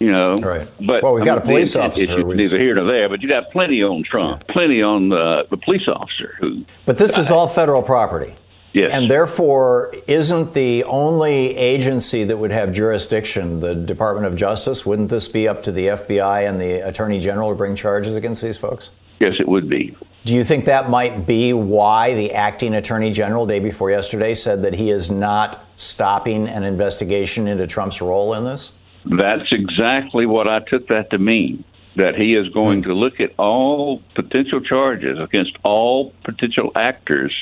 You 0.00 0.10
know, 0.10 0.34
right? 0.36 0.68
But 0.84 1.02
well, 1.02 1.14
we've 1.14 1.24
got 1.24 1.38
a 1.38 1.40
police 1.40 1.76
officer. 1.76 2.02
It's 2.20 2.36
neither 2.36 2.58
here 2.58 2.74
nor 2.74 2.84
there, 2.84 3.08
but 3.08 3.22
you 3.22 3.28
got 3.28 3.50
plenty 3.52 3.82
on 3.82 4.02
Trump, 4.02 4.44
yeah. 4.46 4.52
plenty 4.52 4.82
on 4.82 5.12
uh, 5.12 5.44
the 5.50 5.56
police 5.56 5.86
officer 5.86 6.34
who. 6.40 6.64
But 6.84 6.98
this 6.98 7.12
died. 7.12 7.20
is 7.20 7.30
all 7.30 7.46
federal 7.46 7.82
property. 7.82 8.34
Yes. 8.74 8.90
And 8.92 9.08
therefore, 9.08 9.94
isn't 10.08 10.52
the 10.52 10.82
only 10.84 11.56
agency 11.56 12.24
that 12.24 12.36
would 12.36 12.50
have 12.50 12.72
jurisdiction 12.72 13.60
the 13.60 13.76
Department 13.76 14.26
of 14.26 14.34
Justice? 14.34 14.84
Wouldn't 14.84 15.10
this 15.10 15.28
be 15.28 15.46
up 15.46 15.62
to 15.62 15.72
the 15.72 15.86
FBI 15.86 16.48
and 16.48 16.60
the 16.60 16.86
Attorney 16.86 17.20
General 17.20 17.50
to 17.50 17.54
bring 17.54 17.76
charges 17.76 18.16
against 18.16 18.42
these 18.42 18.58
folks? 18.58 18.90
Yes, 19.20 19.34
it 19.38 19.46
would 19.46 19.70
be. 19.70 19.96
Do 20.24 20.34
you 20.34 20.42
think 20.42 20.64
that 20.64 20.88
might 20.88 21.26
be 21.26 21.52
why 21.52 22.14
the 22.14 22.32
acting 22.32 22.74
attorney 22.74 23.10
general, 23.10 23.44
day 23.44 23.58
before 23.58 23.90
yesterday, 23.90 24.32
said 24.32 24.62
that 24.62 24.74
he 24.74 24.90
is 24.90 25.10
not 25.10 25.62
stopping 25.76 26.48
an 26.48 26.64
investigation 26.64 27.46
into 27.46 27.66
Trump's 27.66 28.00
role 28.00 28.32
in 28.32 28.44
this? 28.44 28.72
That's 29.04 29.52
exactly 29.52 30.24
what 30.24 30.48
I 30.48 30.60
took 30.60 30.88
that 30.88 31.10
to 31.10 31.18
mean. 31.18 31.62
That 31.96 32.14
he 32.14 32.34
is 32.34 32.48
going 32.54 32.82
hmm. 32.82 32.88
to 32.88 32.94
look 32.94 33.20
at 33.20 33.32
all 33.38 34.02
potential 34.14 34.62
charges 34.62 35.18
against 35.20 35.52
all 35.62 36.14
potential 36.24 36.72
actors, 36.74 37.34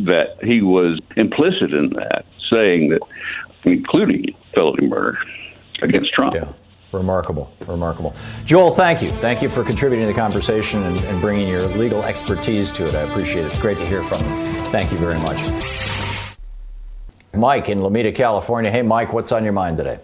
that 0.00 0.42
he 0.42 0.62
was 0.62 0.98
implicit 1.16 1.74
in 1.74 1.90
that, 1.90 2.24
saying 2.50 2.88
that, 2.88 3.02
including 3.64 4.34
felony 4.54 4.86
murder 4.88 5.18
against 5.82 6.12
Trump. 6.14 6.34
Yeah. 6.34 6.52
Remarkable, 6.94 7.52
remarkable. 7.66 8.14
Joel, 8.44 8.70
thank 8.70 9.02
you. 9.02 9.10
Thank 9.10 9.42
you 9.42 9.48
for 9.48 9.64
contributing 9.64 10.06
to 10.06 10.12
the 10.12 10.18
conversation 10.18 10.84
and, 10.84 10.96
and 11.04 11.20
bringing 11.20 11.48
your 11.48 11.66
legal 11.68 12.04
expertise 12.04 12.70
to 12.72 12.86
it. 12.86 12.94
I 12.94 13.00
appreciate 13.00 13.42
it. 13.42 13.46
It's 13.46 13.58
great 13.58 13.78
to 13.78 13.86
hear 13.86 14.02
from 14.04 14.20
you. 14.20 14.62
Thank 14.66 14.92
you 14.92 14.98
very 14.98 15.18
much. 15.18 15.38
Mike 17.34 17.68
in 17.68 17.80
Lomita, 17.80 18.14
California. 18.14 18.70
Hey, 18.70 18.82
Mike, 18.82 19.12
what's 19.12 19.32
on 19.32 19.42
your 19.42 19.52
mind 19.52 19.76
today? 19.76 19.98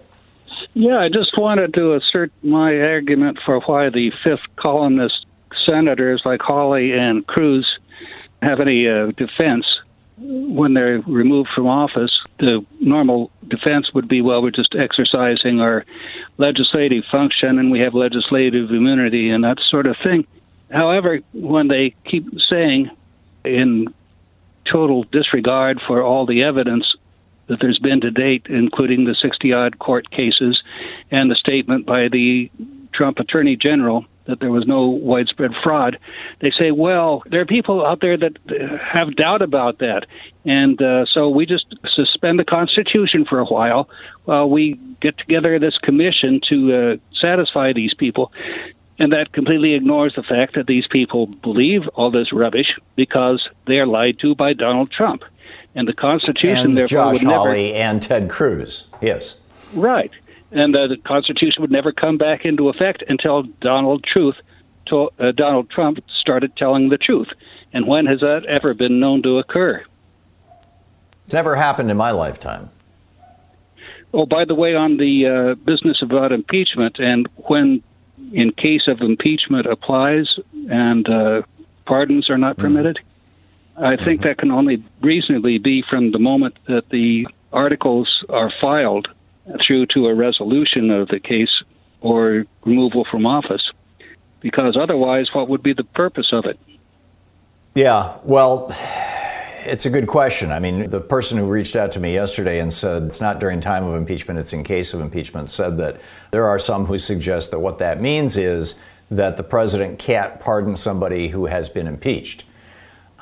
Yeah, 0.75 0.99
I 0.99 1.09
just 1.09 1.31
wanted 1.39 1.75
to 1.75 1.95
assert 1.95 2.33
my 2.43 2.77
argument 2.77 3.39
for 3.45 3.61
why 3.61 3.91
the 3.91 4.11
fifth 4.25 4.41
columnist 4.57 5.27
senators 5.69 6.23
like 6.25 6.41
Hawley 6.41 6.93
and 6.93 7.25
Cruz 7.27 7.67
have 8.43 8.59
any 8.61 8.89
uh, 8.89 9.13
defense 9.17 9.65
when 10.21 10.75
they're 10.75 11.01
removed 11.01 11.49
from 11.55 11.67
office, 11.67 12.11
the 12.39 12.65
normal 12.79 13.31
defense 13.49 13.93
would 13.95 14.09
be, 14.09 14.21
well, 14.21 14.43
we're 14.43 14.51
just 14.51 14.75
exercising 14.75 15.61
our 15.61 15.85
legislative 16.37 17.05
function 17.11 17.59
and 17.59 17.71
we 17.71 17.81
have 17.81 17.95
legislative 17.95 18.71
immunity 18.71 19.31
and 19.31 19.45
that 19.45 19.59
sort 19.71 19.87
of 19.87 19.97
thing. 20.03 20.27
However, 20.71 21.21
when 21.33 21.69
they 21.69 21.95
keep 22.05 22.27
saying 22.51 22.91
in 23.45 23.93
total 24.71 25.05
disregard 25.05 25.81
for 25.87 26.03
all 26.03 26.27
the 26.27 26.43
evidence 26.43 26.95
that 27.47 27.59
there's 27.61 27.79
been 27.79 28.01
to 28.03 28.11
date, 28.11 28.47
including 28.49 29.05
the 29.05 29.15
60 29.15 29.53
odd 29.53 29.79
court 29.79 30.11
cases 30.11 30.63
and 31.11 31.31
the 31.31 31.35
statement 31.35 31.87
by 31.87 32.09
the 32.09 32.51
Trump 32.93 33.19
Attorney 33.19 33.57
General 33.57 34.05
that 34.27 34.41
there 34.41 34.51
was 34.51 34.67
no 34.67 34.87
widespread 34.89 35.53
fraud. 35.63 35.99
They 36.41 36.51
say, 36.51 36.71
well, 36.71 37.23
there 37.27 37.41
are 37.41 37.47
people 37.47 37.85
out 37.85 38.01
there 38.01 38.17
that 38.17 38.37
have 38.81 39.17
doubt 39.17 39.43
about 39.43 39.79
that. 39.79 40.07
And 40.45 40.81
uh, 40.81 41.07
so 41.07 41.29
we 41.29 41.47
just 41.47 41.67
suspend 41.95 42.39
the 42.39 42.45
Constitution 42.45 43.25
for 43.25 43.39
a 43.39 43.45
while 43.45 43.89
while 44.25 44.49
we 44.49 44.79
get 45.01 45.19
together 45.19 45.59
this 45.59 45.77
commission 45.79 46.41
to 46.49 46.75
uh, 46.75 46.97
satisfy 47.19 47.73
these 47.73 47.95
people. 47.95 48.33
And 48.99 49.13
that 49.15 49.33
completely 49.33 49.73
ignores 49.75 50.15
the 50.15 50.23
fact 50.23 50.55
that 50.55 50.67
these 50.67 50.87
people 50.87 51.27
believe 51.27 51.89
all 51.95 52.11
this 52.11 52.33
rubbish 52.33 52.79
because 52.97 53.49
they 53.67 53.79
are 53.79 53.87
lied 53.87 54.19
to 54.21 54.35
by 54.35 54.53
Donald 54.53 54.91
Trump. 54.91 55.25
And 55.75 55.89
the 55.89 55.93
Constitution, 55.93 56.59
and 56.59 56.79
therefore, 56.79 57.13
Josh 57.13 57.15
would 57.15 57.29
never. 57.29 57.39
Hawley 57.39 57.75
and 57.75 58.03
Ted 58.03 58.29
Cruz. 58.29 58.89
Yes. 59.01 59.41
Right. 59.75 60.11
And 60.53 60.75
uh, 60.75 60.89
the 60.89 60.97
Constitution 60.97 61.63
would 61.63 61.71
never 61.71 61.93
come 61.93 62.19
back 62.19 62.45
into 62.45 62.69
effect 62.69 63.05
until 63.09 63.43
Donald 63.61 64.05
Truth, 64.05 64.37
to, 64.87 65.11
uh, 65.19 65.33
Donald 65.33 65.71
Trump 65.71 65.99
started 66.21 66.57
telling 66.57 66.89
the 66.89 66.99
truth. 66.99 67.29
And 67.73 67.87
when 67.87 68.07
has 68.07 68.21
that 68.21 68.45
ever 68.47 68.75
been 68.75 68.99
known 68.99 69.23
to 69.23 69.39
occur? 69.39 69.85
It's 71.25 71.35
never 71.35 71.55
happened 71.55 71.91
in 71.91 71.97
my 71.97 72.11
lifetime. 72.11 72.71
Oh, 74.13 74.27
by 74.27 74.45
the 74.45 74.57
way, 74.57 74.75
on 74.75 74.97
the 74.97 75.27
uh, 75.27 75.55
business 75.55 76.03
about 76.03 76.33
impeachment, 76.33 76.99
and 76.99 77.29
when 77.47 77.83
in 78.33 78.51
case 78.51 78.89
of 78.89 79.01
impeachment 79.01 79.67
applies 79.67 80.27
and 80.69 81.09
uh, 81.09 81.43
pardons 81.87 82.29
are 82.29 82.39
not 82.39 82.57
permitted, 82.57 82.99
mm-hmm. 83.77 83.85
I 83.85 83.97
think 83.97 84.21
mm-hmm. 84.21 84.29
that 84.29 84.39
can 84.39 84.51
only 84.51 84.83
reasonably 85.01 85.59
be 85.59 85.85
from 85.89 86.11
the 86.11 86.19
moment 86.19 86.59
that 86.67 86.89
the 86.91 87.29
articles 87.53 88.25
are 88.29 88.53
filed 88.61 89.09
through 89.67 89.87
to 89.87 90.07
a 90.07 90.15
resolution 90.15 90.91
of 90.91 91.09
the 91.09 91.21
case 91.21 91.63
or 92.01 92.45
removal 92.65 93.05
from 93.11 93.27
office. 93.27 93.71
Because 94.41 94.77
otherwise, 94.77 95.35
what 95.35 95.49
would 95.49 95.63
be 95.63 95.75
the 95.75 95.85
purpose 95.85 96.29
of 96.33 96.47
it? 96.47 96.59
Yeah, 97.75 98.17
well, 98.25 98.75
it's 99.65 99.87
a 99.87 99.91
good 99.91 100.07
question. 100.07 100.51
I 100.51 100.59
mean, 100.59 100.91
the 100.91 101.01
person 101.01 101.39
who 101.39 101.47
reached 101.47 101.77
out 101.77 101.93
to 101.93 102.01
me 102.01 102.15
yesterday 102.15 102.59
and 102.59 102.73
said 102.73 103.05
it's 103.05 103.21
not 103.21 103.39
during 103.39 103.61
time 103.61 103.85
of 103.85 103.95
impeachment, 103.95 104.39
it's 104.39 104.53
in 104.53 104.65
case 104.65 104.95
of 104.95 105.01
impeachment, 105.01 105.51
said 105.51 105.77
that 105.79 106.01
there 106.31 106.47
are 106.47 106.59
some 106.59 106.87
who 106.87 106.99
suggest 106.99 107.51
that 107.51 107.61
what 107.61 107.79
that 107.79 108.01
means 108.01 108.37
is 108.37 108.81
that 109.11 109.37
the 109.37 109.43
president 109.43 109.99
can't 109.99 110.41
pardon 110.41 110.77
somebody 110.77 111.29
who 111.29 111.47
has 111.47 111.69
been 111.69 111.87
impeached. 111.87 112.45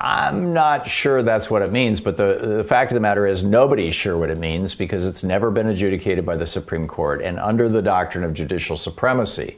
I'm 0.01 0.53
not 0.53 0.87
sure 0.87 1.21
that's 1.21 1.51
what 1.51 1.61
it 1.61 1.73
means, 1.73 1.99
but 1.99 2.15
the, 2.15 2.55
the 2.57 2.63
fact 2.63 2.91
of 2.91 2.93
the 2.93 3.01
matter 3.01 3.27
is 3.27 3.43
nobody's 3.43 3.93
sure 3.93 4.17
what 4.17 4.29
it 4.29 4.37
means 4.37 4.73
because 4.73 5.05
it's 5.05 5.23
never 5.23 5.51
been 5.51 5.67
adjudicated 5.67 6.25
by 6.25 6.37
the 6.37 6.45
Supreme 6.45 6.87
Court. 6.87 7.21
And 7.21 7.37
under 7.37 7.67
the 7.67 7.81
doctrine 7.81 8.23
of 8.23 8.33
judicial 8.33 8.77
supremacy, 8.77 9.57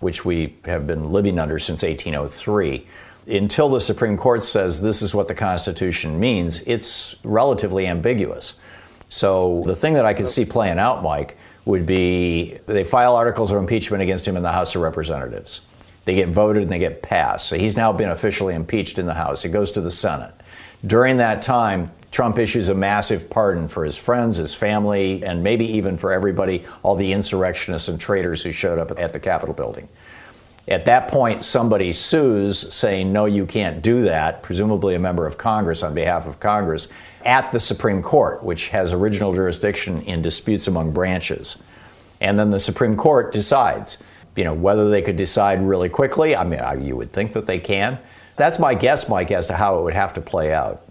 which 0.00 0.24
we 0.24 0.56
have 0.64 0.86
been 0.86 1.12
living 1.12 1.38
under 1.38 1.60
since 1.60 1.84
1803, 1.84 2.86
until 3.28 3.68
the 3.68 3.80
Supreme 3.80 4.16
Court 4.16 4.42
says 4.42 4.80
this 4.80 5.00
is 5.00 5.14
what 5.14 5.28
the 5.28 5.34
Constitution 5.34 6.18
means, 6.18 6.60
it's 6.62 7.16
relatively 7.22 7.86
ambiguous. 7.86 8.58
So 9.08 9.62
the 9.64 9.76
thing 9.76 9.94
that 9.94 10.04
I 10.04 10.12
could 10.12 10.28
see 10.28 10.44
playing 10.44 10.80
out, 10.80 11.04
Mike, 11.04 11.36
would 11.66 11.86
be 11.86 12.58
they 12.66 12.82
file 12.82 13.14
articles 13.14 13.52
of 13.52 13.58
impeachment 13.58 14.02
against 14.02 14.26
him 14.26 14.36
in 14.36 14.42
the 14.42 14.52
House 14.52 14.74
of 14.74 14.82
Representatives. 14.82 15.60
They 16.08 16.14
get 16.14 16.30
voted 16.30 16.62
and 16.62 16.72
they 16.72 16.78
get 16.78 17.02
passed. 17.02 17.48
So 17.48 17.58
he's 17.58 17.76
now 17.76 17.92
been 17.92 18.08
officially 18.08 18.54
impeached 18.54 18.98
in 18.98 19.04
the 19.04 19.12
House. 19.12 19.44
It 19.44 19.50
goes 19.50 19.70
to 19.72 19.82
the 19.82 19.90
Senate. 19.90 20.32
During 20.86 21.18
that 21.18 21.42
time, 21.42 21.92
Trump 22.10 22.38
issues 22.38 22.70
a 22.70 22.74
massive 22.74 23.28
pardon 23.28 23.68
for 23.68 23.84
his 23.84 23.98
friends, 23.98 24.38
his 24.38 24.54
family, 24.54 25.22
and 25.22 25.42
maybe 25.42 25.66
even 25.66 25.98
for 25.98 26.10
everybody, 26.10 26.64
all 26.82 26.94
the 26.94 27.12
insurrectionists 27.12 27.88
and 27.88 28.00
traitors 28.00 28.40
who 28.40 28.52
showed 28.52 28.78
up 28.78 28.98
at 28.98 29.12
the 29.12 29.20
Capitol 29.20 29.54
building. 29.54 29.86
At 30.66 30.86
that 30.86 31.08
point, 31.08 31.44
somebody 31.44 31.92
sues 31.92 32.58
saying, 32.58 33.12
no, 33.12 33.26
you 33.26 33.44
can't 33.44 33.82
do 33.82 34.04
that, 34.04 34.42
presumably 34.42 34.94
a 34.94 34.98
member 34.98 35.26
of 35.26 35.36
Congress 35.36 35.82
on 35.82 35.92
behalf 35.92 36.26
of 36.26 36.40
Congress, 36.40 36.88
at 37.22 37.52
the 37.52 37.60
Supreme 37.60 38.00
Court, 38.00 38.42
which 38.42 38.68
has 38.68 38.94
original 38.94 39.34
jurisdiction 39.34 40.00
in 40.04 40.22
disputes 40.22 40.68
among 40.68 40.92
branches. 40.92 41.62
And 42.18 42.38
then 42.38 42.48
the 42.48 42.58
Supreme 42.58 42.96
Court 42.96 43.30
decides 43.30 44.02
you 44.38 44.44
know, 44.44 44.54
whether 44.54 44.88
they 44.88 45.02
could 45.02 45.16
decide 45.16 45.60
really 45.60 45.88
quickly, 45.88 46.36
I 46.36 46.44
mean, 46.44 46.60
you 46.86 46.94
would 46.94 47.12
think 47.12 47.32
that 47.32 47.46
they 47.46 47.58
can. 47.58 47.98
That's 48.36 48.60
my 48.60 48.72
guess, 48.74 49.08
Mike, 49.08 49.32
as 49.32 49.48
to 49.48 49.54
how 49.54 49.80
it 49.80 49.82
would 49.82 49.94
have 49.94 50.14
to 50.14 50.20
play 50.20 50.54
out. 50.54 50.88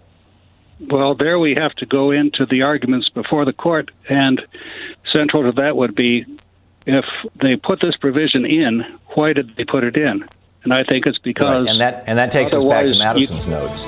Well, 0.80 1.14
there 1.14 1.38
we 1.38 1.56
have 1.58 1.72
to 1.76 1.86
go 1.86 2.10
into 2.10 2.44
the 2.44 2.60
arguments 2.60 3.08
before 3.08 3.46
the 3.46 3.54
court, 3.54 3.90
and 4.10 4.42
central 5.14 5.44
to 5.44 5.52
that 5.52 5.78
would 5.78 5.94
be 5.94 6.26
if 6.86 7.06
they 7.40 7.56
put 7.56 7.80
this 7.80 7.96
provision 7.96 8.44
in, 8.44 8.84
why 9.14 9.32
did 9.32 9.56
they 9.56 9.64
put 9.64 9.82
it 9.82 9.96
in? 9.96 10.28
And 10.64 10.74
I 10.74 10.84
think 10.84 11.06
it's 11.06 11.18
because 11.18 11.64
right. 11.64 11.68
and 11.68 11.80
that 11.80 12.04
and 12.06 12.18
that 12.18 12.30
takes 12.30 12.52
us 12.52 12.66
back 12.66 12.86
to 12.88 12.98
Madison's 12.98 13.46
you, 13.46 13.52
notes. 13.52 13.86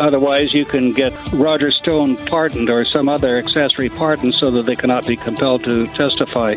Otherwise, 0.00 0.54
you 0.54 0.64
can 0.64 0.92
get 0.92 1.12
Roger 1.32 1.70
Stone 1.70 2.16
pardoned 2.26 2.70
or 2.70 2.84
some 2.86 3.08
other 3.08 3.36
accessory 3.36 3.90
pardoned 3.90 4.34
so 4.34 4.50
that 4.50 4.64
they 4.64 4.74
cannot 4.74 5.06
be 5.06 5.14
compelled 5.14 5.62
to 5.64 5.86
testify 5.88 6.52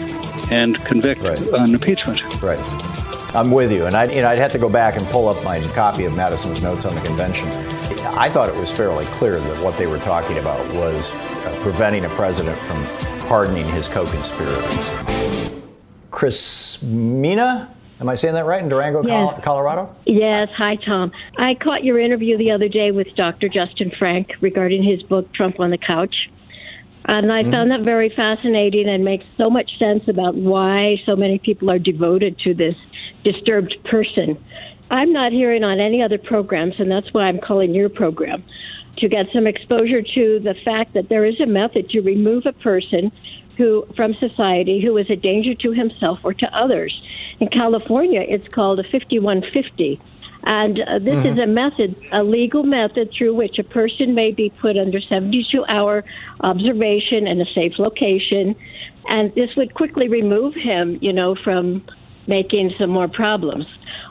and 0.49 0.77
convict 0.85 1.21
right. 1.21 1.53
on 1.53 1.73
impeachment. 1.73 2.21
Right. 2.41 2.59
I'm 3.35 3.51
with 3.51 3.71
you, 3.71 3.85
and 3.85 3.97
I'd, 3.97 4.11
you 4.11 4.21
know, 4.21 4.29
I'd 4.29 4.37
have 4.37 4.53
to 4.53 4.59
go 4.59 4.69
back 4.69 4.95
and 4.95 5.05
pull 5.07 5.27
up 5.27 5.43
my 5.43 5.59
copy 5.73 6.05
of 6.05 6.15
Madison's 6.15 6.61
notes 6.61 6.85
on 6.85 6.95
the 6.95 7.01
convention. 7.01 7.47
I 8.15 8.29
thought 8.29 8.47
it 8.47 8.55
was 8.55 8.71
fairly 8.71 9.05
clear 9.05 9.39
that 9.39 9.63
what 9.63 9.77
they 9.77 9.87
were 9.87 9.97
talking 9.97 10.37
about 10.37 10.59
was 10.73 11.11
uh, 11.11 11.59
preventing 11.61 12.05
a 12.05 12.09
president 12.09 12.57
from 12.59 12.85
pardoning 13.27 13.67
his 13.67 13.87
co-conspirators. 13.87 14.89
Chris 16.11 16.81
Mina 16.83 17.75
Am 18.03 18.09
I 18.09 18.15
saying 18.15 18.33
that 18.33 18.45
right 18.45 18.61
in 18.61 18.67
Durango, 18.67 19.01
yes. 19.01 19.39
Colorado? 19.41 19.95
Yes. 20.05 20.49
Hi, 20.57 20.75
Tom. 20.75 21.13
I 21.37 21.55
caught 21.55 21.85
your 21.85 21.97
interview 21.97 22.37
the 22.37 22.51
other 22.51 22.67
day 22.67 22.91
with 22.91 23.07
Dr. 23.15 23.47
Justin 23.47 23.93
Frank 23.97 24.31
regarding 24.41 24.83
his 24.83 25.01
book, 25.03 25.31
Trump 25.31 25.61
on 25.61 25.71
the 25.71 25.77
Couch. 25.77 26.29
And 27.05 27.31
I 27.31 27.43
mm-hmm. 27.43 27.51
found 27.53 27.71
that 27.71 27.79
very 27.83 28.09
fascinating 28.13 28.89
and 28.89 29.05
makes 29.05 29.23
so 29.37 29.49
much 29.49 29.79
sense 29.79 30.03
about 30.09 30.35
why 30.35 30.97
so 31.05 31.15
many 31.15 31.39
people 31.39 31.71
are 31.71 31.79
devoted 31.79 32.37
to 32.39 32.53
this 32.53 32.75
disturbed 33.23 33.77
person. 33.85 34.37
I'm 34.91 35.13
not 35.13 35.31
hearing 35.31 35.63
on 35.63 35.79
any 35.79 36.01
other 36.01 36.17
programs, 36.17 36.75
and 36.79 36.91
that's 36.91 37.13
why 37.13 37.23
I'm 37.23 37.39
calling 37.39 37.73
your 37.73 37.87
program 37.87 38.43
to 38.97 39.07
get 39.07 39.27
some 39.33 39.47
exposure 39.47 40.01
to 40.01 40.41
the 40.43 40.55
fact 40.65 40.93
that 40.93 41.07
there 41.07 41.23
is 41.23 41.39
a 41.39 41.45
method 41.45 41.89
to 41.91 42.01
remove 42.01 42.45
a 42.45 42.51
person 42.51 43.13
who 43.57 43.85
from 43.95 44.13
society 44.15 44.81
who 44.81 44.97
is 44.97 45.09
a 45.09 45.15
danger 45.15 45.53
to 45.55 45.71
himself 45.71 46.19
or 46.23 46.33
to 46.33 46.57
others. 46.57 46.93
In 47.39 47.47
California, 47.49 48.21
it's 48.21 48.47
called 48.47 48.79
a 48.79 48.83
5150. 48.83 49.99
And 50.45 50.79
uh, 50.81 50.99
this 50.99 51.15
mm-hmm. 51.15 51.27
is 51.27 51.37
a 51.37 51.47
method, 51.47 51.95
a 52.11 52.23
legal 52.23 52.63
method 52.63 53.11
through 53.17 53.33
which 53.33 53.59
a 53.59 53.63
person 53.63 54.13
may 54.13 54.31
be 54.31 54.49
put 54.49 54.77
under 54.77 54.99
72 54.99 55.65
hour 55.65 56.03
observation 56.41 57.27
in 57.27 57.39
a 57.39 57.45
safe 57.53 57.79
location. 57.79 58.55
And 59.07 59.33
this 59.35 59.55
would 59.55 59.73
quickly 59.73 60.09
remove 60.09 60.53
him, 60.53 60.97
you 61.01 61.13
know, 61.13 61.35
from 61.35 61.85
making 62.27 62.73
some 62.77 62.89
more 62.89 63.07
problems. 63.07 63.65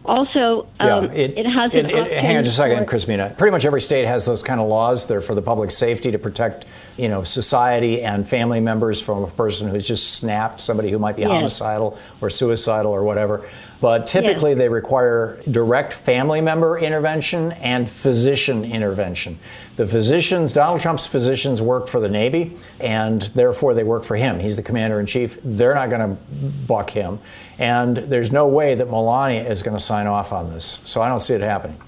Also, 0.05 0.67
um, 0.81 1.05
yeah, 1.05 1.13
it, 1.13 1.39
it, 1.39 1.47
has 1.47 1.73
it, 1.73 1.89
it, 1.89 2.13
hang 2.21 2.37
on 2.37 2.43
just 2.43 2.55
a 2.55 2.63
second, 2.63 2.87
Christina. 2.87 3.33
Pretty 3.39 3.53
much 3.53 3.65
every 3.65 3.81
state 3.81 4.05
has 4.05 4.27
those 4.27 4.43
kind 4.43 4.61
of 4.61 4.67
laws. 4.67 5.07
They're 5.07 5.21
for 5.21 5.37
the 5.37 5.43
public 5.43 5.71
safety 5.71 6.11
to 6.11 6.19
protect, 6.19 6.65
you 6.97 7.09
know, 7.09 7.23
society 7.23 8.03
and 8.03 8.29
family 8.29 8.59
members 8.59 9.01
from 9.01 9.23
a 9.23 9.31
person 9.31 9.69
who's 9.69 9.87
just 9.87 10.15
snapped, 10.15 10.61
somebody 10.61 10.91
who 10.91 10.99
might 10.99 11.15
be 11.15 11.23
yes. 11.23 11.31
homicidal 11.31 11.99
or 12.21 12.31
suicidal 12.31 12.91
or 12.91 13.05
whatever. 13.05 13.49
But 13.81 14.09
typically, 14.09 14.51
yes. 14.51 14.59
they 14.59 14.69
require 14.69 15.41
direct 15.49 15.93
family 15.93 16.41
member 16.41 16.79
intervention 16.79 17.53
and 17.53 17.89
physician 17.89 18.65
intervention. 18.65 19.39
The 19.83 19.89
physicians, 19.89 20.53
Donald 20.53 20.81
Trump's 20.81 21.09
physicians, 21.09 21.61
work 21.61 21.89
for 21.89 21.99
the 21.99 22.09
Navy, 22.09 22.57
and 22.79 23.23
therefore 23.35 23.75
they 23.75 23.83
work 23.83 24.05
for 24.05 24.15
him. 24.15 24.39
He's 24.39 24.55
the 24.55 24.63
commander 24.63 25.01
in 25.01 25.07
chief. 25.07 25.41
They're 25.43 25.75
not 25.75 25.91
going 25.91 26.09
to 26.09 26.23
buck 26.69 26.89
him. 26.89 27.19
And 27.59 27.97
there's 27.97 28.31
no 28.31 28.47
way 28.47 28.77
that 28.77 28.89
Melania 28.89 29.43
is 29.43 29.61
going 29.61 29.77
to 29.77 29.83
sign 29.83 30.07
off 30.07 30.33
on 30.33 30.51
this. 30.51 30.83
So 30.85 31.03
I 31.03 31.09
don't 31.09 31.19
see 31.19 31.35
it 31.35 31.41
happening. 31.41 31.81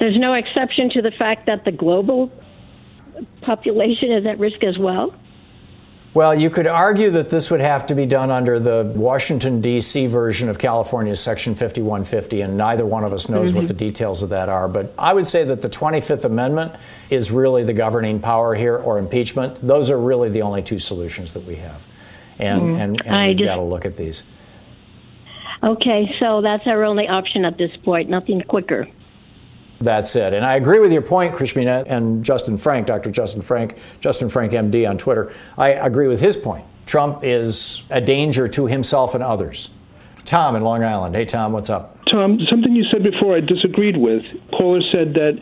There's 0.00 0.18
no 0.18 0.34
exception 0.34 0.90
to 0.90 1.00
the 1.00 1.12
fact 1.12 1.46
that 1.46 1.64
the 1.64 1.70
global 1.70 2.28
population 3.42 4.10
is 4.10 4.26
at 4.26 4.40
risk 4.40 4.64
as 4.64 4.76
well. 4.78 5.14
Well, 6.14 6.34
you 6.34 6.50
could 6.50 6.66
argue 6.66 7.10
that 7.12 7.30
this 7.30 7.50
would 7.50 7.60
have 7.60 7.86
to 7.86 7.94
be 7.94 8.04
done 8.04 8.30
under 8.30 8.58
the 8.58 8.92
Washington, 8.94 9.62
D.C. 9.62 10.06
version 10.08 10.50
of 10.50 10.58
California's 10.58 11.20
Section 11.20 11.54
5150, 11.54 12.42
and 12.42 12.58
neither 12.58 12.84
one 12.84 13.02
of 13.02 13.14
us 13.14 13.30
knows 13.30 13.50
mm-hmm. 13.50 13.60
what 13.60 13.68
the 13.68 13.74
details 13.74 14.22
of 14.22 14.28
that 14.28 14.50
are. 14.50 14.68
But 14.68 14.92
I 14.98 15.14
would 15.14 15.26
say 15.26 15.44
that 15.44 15.62
the 15.62 15.70
25th 15.70 16.26
Amendment 16.26 16.74
is 17.08 17.30
really 17.30 17.64
the 17.64 17.72
governing 17.72 18.20
power 18.20 18.54
here, 18.54 18.76
or 18.76 18.98
impeachment. 18.98 19.66
Those 19.66 19.88
are 19.88 19.98
really 19.98 20.28
the 20.28 20.42
only 20.42 20.62
two 20.62 20.78
solutions 20.78 21.32
that 21.32 21.46
we 21.46 21.56
have. 21.56 21.82
And, 22.38 22.60
mm. 22.60 22.78
and, 22.78 23.06
and 23.06 23.28
we've 23.28 23.38
just, 23.38 23.48
got 23.48 23.56
to 23.56 23.62
look 23.62 23.86
at 23.86 23.96
these. 23.96 24.22
Okay, 25.62 26.14
so 26.20 26.42
that's 26.42 26.66
our 26.66 26.84
only 26.84 27.08
option 27.08 27.46
at 27.46 27.56
this 27.56 27.74
point, 27.84 28.10
nothing 28.10 28.42
quicker. 28.42 28.86
That's 29.82 30.14
it. 30.14 30.32
And 30.32 30.44
I 30.44 30.54
agree 30.54 30.78
with 30.78 30.92
your 30.92 31.02
point, 31.02 31.34
Krishmina 31.34 31.84
and 31.88 32.24
Justin 32.24 32.56
Frank, 32.56 32.86
Dr. 32.86 33.10
Justin 33.10 33.42
Frank, 33.42 33.78
Justin 34.00 34.28
Frank 34.28 34.52
MD 34.52 34.88
on 34.88 34.96
Twitter. 34.96 35.32
I 35.58 35.70
agree 35.70 36.08
with 36.08 36.20
his 36.20 36.36
point. 36.36 36.64
Trump 36.86 37.20
is 37.22 37.82
a 37.90 38.00
danger 38.00 38.48
to 38.48 38.66
himself 38.66 39.14
and 39.14 39.24
others. 39.24 39.70
Tom 40.24 40.54
in 40.54 40.62
Long 40.62 40.84
Island. 40.84 41.16
Hey, 41.16 41.24
Tom, 41.24 41.52
what's 41.52 41.70
up? 41.70 41.98
Tom, 42.06 42.38
something 42.48 42.74
you 42.74 42.84
said 42.92 43.02
before 43.02 43.36
I 43.36 43.40
disagreed 43.40 43.96
with. 43.96 44.22
Caller 44.56 44.80
said 44.92 45.14
that 45.14 45.38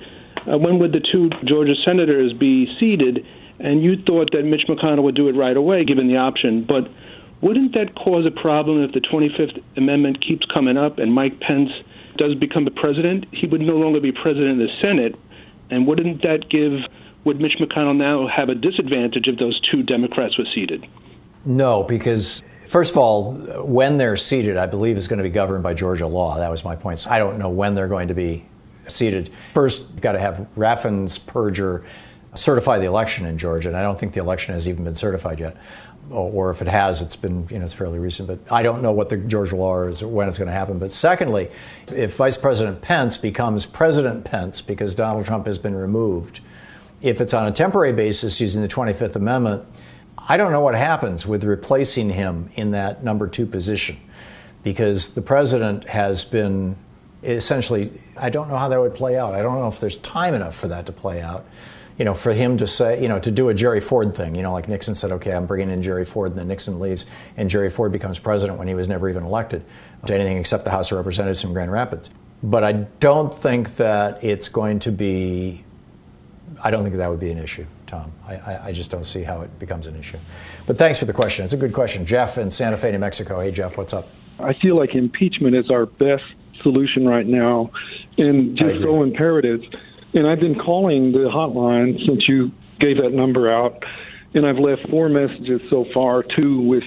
uh, 0.51 0.57
when 0.57 0.79
would 0.79 0.93
the 0.93 1.01
two 1.01 1.29
Georgia 1.47 1.75
senators 1.85 2.33
be 2.33 2.67
seated? 2.79 3.27
And 3.59 3.83
you 3.83 3.97
thought 4.07 4.31
that 4.33 4.45
Mitch 4.45 4.63
McConnell 4.69 5.03
would 5.03 5.15
do 5.15 5.29
it 5.29 5.33
right 5.33 5.57
away, 5.57 5.85
given 5.85 6.09
the 6.09 6.17
option. 6.17 6.65
But 6.65 6.89
wouldn't 7.43 7.75
that 7.75 7.95
cause 7.95 8.25
a 8.25 8.31
problem 8.31 8.83
if 8.83 8.93
the 8.93 9.01
25th 9.01 9.63
Amendment 9.77 10.25
keeps 10.25 10.47
coming 10.55 10.79
up 10.79 10.99
and 10.99 11.13
Mike 11.13 11.41
Pence 11.41 11.71
does 12.21 12.35
become 12.35 12.67
the 12.67 12.71
president? 12.71 13.25
He 13.33 13.47
would 13.47 13.63
no 13.63 13.77
longer 13.77 13.99
be 13.99 14.13
president 14.13 14.61
of 14.61 14.69
the 14.69 14.75
Senate. 14.83 15.17
And 15.71 15.87
wouldn't 15.87 16.23
that 16.23 16.51
give, 16.51 16.73
would 17.25 17.41
Mitch 17.41 17.57
McConnell 17.59 17.97
now 17.97 18.29
have 18.29 18.51
a 18.51 18.55
disadvantage 18.55 19.27
if 19.27 19.39
those 19.39 19.59
two 19.71 19.83
Democrats 19.83 20.37
were 20.37 20.45
seated? 20.55 20.87
No, 21.47 21.83
because 21.83 22.45
First 22.71 22.93
of 22.93 22.99
all, 22.99 23.33
when 23.65 23.99
they're 23.99 24.17
seated, 24.17 24.57
I 24.57 24.67
believe 24.67 24.97
is 24.97 25.09
going 25.09 25.17
to 25.17 25.25
be 25.25 25.29
governed 25.29 25.65
by 25.65 25.75
Georgia 25.75 26.07
law. 26.07 26.39
That 26.39 26.53
was 26.53 26.65
my 26.65 26.77
point. 26.77 27.01
So 27.01 27.11
I 27.11 27.19
don't 27.19 27.37
know 27.37 27.49
when 27.49 27.75
they're 27.75 27.89
going 27.89 28.07
to 28.07 28.15
be 28.15 28.47
seated. 28.87 29.29
First, 29.55 29.91
you've 29.91 30.01
got 30.01 30.13
to 30.13 30.21
have 30.21 30.47
Raffensperger 30.57 31.85
certify 32.35 32.79
the 32.79 32.85
election 32.87 33.27
in 33.27 33.39
Georgia, 33.39 33.67
and 33.67 33.77
I 33.77 33.83
don't 33.83 33.99
think 33.99 34.13
the 34.13 34.21
election 34.21 34.55
has 34.55 34.69
even 34.69 34.85
been 34.85 34.95
certified 34.95 35.41
yet. 35.41 35.57
Or 36.11 36.51
if 36.51 36.61
it 36.61 36.67
has, 36.67 37.01
it's 37.01 37.15
been, 37.15 37.47
you 37.51 37.59
know, 37.59 37.65
it's 37.65 37.75
fairly 37.75 37.99
recent. 37.99 38.27
But 38.27 38.53
I 38.53 38.63
don't 38.63 38.83
know 38.83 38.91
what 38.91 39.11
the 39.11 39.17
Georgia 39.17 39.57
law 39.57 39.83
is 39.85 40.03
or 40.03 40.09
when 40.09 40.29
it's 40.29 40.39
going 40.39 40.49
to 40.49 40.53
happen. 40.53 40.79
But 40.79 40.91
secondly, 40.91 41.51
if 41.89 42.17
Vice 42.17 42.37
President 42.37 42.83
Pence 42.83 43.17
becomes 43.17 43.65
President 43.65 44.25
Pence 44.25 44.61
because 44.61 44.95
Donald 44.95 45.27
Trump 45.27 45.47
has 45.47 45.59
been 45.59 45.77
removed, 45.77 46.41
if 47.01 47.21
it's 47.21 47.33
on 47.33 47.47
a 47.47 47.53
temporary 47.53 47.93
basis 47.93 48.41
using 48.41 48.61
the 48.61 48.69
25th 48.69 49.15
Amendment, 49.17 49.65
I 50.19 50.37
don't 50.37 50.53
know 50.53 50.61
what 50.61 50.75
happens 50.75 51.27
with 51.27 51.45
replacing 51.45 52.11
him 52.11 52.51
in 52.55 52.73
that 52.73 53.03
number 53.03 53.27
two 53.27 53.47
position 53.47 53.97
because 54.63 55.15
the 55.15 55.23
president 55.23 55.89
has 55.89 56.25
been 56.25 56.77
essentially, 57.23 58.01
I 58.17 58.31
don't 58.31 58.49
know 58.49 58.57
how 58.57 58.69
that 58.69 58.81
would 58.81 58.95
play 58.95 59.19
out. 59.19 59.35
I 59.35 59.43
don't 59.43 59.59
know 59.59 59.69
if 59.69 59.81
there's 59.81 59.97
time 59.97 60.35
enough 60.35 60.57
for 60.57 60.69
that 60.69 60.87
to 60.87 60.93
play 60.93 61.21
out. 61.21 61.45
You 62.01 62.07
know, 62.07 62.15
for 62.15 62.33
him 62.33 62.57
to 62.57 62.67
say, 62.67 63.03
you 63.03 63.09
know, 63.09 63.19
to 63.19 63.31
do 63.31 63.51
a 63.51 63.55
Jerry 63.55 63.79
Ford 63.79 64.17
thing, 64.17 64.35
you 64.35 64.43
know, 64.43 64.55
like 64.55 64.71
Nixon 64.71 64.95
said, 64.95 65.13
okay, 65.13 65.33
I'm 65.33 65.45
bringing 65.45 65.69
in 65.69 65.83
Jerry 65.83 66.07
Ford, 66.07 66.31
and 66.31 66.41
then 66.41 66.49
Nixon 66.49 66.81
leaves, 66.81 67.05
and 67.37 67.51
Jerry 67.51 67.69
Ford 67.69 67.93
becomes 67.93 68.19
president 68.19 68.59
when 68.59 68.69
he 68.69 68.75
was 68.75 68.89
never 68.89 69.07
even 69.11 69.23
elected 69.23 69.63
to 70.07 70.15
anything 70.15 70.39
except 70.39 70.65
the 70.65 70.71
House 70.71 70.91
of 70.91 70.97
Representatives 70.97 71.43
from 71.43 71.53
Grand 71.53 71.71
Rapids. 71.71 72.09
But 72.43 72.65
I 72.65 72.73
don't 72.73 73.35
think 73.35 73.77
that 73.77 74.25
it's 74.25 74.49
going 74.49 74.79
to 74.79 74.91
be, 74.91 75.63
I 76.65 76.71
don't 76.71 76.85
think 76.85 76.97
that 76.97 77.11
would 77.11 77.21
be 77.21 77.33
an 77.33 77.39
issue. 77.39 77.67
Tom. 77.87 78.13
I, 78.27 78.69
I, 78.69 78.73
just 78.73 78.91
don't 78.91 79.05
see 79.05 79.23
how 79.23 79.43
it 79.43 79.59
becomes 79.59 79.87
an 79.87 79.97
issue. 79.97 80.19
But 80.65 80.79
thanks 80.79 80.99
for 80.99 81.05
the 81.05 81.13
question. 81.13 81.45
It's 81.45 81.55
a 81.55 81.59
good 81.59 81.73
question. 81.73 82.07
Jeff 82.07 82.39
in 82.39 82.51
Santa 82.51 82.77
Fe, 82.77 82.93
New 82.93 82.99
Mexico. 82.99 83.41
Hey, 83.41 83.51
Jeff, 83.51 83.77
what's 83.77 83.93
up? 83.93 84.09
I 84.39 84.55
feel 84.55 84.77
like 84.77 84.95
impeachment 84.95 85.55
is 85.55 85.71
our 85.71 85.87
best 85.87 86.23
solution 86.63 87.07
right 87.07 87.27
now, 87.27 87.71
and 88.17 88.57
just 88.57 88.81
so 88.81 89.03
imperatives. 89.03 89.67
And 90.13 90.27
I've 90.27 90.41
been 90.41 90.59
calling 90.59 91.13
the 91.13 91.31
hotline 91.33 91.99
since 92.07 92.29
you 92.29 92.51
gave 92.81 92.97
that 92.97 93.13
number 93.13 93.53
out, 93.53 93.83
and 94.35 94.47
I've 94.47 94.59
left 94.59 94.89
four 94.91 95.09
messages 95.09 95.61
so 95.71 95.85
far 95.95 96.25
two 96.37 96.63
with 96.63 96.83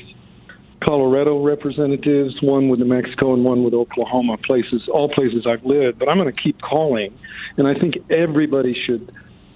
Colorado 0.86 1.42
representatives, 1.42 2.36
one 2.42 2.68
with 2.68 2.80
New 2.80 2.86
Mexico, 2.86 3.34
and 3.34 3.46
one 3.46 3.64
with 3.64 3.74
Oklahoma, 3.74 4.38
places, 4.38 4.82
all 4.92 5.08
places 5.08 5.46
I've 5.48 5.64
lived. 5.64 6.00
But 6.00 6.10
I'm 6.10 6.18
going 6.18 6.34
to 6.34 6.42
keep 6.42 6.60
calling, 6.62 7.18
and 7.58 7.68
I 7.68 7.80
think 7.80 7.96
everybody 8.10 8.76
should 8.86 9.12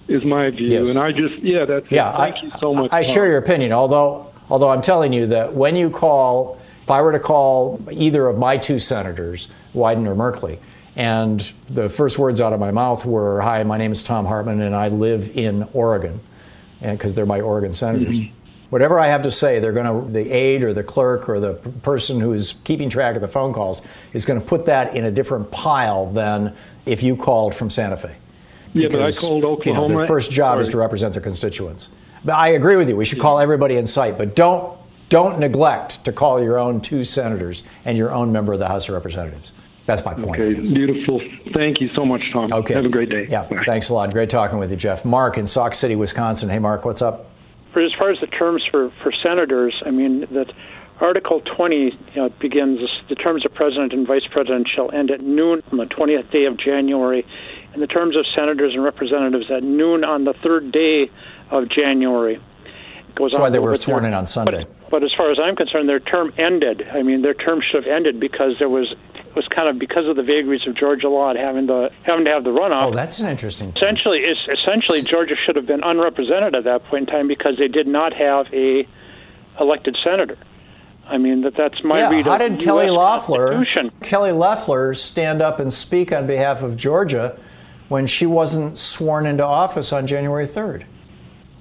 Is 0.06 0.24
my 0.24 0.48
view, 0.48 0.68
yes. 0.68 0.88
and 0.88 0.98
I 0.98 1.12
just 1.12 1.34
yeah, 1.42 1.66
that's 1.66 1.90
yeah. 1.90 2.08
It. 2.08 2.16
Thank 2.16 2.36
I, 2.36 2.40
you 2.40 2.52
so 2.60 2.74
much. 2.74 2.90
I, 2.92 2.98
I 3.00 3.02
share 3.02 3.26
your 3.26 3.36
opinion. 3.36 3.72
Although 3.72 4.32
although 4.48 4.70
I'm 4.70 4.80
telling 4.80 5.12
you 5.12 5.26
that 5.26 5.52
when 5.52 5.76
you 5.76 5.90
call, 5.90 6.58
if 6.82 6.90
I 6.90 7.02
were 7.02 7.12
to 7.12 7.20
call 7.20 7.78
either 7.90 8.26
of 8.26 8.38
my 8.38 8.56
two 8.56 8.78
senators, 8.78 9.52
Wyden 9.74 10.06
or 10.06 10.14
Merkley 10.14 10.60
and 10.98 11.52
the 11.70 11.88
first 11.88 12.18
words 12.18 12.40
out 12.40 12.52
of 12.52 12.58
my 12.58 12.72
mouth 12.72 13.06
were, 13.06 13.40
Hi, 13.40 13.62
my 13.62 13.78
name 13.78 13.92
is 13.92 14.02
Thom 14.02 14.26
Hartmann, 14.26 14.60
and 14.60 14.74
I 14.74 14.88
live 14.88 15.38
in 15.38 15.62
Oregon, 15.72 16.20
because 16.82 17.14
they're 17.14 17.24
my 17.24 17.40
Oregon 17.40 17.72
senators. 17.72 18.18
Mm-hmm. 18.18 18.34
Whatever 18.70 18.98
I 18.98 19.06
have 19.06 19.22
to 19.22 19.30
say, 19.30 19.60
they're 19.60 19.72
going 19.72 20.06
to, 20.06 20.12
the 20.12 20.28
aide 20.28 20.64
or 20.64 20.74
the 20.74 20.82
clerk 20.82 21.28
or 21.28 21.38
the 21.38 21.54
person 21.54 22.18
who 22.20 22.32
is 22.32 22.56
keeping 22.64 22.90
track 22.90 23.14
of 23.14 23.22
the 23.22 23.28
phone 23.28 23.54
calls 23.54 23.80
is 24.12 24.24
going 24.24 24.40
to 24.40 24.44
put 24.44 24.66
that 24.66 24.96
in 24.96 25.04
a 25.04 25.10
different 25.10 25.50
pile 25.52 26.10
than 26.10 26.54
if 26.84 27.02
you 27.02 27.16
called 27.16 27.54
from 27.54 27.70
Santa 27.70 27.96
Fe. 27.96 28.16
Yeah, 28.74 28.88
because, 28.88 29.16
but 29.16 29.24
I 29.24 29.28
called 29.28 29.44
Oklahoma. 29.44 29.86
You 29.86 29.92
know, 29.92 29.98
their 29.98 30.06
first 30.06 30.32
job 30.32 30.58
is 30.58 30.68
to 30.70 30.78
represent 30.78 31.14
their 31.14 31.22
constituents. 31.22 31.90
But 32.24 32.34
I 32.34 32.48
agree 32.48 32.76
with 32.76 32.88
you. 32.88 32.96
We 32.96 33.04
should 33.04 33.20
call 33.20 33.38
everybody 33.38 33.76
in 33.76 33.86
sight, 33.86 34.18
but 34.18 34.34
don't 34.34 34.76
don't 35.08 35.38
neglect 35.38 36.04
to 36.04 36.12
call 36.12 36.42
your 36.42 36.58
own 36.58 36.80
two 36.80 37.02
senators 37.04 37.62
and 37.86 37.96
your 37.96 38.12
own 38.12 38.30
member 38.30 38.52
of 38.52 38.58
the 38.58 38.68
House 38.68 38.88
of 38.88 38.94
Representatives. 38.94 39.52
That's 39.88 40.04
my 40.04 40.12
point. 40.12 40.38
Okay, 40.38 40.60
beautiful. 40.60 41.18
Thank 41.54 41.80
you 41.80 41.88
so 41.94 42.04
much, 42.04 42.22
Tom. 42.30 42.52
Okay. 42.52 42.74
Have 42.74 42.84
a 42.84 42.90
great 42.90 43.08
day. 43.08 43.26
Yeah, 43.26 43.44
Bye. 43.44 43.62
thanks 43.64 43.88
a 43.88 43.94
lot. 43.94 44.12
Great 44.12 44.28
talking 44.28 44.58
with 44.58 44.70
you, 44.70 44.76
Jeff. 44.76 45.02
Mark 45.02 45.38
in 45.38 45.46
Sauk 45.46 45.74
City, 45.74 45.96
Wisconsin. 45.96 46.50
Hey, 46.50 46.58
Mark, 46.58 46.84
what's 46.84 47.00
up? 47.00 47.30
For 47.72 47.82
as 47.82 47.90
far 47.98 48.10
as 48.10 48.20
the 48.20 48.26
terms 48.26 48.62
for, 48.70 48.92
for 49.02 49.10
senators, 49.22 49.82
I 49.86 49.90
mean, 49.90 50.26
that 50.32 50.52
Article 51.00 51.40
20 51.40 51.76
you 51.76 51.92
know, 52.16 52.28
begins 52.38 52.80
the 53.08 53.14
terms 53.14 53.46
of 53.46 53.54
president 53.54 53.94
and 53.94 54.06
vice 54.06 54.26
president 54.30 54.68
shall 54.68 54.90
end 54.90 55.10
at 55.10 55.22
noon 55.22 55.62
on 55.72 55.78
the 55.78 55.86
20th 55.86 56.30
day 56.30 56.44
of 56.44 56.58
January, 56.58 57.26
and 57.72 57.80
the 57.80 57.86
terms 57.86 58.14
of 58.14 58.26
senators 58.36 58.74
and 58.74 58.84
representatives 58.84 59.50
at 59.50 59.62
noon 59.62 60.04
on 60.04 60.24
the 60.24 60.34
third 60.42 60.70
day 60.70 61.10
of 61.50 61.70
January. 61.70 62.34
It 62.34 63.14
goes 63.14 63.30
That's 63.30 63.40
why 63.40 63.48
they 63.48 63.58
were 63.58 63.74
sworn 63.76 64.04
in 64.04 64.12
on 64.12 64.26
Sunday. 64.26 64.64
But, 64.64 64.90
but 64.90 65.02
as 65.02 65.12
far 65.16 65.30
as 65.30 65.38
I'm 65.42 65.56
concerned, 65.56 65.88
their 65.88 65.98
term 65.98 66.30
ended. 66.36 66.86
I 66.92 67.02
mean, 67.02 67.22
their 67.22 67.32
term 67.32 67.62
should 67.62 67.84
have 67.84 67.90
ended 67.90 68.20
because 68.20 68.52
there 68.58 68.68
was 68.68 68.94
was 69.38 69.46
kind 69.54 69.68
of 69.68 69.78
because 69.78 70.08
of 70.08 70.16
the 70.16 70.22
vagaries 70.24 70.66
of 70.66 70.76
Georgia 70.76 71.08
law 71.08 71.30
and 71.30 71.38
having 71.38 71.66
the 71.66 71.90
having 72.02 72.24
to 72.24 72.30
have 72.32 72.42
the 72.42 72.50
runoff. 72.50 72.90
Oh, 72.90 72.94
that's 72.94 73.20
an 73.20 73.28
interesting. 73.28 73.72
Essentially, 73.76 74.18
it's, 74.18 74.40
essentially 74.60 75.00
Georgia 75.02 75.36
should 75.46 75.54
have 75.54 75.66
been 75.66 75.84
unrepresented 75.84 76.56
at 76.56 76.64
that 76.64 76.84
point 76.86 77.08
in 77.08 77.14
time 77.14 77.28
because 77.28 77.56
they 77.56 77.68
did 77.68 77.86
not 77.86 78.12
have 78.12 78.46
a 78.52 78.86
elected 79.60 79.96
senator. 80.02 80.36
I 81.06 81.18
mean 81.18 81.42
that 81.42 81.54
that's 81.56 81.82
my 81.84 82.00
yeah, 82.00 82.10
read 82.10 82.26
how 82.26 82.34
of 82.34 82.40
did 82.40 82.60
Kelly 82.60 82.90
Loeffler 82.90 83.64
Kelly 84.02 84.32
Loeffler 84.32 84.92
stand 84.92 85.40
up 85.40 85.60
and 85.60 85.72
speak 85.72 86.12
on 86.12 86.26
behalf 86.26 86.62
of 86.62 86.76
Georgia 86.76 87.38
when 87.88 88.06
she 88.06 88.26
wasn't 88.26 88.76
sworn 88.76 89.24
into 89.24 89.44
office 89.44 89.92
on 89.92 90.06
January 90.06 90.46
3rd? 90.46 90.84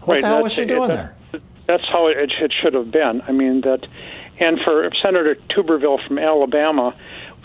What 0.01 0.15
right, 0.15 0.21
the 0.21 0.27
hell 0.27 0.43
was 0.43 0.51
she 0.51 0.65
doing 0.65 0.89
that, 0.89 1.15
there? 1.31 1.41
That's 1.67 1.83
how 1.91 2.07
it, 2.07 2.17
it 2.17 2.53
should 2.61 2.73
have 2.73 2.91
been. 2.91 3.21
I 3.27 3.31
mean 3.31 3.61
that, 3.61 3.85
and 4.39 4.59
for 4.65 4.89
Senator 5.03 5.35
Tuberville 5.49 6.05
from 6.07 6.17
Alabama, 6.17 6.95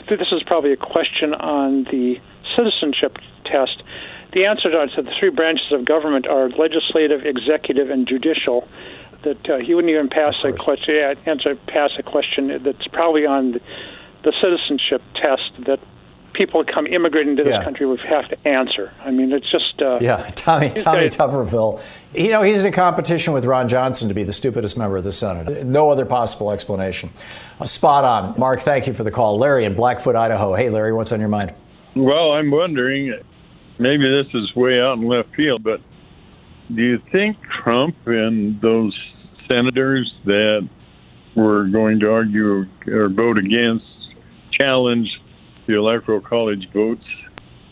this 0.08 0.28
is 0.32 0.42
probably 0.44 0.72
a 0.72 0.76
question 0.76 1.34
on 1.34 1.84
the 1.84 2.20
citizenship 2.56 3.18
test. 3.44 3.82
The 4.32 4.46
answer 4.46 4.70
to 4.70 5.02
the 5.02 5.10
three 5.18 5.30
branches 5.30 5.72
of 5.72 5.84
government 5.84 6.26
are 6.26 6.48
legislative, 6.48 7.24
executive, 7.26 7.90
and 7.90 8.06
judicial. 8.06 8.66
that 9.24 9.48
uh, 9.48 9.58
he 9.58 9.74
wouldn't 9.74 9.90
even 9.90 10.08
pass 10.08 10.36
a 10.44 10.52
question, 10.52 10.94
yeah, 10.94 11.14
answer, 11.26 11.54
pass 11.66 11.90
a 11.98 12.02
question 12.02 12.62
that's 12.62 12.86
probably 12.88 13.26
on 13.26 13.52
the, 13.52 13.60
the 14.24 14.32
citizenship 14.40 15.02
test 15.14 15.52
that 15.66 15.80
people 16.32 16.64
come 16.64 16.86
immigrating 16.86 17.36
to 17.36 17.44
this 17.44 17.50
Yeah. 17.52 17.64
country 17.64 17.86
would 17.86 18.00
have 18.00 18.28
to 18.28 18.48
answer. 18.48 18.92
I 19.04 19.10
mean, 19.10 19.32
it's 19.32 19.50
just 19.50 19.80
uh, 19.82 19.98
Yeah, 20.00 20.16
Tommy 20.34 20.68
he's 20.68 20.82
Tommy 20.82 21.08
got- 21.08 21.30
Tuberville. 21.30 21.80
You 22.14 22.28
know, 22.30 22.42
he's 22.42 22.60
in 22.60 22.66
a 22.66 22.72
competition 22.72 23.32
with 23.32 23.44
Ron 23.44 23.68
Johnson 23.68 24.08
to 24.08 24.14
be 24.14 24.22
the 24.22 24.32
stupidest 24.32 24.76
member 24.76 24.96
of 24.98 25.04
the 25.04 25.12
Senate. 25.12 25.64
No 25.66 25.90
other 25.90 26.04
possible 26.04 26.50
explanation. 26.52 27.10
Spot 27.64 28.04
on. 28.04 28.38
Mark, 28.38 28.60
thank 28.60 28.86
you 28.86 28.92
for 28.92 29.04
the 29.04 29.10
call. 29.10 29.38
Larry 29.38 29.64
in 29.64 29.74
Blackfoot, 29.74 30.16
Idaho. 30.16 30.54
Hey, 30.54 30.68
Larry, 30.70 30.92
what's 30.92 31.12
on 31.12 31.20
your 31.20 31.28
mind? 31.30 31.54
Well, 31.96 32.32
I'm 32.32 32.50
wondering, 32.50 33.18
maybe 33.78 34.04
this 34.10 34.26
is 34.34 34.54
way 34.56 34.80
out 34.80 34.98
in 34.98 35.06
left 35.08 35.34
field, 35.34 35.62
but 35.62 35.80
do 36.74 36.82
you 36.82 37.00
think 37.10 37.36
Trump 37.62 37.94
and 38.06 38.60
those 38.60 38.98
senators 39.50 40.12
that 40.24 40.68
were 41.34 41.64
going 41.64 42.00
to 42.00 42.10
argue 42.12 42.66
or 42.88 43.08
vote 43.08 43.38
against, 43.38 43.84
challenge 44.60 45.08
the 45.72 45.78
electoral 45.78 46.20
college 46.20 46.70
votes, 46.72 47.04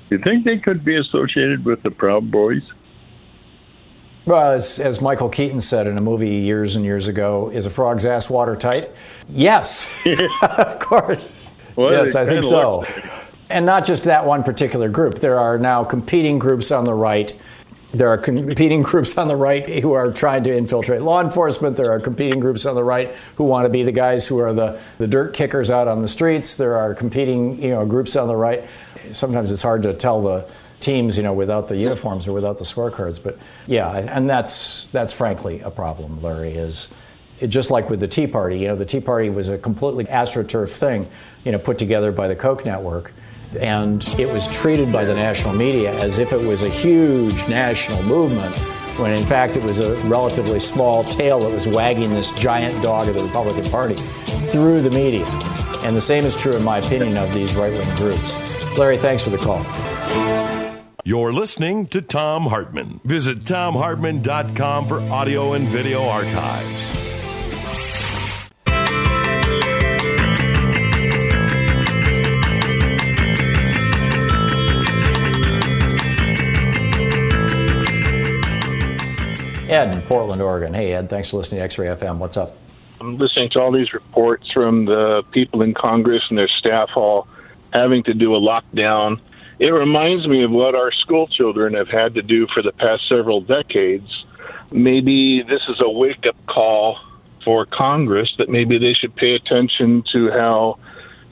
do 0.09 0.17
you 0.17 0.19
think 0.19 0.45
they 0.45 0.59
could 0.59 0.85
be 0.85 0.97
associated 0.97 1.65
with 1.65 1.83
the 1.83 1.91
Proud 1.91 2.31
Boys? 2.31 2.63
Well, 4.25 4.53
as, 4.53 4.79
as 4.81 5.01
Michael 5.01 5.29
Keaton 5.29 5.61
said 5.61 5.87
in 5.87 5.99
a 5.99 6.03
movie 6.03 6.31
years 6.31 6.77
and 6.77 6.85
years 6.85 7.09
ago, 7.09 7.51
is 7.51 7.67
a 7.67 7.71
frog's 7.71 8.07
ass 8.07 8.31
watertight? 8.31 8.91
Yes, 9.29 9.95
of 10.43 10.79
course. 10.79 11.53
Well, 11.77 11.93
yes, 11.93 12.15
I 12.15 12.27
think 12.27 12.45
so. 12.45 12.81
look 12.81 12.89
And 13.49 13.67
not 13.67 13.85
just 13.85 14.05
that 14.05 14.25
one 14.25 14.43
particular 14.43 14.89
group. 14.89 15.17
There 15.17 15.39
are 15.39 15.59
now 15.59 15.85
competing 15.85 16.39
groups 16.39 16.71
on 16.71 16.85
the 16.85 16.95
right. 16.95 17.33
There 17.93 18.09
are 18.09 18.19
competing 18.19 18.83
groups 18.83 19.19
on 19.19 19.27
the 19.27 19.35
right 19.35 19.83
who 19.83 19.93
are 19.93 20.13
trying 20.13 20.45
to 20.45 20.57
infiltrate 20.57 21.03
law 21.03 21.21
enforcement. 21.21 21.77
There 21.77 21.91
are 21.91 21.99
competing 21.99 22.39
groups 22.39 22.65
on 22.65 22.77
the 22.77 22.85
right 22.85 23.15
who 23.35 23.45
want 23.45 23.65
to 23.65 23.69
be 23.69 23.83
the 23.83 23.93
guys 23.93 24.27
who 24.27 24.39
are 24.39 24.53
the, 24.53 24.81
the 24.99 25.09
dirt 25.09 25.35
kickers 25.35 25.71
out 25.71 25.89
on 25.89 26.01
the 26.01 26.09
streets. 26.09 26.57
There 26.57 26.77
are 26.77 26.95
competing 26.95 27.61
you 27.61 27.71
know, 27.71 27.85
groups 27.85 28.15
on 28.15 28.29
the 28.29 28.37
right. 28.37 28.65
Sometimes 29.11 29.51
it's 29.51 29.63
hard 29.63 29.83
to 29.83 29.95
tell 29.95 30.23
the 30.23 30.49
teams, 30.79 31.17
you 31.17 31.23
know, 31.23 31.33
without 31.33 31.69
the 31.69 31.77
uniforms 31.77 32.29
or 32.29 32.33
without 32.33 32.59
the 32.59 32.65
scorecards. 32.65 33.23
But 33.23 33.39
yeah, 33.67 33.91
and 33.91 34.31
that's 34.31 34.87
that's 34.89 35.13
frankly 35.13 35.61
a 35.61 35.71
problem, 35.71 36.23
Larry, 36.23 36.53
is 36.53 36.91
it, 37.41 37.49
just 37.49 37.71
like 37.71 37.91
with 37.91 38.01
the 38.01 38.09
Tea 38.09 38.27
Party, 38.27 38.59
you 38.59 38.69
know, 38.69 38.77
the 38.77 38.85
Tea 38.85 39.01
Party 39.01 39.31
was 39.31 39.49
a 39.49 39.59
completely 39.59 40.05
astroturf 40.05 40.71
thing, 40.71 41.09
you 41.45 41.53
know, 41.53 41.59
put 41.59 41.79
together 41.79 42.13
by 42.13 42.29
the 42.29 42.37
Koch 42.37 42.65
network. 42.65 43.13
And 43.59 44.07
it 44.19 44.33
was 44.33 44.47
treated 44.49 44.93
by 44.93 45.05
the 45.05 45.15
national 45.15 45.55
media 45.55 45.93
as 45.95 46.19
if 46.19 46.33
it 46.33 46.41
was 46.41 46.63
a 46.63 46.69
huge 46.69 47.49
national 47.49 48.03
movement, 48.05 48.55
when 48.99 49.13
in 49.13 49.25
fact 49.25 49.57
it 49.57 49.63
was 49.63 49.81
a 49.81 49.97
relatively 50.07 50.61
small 50.61 51.03
tail 51.05 51.41
that 51.41 51.53
was 51.53 51.67
wagging 51.67 52.11
this 52.11 52.31
giant 52.33 52.81
dog 52.83 53.09
of 53.09 53.15
the 53.15 53.25
Republican 53.25 53.69
Party 53.71 53.95
through 54.51 54.83
the 54.83 54.91
media. 54.91 55.27
And 55.83 55.97
the 55.97 56.01
same 56.01 56.25
is 56.25 56.37
true, 56.37 56.55
in 56.55 56.63
my 56.63 56.79
opinion, 56.79 57.17
of 57.17 57.33
these 57.33 57.55
right 57.55 57.73
wing 57.73 57.97
groups. 57.97 58.37
Larry, 58.79 58.99
thanks 58.99 59.23
for 59.23 59.31
the 59.31 59.39
call. 59.39 59.65
You're 61.05 61.33
listening 61.33 61.87
to 61.89 62.03
Thom 62.03 62.47
Hartmann. 62.47 63.01
Visit 63.05 63.41
thomhartmann.com 63.41 64.87
for 64.87 65.01
audio 65.01 65.55
and 65.55 65.67
video 65.67 66.05
archives. 66.05 67.20
Ed 79.71 79.95
in 79.95 80.03
Portland, 80.03 80.43
Oregon. 80.43 80.75
Hey, 80.75 80.93
Ed, 80.93 81.09
thanks 81.09 81.31
for 81.31 81.37
listening 81.37 81.61
to 81.61 81.65
X 81.65 81.79
Ray 81.79 81.87
FM. 81.87 82.19
What's 82.19 82.37
up? 82.37 82.57
I'm 83.01 83.19
listening 83.19 83.51
to 83.51 83.61
all 83.61 83.71
these 83.71 83.93
reports 83.93 84.51
from 84.53 84.85
the 84.85 85.23
people 85.31 85.63
in 85.63 85.75
Congress 85.75 86.23
and 86.29 86.37
their 86.37 86.51
staff 86.59 86.89
all 86.97 87.29
having 87.73 88.03
to 88.05 88.13
do 88.13 88.35
a 88.35 88.41
lockdown. 88.41 89.21
It 89.61 89.69
reminds 89.69 90.27
me 90.27 90.43
of 90.43 90.51
what 90.51 90.75
our 90.75 90.91
school 90.91 91.29
children 91.29 91.75
have 91.75 91.87
had 91.87 92.15
to 92.15 92.23
do 92.23 92.49
for 92.53 92.65
the 92.65 92.73
past 92.73 93.09
several 93.09 93.43
decades. 93.43 94.25
Maybe 94.73 95.43
this 95.43 95.63
is 95.69 95.81
a 95.81 95.89
wake 95.89 96.27
up 96.29 96.35
call 96.47 96.99
for 97.45 97.65
Congress 97.65 98.29
that 98.39 98.49
maybe 98.49 98.77
they 98.77 98.93
should 98.93 99.15
pay 99.15 99.37
attention 99.37 100.03
to 100.13 100.33
how 100.33 100.81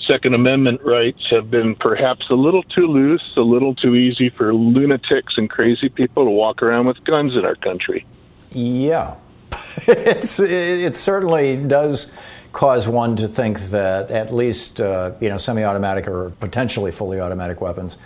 Second 0.06 0.34
Amendment 0.34 0.80
rights 0.84 1.26
have 1.30 1.50
been 1.50 1.74
perhaps 1.74 2.30
a 2.30 2.34
little 2.34 2.62
too 2.62 2.86
loose, 2.86 3.34
a 3.36 3.40
little 3.40 3.74
too 3.74 3.96
easy 3.96 4.30
for 4.30 4.54
lunatics 4.54 5.34
and 5.36 5.50
crazy 5.50 5.88
people 5.88 6.24
to 6.24 6.30
walk 6.30 6.62
around 6.62 6.86
with 6.86 7.02
guns 7.02 7.34
in 7.34 7.44
our 7.44 7.56
country. 7.56 8.06
Yeah, 8.52 9.14
it's, 9.86 10.40
it 10.40 10.96
certainly 10.96 11.56
does 11.56 12.16
cause 12.52 12.88
one 12.88 13.14
to 13.16 13.28
think 13.28 13.60
that 13.70 14.10
at 14.10 14.34
least 14.34 14.80
uh, 14.80 15.12
you 15.20 15.28
know 15.28 15.36
semi-automatic 15.36 16.08
or 16.08 16.30
potentially 16.40 16.90
fully 16.90 17.20
automatic 17.20 17.60
weapons, 17.60 17.98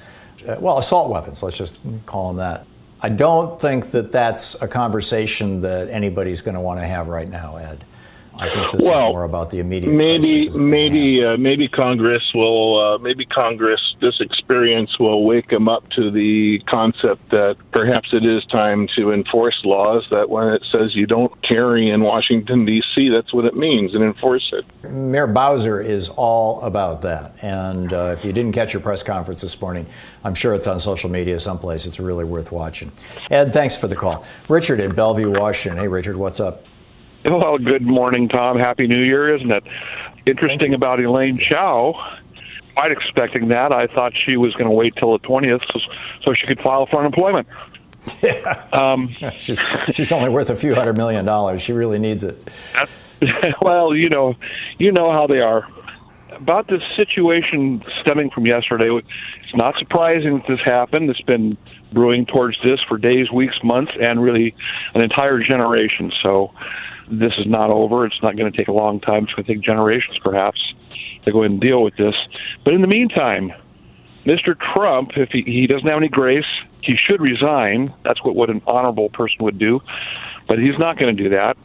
uh, 0.49 0.57
well, 0.59 0.79
assault 0.79 1.11
weapons, 1.11 1.43
let's 1.43 1.57
just 1.57 1.79
call 2.07 2.29
them 2.29 2.37
that. 2.39 2.67
I 3.01 3.09
don't 3.09 3.61
think 3.61 3.91
that 3.91 4.13
that's 4.13 4.61
a 4.63 4.69
conversation 4.69 5.61
that 5.63 5.89
anybody's 5.89 6.41
going 6.41 6.55
to 6.55 6.61
want 6.61 6.81
to 6.81 6.87
have 6.87 7.09
right 7.09 7.29
now, 7.29 7.57
Ed. 7.57 7.85
I 8.39 8.51
think 8.51 8.73
this 8.73 8.83
Well, 8.83 9.09
is 9.09 9.13
more 9.13 9.25
about 9.25 9.51
the 9.51 9.59
immediate. 9.59 9.93
maybe 9.93 10.49
maybe 10.51 11.25
uh, 11.25 11.37
maybe 11.37 11.69
Congress 11.69 12.23
will 12.35 12.81
uh, 12.95 12.99
maybe 12.99 13.25
Congress 13.27 13.81
this 14.01 14.21
experience 14.21 14.99
will 14.99 15.25
wake 15.25 15.49
them 15.49 15.69
up 15.69 15.89
to 15.91 16.11
the 16.11 16.61
concept 16.67 17.31
that 17.31 17.57
perhaps 17.73 18.09
it 18.13 18.25
is 18.25 18.45
time 18.47 18.89
to 18.97 19.13
enforce 19.13 19.61
laws 19.65 20.05
that 20.11 20.29
when 20.31 20.49
it 20.49 20.63
says 20.73 20.95
you 20.97 21.07
don't 21.07 21.33
carry 21.43 21.91
in 21.91 22.01
Washington 22.03 22.65
D.C. 22.65 23.11
that's 23.11 23.33
what 23.33 23.45
it 23.45 23.55
means 23.55 23.95
and 23.95 24.03
enforce 24.03 24.53
it. 24.53 24.65
Mayor 24.91 25.27
Bowser 25.27 25.81
is 25.81 26.09
all 26.09 26.61
about 26.63 27.03
that. 27.03 27.35
And 27.43 27.93
uh, 27.93 28.15
if 28.19 28.25
you 28.25 28.33
didn't 28.33 28.53
catch 28.53 28.73
your 28.73 28.83
press 28.83 29.03
conference 29.03 29.43
this 29.43 29.61
morning, 29.61 29.87
I'm 30.25 30.35
sure 30.35 30.55
it's 30.55 30.67
on 30.67 30.81
social 30.81 31.11
media 31.11 31.39
someplace. 31.39 31.87
It's 31.87 32.01
really 32.01 32.25
worth 32.25 32.51
watching. 32.51 32.93
Ed, 33.31 33.53
thanks 33.53 33.77
for 33.77 33.87
the 33.89 33.97
call. 33.97 34.25
Richard 34.49 34.81
in 34.81 34.95
Bellevue, 34.95 35.31
Washington. 35.31 35.79
Hey, 35.81 35.89
Richard, 35.89 36.17
what's 36.17 36.41
up? 36.41 36.65
Well, 37.31 37.57
good 37.59 37.83
morning, 37.83 38.29
Tom. 38.29 38.59
Happy 38.59 38.89
New 38.89 39.01
Year, 39.03 39.35
isn't 39.37 39.51
it? 39.51 39.63
Interesting 40.27 40.75
about 40.75 40.99
Elaine 40.99 41.39
Chao. 41.39 41.95
Quite 42.77 42.91
expecting 42.91 43.49
that. 43.49 43.71
I 43.71 43.87
thought 43.87 44.13
she 44.27 44.37
was 44.37 44.53
going 44.55 44.65
to 44.65 44.73
wait 44.73 44.97
till 44.97 45.13
the 45.17 45.25
20th 45.25 45.63
so, 45.73 45.79
so 46.25 46.35
she 46.35 46.47
could 46.49 46.59
file 46.61 46.87
for 46.87 46.99
unemployment. 47.01 47.47
Yeah. 48.21 48.67
Um, 48.73 49.15
she's, 49.37 49.63
she's 49.93 50.11
only 50.11 50.29
worth 50.29 50.51
a 50.51 50.57
few 50.57 50.75
hundred 50.75 50.97
million 50.97 51.25
dollars. 51.25 51.63
She 51.63 51.73
really 51.73 52.01
needs 52.01 52.25
it. 52.25 52.49
well, 53.63 53.95
you 53.95 54.09
know, 54.09 54.35
you 54.79 54.91
know 54.91 55.13
how 55.13 55.29
they 55.29 55.39
are. 55.39 55.69
About 56.33 56.67
this 56.67 56.83
situation 56.97 57.85
stemming 58.01 58.31
from 58.31 58.45
yesterday, 58.45 58.89
it's 58.91 59.55
not 59.55 59.77
surprising 59.79 60.39
that 60.39 60.49
this 60.49 60.59
happened. 60.65 61.11
It's 61.11 61.21
been 61.21 61.57
brewing 61.93 62.27
towards 62.27 62.57
this 62.65 62.81
for 62.89 62.99
days, 62.99 63.31
weeks, 63.31 63.55
months, 63.63 63.93
and 64.01 64.21
really 64.21 64.53
an 64.95 65.05
entire 65.05 65.39
generation. 65.41 66.11
So 66.25 66.51
this 67.11 67.33
is 67.39 67.47
not 67.47 67.71
over. 67.71 68.07
It's 68.07 68.23
not 68.23 68.37
going 68.37 68.51
to 68.51 68.57
take 68.57 68.69
a 68.69 68.73
long 68.73 69.01
time. 69.01 69.25
It's 69.25 69.33
going 69.35 69.45
to 69.45 69.55
take 69.55 69.63
generations, 69.63 70.19
perhaps, 70.23 70.61
to 71.25 71.33
go 71.33 71.43
ahead 71.43 71.53
and 71.53 71.61
deal 71.61 71.83
with 71.83 71.97
this. 71.97 72.15
But 72.65 72.75
in 72.75 72.81
the 72.81 72.87
meantime, 72.87 73.53
Mr. 74.25 74.57
Trump, 74.75 75.17
if 75.17 75.31
he, 75.31 75.43
he 75.43 75.67
doesn't 75.67 75.87
have 75.87 75.97
any 75.97 76.09
grace, 76.09 76.47
he 76.81 76.97
should 76.97 77.21
resign. 77.21 77.93
That's 78.05 78.23
what, 78.25 78.35
what 78.35 78.51
an 78.51 78.63
honorable 78.67 79.11
person 79.11 79.45
would 79.45 79.59
do. 79.59 79.81
But 80.49 80.59
he's 80.59 80.79
not 80.79 80.99
going 80.99 81.17
to 81.17 81.23
do 81.23 81.31
that. 81.31 81.57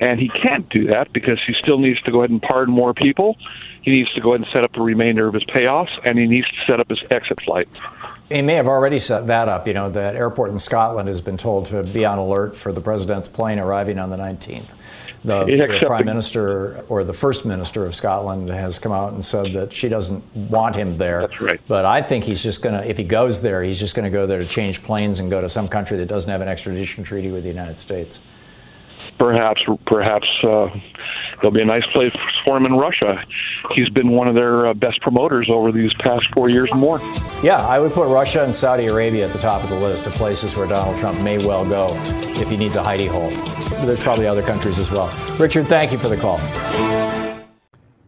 And 0.00 0.18
he 0.20 0.28
can't 0.28 0.68
do 0.70 0.86
that 0.88 1.12
because 1.12 1.38
he 1.46 1.54
still 1.58 1.78
needs 1.78 2.00
to 2.02 2.12
go 2.12 2.20
ahead 2.20 2.30
and 2.30 2.40
pardon 2.40 2.74
more 2.74 2.94
people. 2.94 3.36
He 3.82 3.90
needs 3.90 4.12
to 4.14 4.20
go 4.20 4.34
ahead 4.34 4.46
and 4.46 4.50
set 4.54 4.64
up 4.64 4.72
the 4.72 4.80
remainder 4.80 5.26
of 5.26 5.34
his 5.34 5.44
payoffs, 5.44 5.90
and 6.04 6.18
he 6.18 6.26
needs 6.26 6.46
to 6.46 6.56
set 6.68 6.80
up 6.80 6.88
his 6.88 7.00
exit 7.10 7.38
flight. 7.44 7.68
He 8.30 8.42
may 8.42 8.54
have 8.54 8.68
already 8.68 9.00
set 9.00 9.26
that 9.26 9.48
up. 9.48 9.66
You 9.66 9.74
know, 9.74 9.90
that 9.90 10.14
airport 10.14 10.50
in 10.50 10.58
Scotland 10.58 11.08
has 11.08 11.20
been 11.20 11.36
told 11.36 11.66
to 11.66 11.82
be 11.82 12.04
on 12.04 12.18
alert 12.18 12.56
for 12.56 12.72
the 12.72 12.80
president's 12.80 13.28
plane 13.28 13.58
arriving 13.58 13.98
on 13.98 14.10
the 14.10 14.16
19th. 14.16 14.70
The, 15.22 15.44
the 15.44 15.86
prime 15.86 16.06
minister 16.06 16.82
or 16.88 17.04
the 17.04 17.12
first 17.12 17.44
minister 17.44 17.84
of 17.84 17.94
Scotland 17.94 18.48
has 18.48 18.78
come 18.78 18.92
out 18.92 19.12
and 19.12 19.22
said 19.22 19.52
that 19.52 19.72
she 19.72 19.88
doesn't 19.88 20.24
want 20.34 20.76
him 20.76 20.96
there. 20.96 21.22
That's 21.22 21.40
right. 21.40 21.60
But 21.68 21.84
I 21.84 22.00
think 22.00 22.24
he's 22.24 22.42
just 22.42 22.62
going 22.62 22.80
to, 22.80 22.88
if 22.88 22.96
he 22.96 23.04
goes 23.04 23.42
there, 23.42 23.62
he's 23.62 23.78
just 23.78 23.94
going 23.94 24.04
to 24.04 24.10
go 24.10 24.26
there 24.26 24.38
to 24.38 24.46
change 24.46 24.82
planes 24.82 25.18
and 25.18 25.28
go 25.28 25.40
to 25.40 25.48
some 25.48 25.68
country 25.68 25.98
that 25.98 26.06
doesn't 26.06 26.30
have 26.30 26.40
an 26.40 26.48
extradition 26.48 27.04
treaty 27.04 27.30
with 27.30 27.42
the 27.42 27.50
United 27.50 27.76
States. 27.76 28.20
Perhaps, 29.18 29.60
perhaps 29.86 30.28
uh, 30.44 30.68
there'll 31.40 31.54
be 31.54 31.62
a 31.62 31.64
nice 31.64 31.86
place 31.92 32.12
for 32.46 32.56
him 32.56 32.66
in 32.66 32.72
Russia. 32.72 33.24
He's 33.74 33.88
been 33.90 34.10
one 34.10 34.28
of 34.28 34.34
their 34.34 34.68
uh, 34.68 34.74
best 34.74 35.00
promoters 35.00 35.48
over 35.50 35.72
these 35.72 35.92
past 36.04 36.26
four 36.34 36.50
years 36.50 36.70
and 36.70 36.80
more. 36.80 37.00
Yeah, 37.42 37.66
I 37.66 37.78
would 37.78 37.92
put 37.92 38.08
Russia 38.08 38.44
and 38.44 38.54
Saudi 38.54 38.86
Arabia 38.86 39.26
at 39.26 39.32
the 39.32 39.38
top 39.38 39.62
of 39.62 39.70
the 39.70 39.78
list 39.78 40.06
of 40.06 40.12
places 40.14 40.56
where 40.56 40.66
Donald 40.66 40.98
Trump 40.98 41.20
may 41.22 41.38
well 41.38 41.68
go 41.68 41.88
if 42.40 42.48
he 42.48 42.56
needs 42.56 42.76
a 42.76 42.82
hidey 42.82 43.08
hole. 43.08 43.30
There's 43.86 44.00
probably 44.00 44.26
other 44.26 44.42
countries 44.42 44.78
as 44.78 44.90
well. 44.90 45.08
Richard, 45.38 45.66
thank 45.66 45.92
you 45.92 45.98
for 45.98 46.08
the 46.08 46.16
call. 46.16 46.38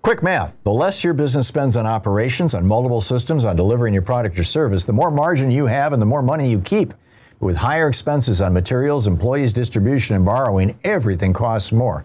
Quick 0.03 0.23
math. 0.23 0.57
The 0.65 0.73
less 0.73 1.05
your 1.05 1.15
business 1.15 1.47
spends 1.47 1.77
on 1.77 1.87
operations, 1.87 2.55
on 2.55 2.67
multiple 2.67 3.01
systems, 3.01 3.45
on 3.45 3.55
delivering 3.55 3.95
your 3.95 4.03
product 4.03 4.39
or 4.39 4.43
service, 4.43 4.85
the 4.85 4.93
more 4.93 5.13
margin 5.13 5.51
you 5.51 5.67
have 5.67 5.93
and 5.93 6.03
the 6.03 6.07
more 6.07 6.23
money 6.23 6.51
you 6.51 6.61
keep. 6.61 6.93
With 7.39 7.57
higher 7.57 7.89
expenses 7.89 8.41
on 8.41 8.53
materials, 8.53 9.07
employees, 9.07 9.53
distribution, 9.53 10.17
and 10.17 10.25
borrowing, 10.25 10.79
everything 10.85 11.33
costs 11.33 11.73
more. 11.73 12.05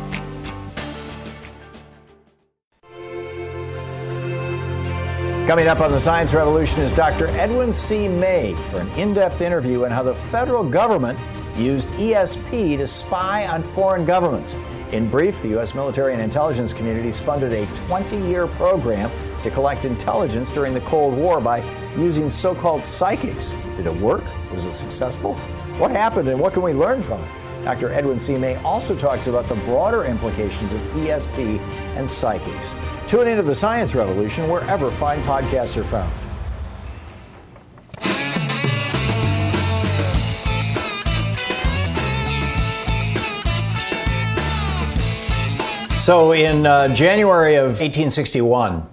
Coming 5.47 5.67
up 5.67 5.81
on 5.81 5.91
the 5.91 5.99
Science 5.99 6.35
Revolution 6.35 6.81
is 6.81 6.91
Dr. 6.91 7.25
Edwin 7.29 7.73
C. 7.73 8.07
May 8.07 8.53
for 8.69 8.79
an 8.79 8.89
in 8.91 9.11
depth 9.13 9.41
interview 9.41 9.83
on 9.85 9.91
how 9.91 10.03
the 10.03 10.13
federal 10.13 10.63
government 10.63 11.17
used 11.57 11.89
ESP 11.93 12.77
to 12.77 12.85
spy 12.85 13.47
on 13.47 13.63
foreign 13.63 14.05
governments. 14.05 14.55
In 14.91 15.09
brief, 15.09 15.41
the 15.41 15.49
U.S. 15.49 15.73
military 15.73 16.13
and 16.13 16.21
intelligence 16.21 16.73
communities 16.73 17.19
funded 17.19 17.53
a 17.53 17.65
20 17.87 18.17
year 18.17 18.45
program 18.45 19.09
to 19.41 19.49
collect 19.49 19.83
intelligence 19.83 20.51
during 20.51 20.75
the 20.75 20.81
Cold 20.81 21.17
War 21.17 21.41
by 21.41 21.63
using 21.97 22.29
so 22.29 22.53
called 22.53 22.85
psychics. 22.85 23.51
Did 23.75 23.87
it 23.87 23.95
work? 23.95 24.23
Was 24.51 24.67
it 24.67 24.73
successful? 24.73 25.33
What 25.79 25.89
happened 25.89 26.29
and 26.29 26.39
what 26.39 26.53
can 26.53 26.61
we 26.61 26.71
learn 26.71 27.01
from 27.01 27.19
it? 27.19 27.40
Dr. 27.63 27.91
Edwin 27.93 28.19
C. 28.19 28.37
May 28.37 28.55
also 28.63 28.95
talks 28.95 29.27
about 29.27 29.47
the 29.47 29.55
broader 29.55 30.05
implications 30.05 30.73
of 30.73 30.81
ESP 30.93 31.59
and 31.95 32.09
psychics. 32.09 32.75
Tune 33.07 33.27
into 33.27 33.43
the 33.43 33.53
Science 33.53 33.93
Revolution 33.93 34.49
wherever 34.49 34.89
fine 34.89 35.21
podcasts 35.23 35.77
are 35.77 35.83
found. 35.83 36.11
So, 45.97 46.31
in 46.31 46.65
uh, 46.65 46.87
January 46.95 47.57
of 47.57 47.65
1861, 47.79 48.87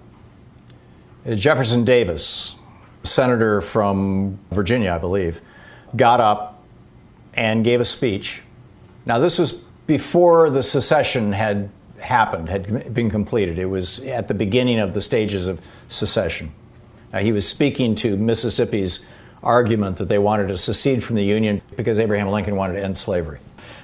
Jefferson 1.33 1.83
Davis, 1.83 2.55
senator 3.03 3.61
from 3.61 4.37
Virginia, 4.51 4.91
I 4.93 4.99
believe, 4.99 5.41
got 5.95 6.21
up 6.21 6.61
and 7.33 7.63
gave 7.63 7.81
a 7.81 7.85
speech. 7.85 8.43
Now, 9.05 9.19
this 9.19 9.39
was 9.39 9.53
before 9.87 10.49
the 10.49 10.63
secession 10.63 11.33
had 11.33 11.69
happened, 11.99 12.49
had 12.49 12.93
been 12.93 13.09
completed. 13.09 13.57
It 13.59 13.65
was 13.65 13.99
at 13.99 14.27
the 14.27 14.33
beginning 14.33 14.79
of 14.79 14.93
the 14.93 15.01
stages 15.01 15.47
of 15.47 15.61
secession. 15.87 16.51
Now, 17.11 17.19
he 17.19 17.31
was 17.31 17.47
speaking 17.47 17.95
to 17.95 18.15
Mississippi's 18.17 19.07
argument 19.41 19.97
that 19.97 20.09
they 20.09 20.17
wanted 20.17 20.47
to 20.49 20.57
secede 20.57 21.03
from 21.03 21.15
the 21.15 21.23
Union 21.23 21.61
because 21.75 21.99
Abraham 21.99 22.29
Lincoln 22.29 22.55
wanted 22.55 22.73
to 22.73 22.83
end 22.83 22.97
slavery. 22.97 23.39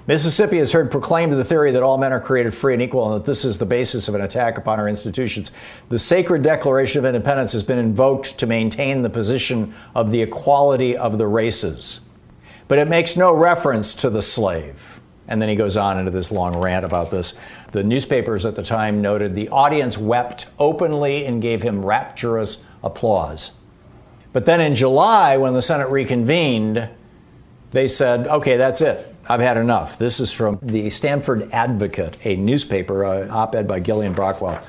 Mississippi 0.08 0.60
has 0.60 0.72
heard 0.72 0.92
proclaimed 0.92 1.34
the 1.34 1.44
theory 1.44 1.72
that 1.72 1.82
all 1.82 1.98
men 1.98 2.14
are 2.14 2.20
created 2.20 2.54
free 2.54 2.74
and 2.74 2.82
equal 2.82 3.12
and 3.12 3.20
that 3.20 3.26
this 3.26 3.44
is 3.44 3.58
the 3.58 3.66
basis 3.66 4.08
of 4.08 4.14
an 4.14 4.22
attack 4.22 4.58
upon 4.58 4.80
our 4.80 4.88
institutions. 4.88 5.52
The 5.90 5.98
sacred 5.98 6.44
Declaration 6.44 7.00
of 7.00 7.06
Independence 7.06 7.54
has 7.54 7.64
been 7.64 7.80
invoked 7.80 8.38
to 8.38 8.46
maintain 8.46 9.02
the 9.02 9.10
position 9.10 9.74
of 9.96 10.12
the 10.12 10.22
equality 10.22 10.96
of 10.96 11.18
the 11.18 11.26
races. 11.26 12.02
But 12.68 12.78
it 12.78 12.88
makes 12.88 13.18
no 13.18 13.34
reference 13.34 13.96
to 13.96 14.12
the 14.12 14.22
slave. 14.22 14.95
And 15.28 15.42
then 15.42 15.50
he 15.50 15.56
goes 15.56 15.76
on 15.76 15.98
into 15.98 16.12
this 16.12 16.32
long 16.32 16.56
rant 16.56 16.86
about 16.86 17.10
this. 17.10 17.34
The 17.72 17.84
newspapers 17.84 18.46
at 18.46 18.56
the 18.56 18.64
time 18.64 19.02
noted 19.02 19.34
the 19.34 19.50
audience 19.50 19.98
wept 19.98 20.48
openly 20.60 21.26
and 21.26 21.42
gave 21.42 21.64
him 21.64 21.84
rapturous 21.84 22.66
applause. 22.84 23.52
But 24.34 24.46
then 24.46 24.62
in 24.62 24.76
July, 24.76 25.38
when 25.38 25.54
the 25.54 25.62
Senate 25.62 25.90
reconvened, 25.90 26.90
they 27.72 27.88
said, 27.88 28.28
okay, 28.28 28.58
that's 28.58 28.82
it. 28.82 29.16
I've 29.28 29.42
had 29.42 29.58
enough. 29.58 29.98
This 29.98 30.20
is 30.20 30.32
from 30.32 30.60
the 30.62 30.90
Stamford 30.92 31.50
Advocate, 31.52 32.18
a 32.24 32.36
newspaper, 32.36 33.04
uh, 33.04 33.22
an 33.24 33.32
op 33.32 33.56
ed 33.56 33.68
by 33.68 33.80
Gillian 33.80 34.14
Brockell. 34.14 34.60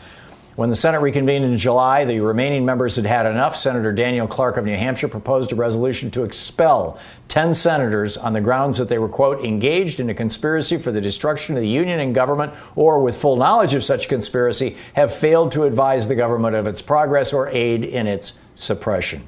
When 0.56 0.70
the 0.70 0.76
Senate 0.76 1.02
reconvened 1.02 1.44
in 1.44 1.58
July, 1.58 2.06
the 2.06 2.20
remaining 2.20 2.64
members 2.64 2.96
had 2.96 3.04
had 3.04 3.26
enough. 3.26 3.54
Senator 3.54 3.92
Daniel 3.92 4.26
Clark 4.26 4.56
of 4.56 4.64
New 4.64 4.74
Hampshire 4.74 5.06
proposed 5.06 5.52
a 5.52 5.54
resolution 5.54 6.10
to 6.12 6.24
expel 6.24 6.98
10 7.28 7.52
senators 7.52 8.16
on 8.16 8.32
the 8.32 8.40
grounds 8.40 8.78
that 8.78 8.88
they 8.88 8.96
were, 8.96 9.08
quote, 9.08 9.44
engaged 9.44 10.00
in 10.00 10.08
a 10.08 10.14
conspiracy 10.14 10.78
for 10.78 10.90
the 10.90 11.00
destruction 11.02 11.56
of 11.56 11.60
the 11.60 11.68
Union 11.68 12.00
and 12.00 12.14
government, 12.14 12.54
or 12.74 13.02
with 13.02 13.20
full 13.20 13.36
knowledge 13.36 13.74
of 13.74 13.84
such 13.84 14.08
conspiracy, 14.08 14.78
have 14.94 15.14
failed 15.14 15.52
to 15.52 15.64
advise 15.64 16.08
the 16.08 16.14
government 16.14 16.56
of 16.56 16.66
its 16.66 16.80
progress 16.80 17.34
or 17.34 17.48
aid 17.48 17.84
in 17.84 18.06
its 18.06 18.40
suppression. 18.54 19.26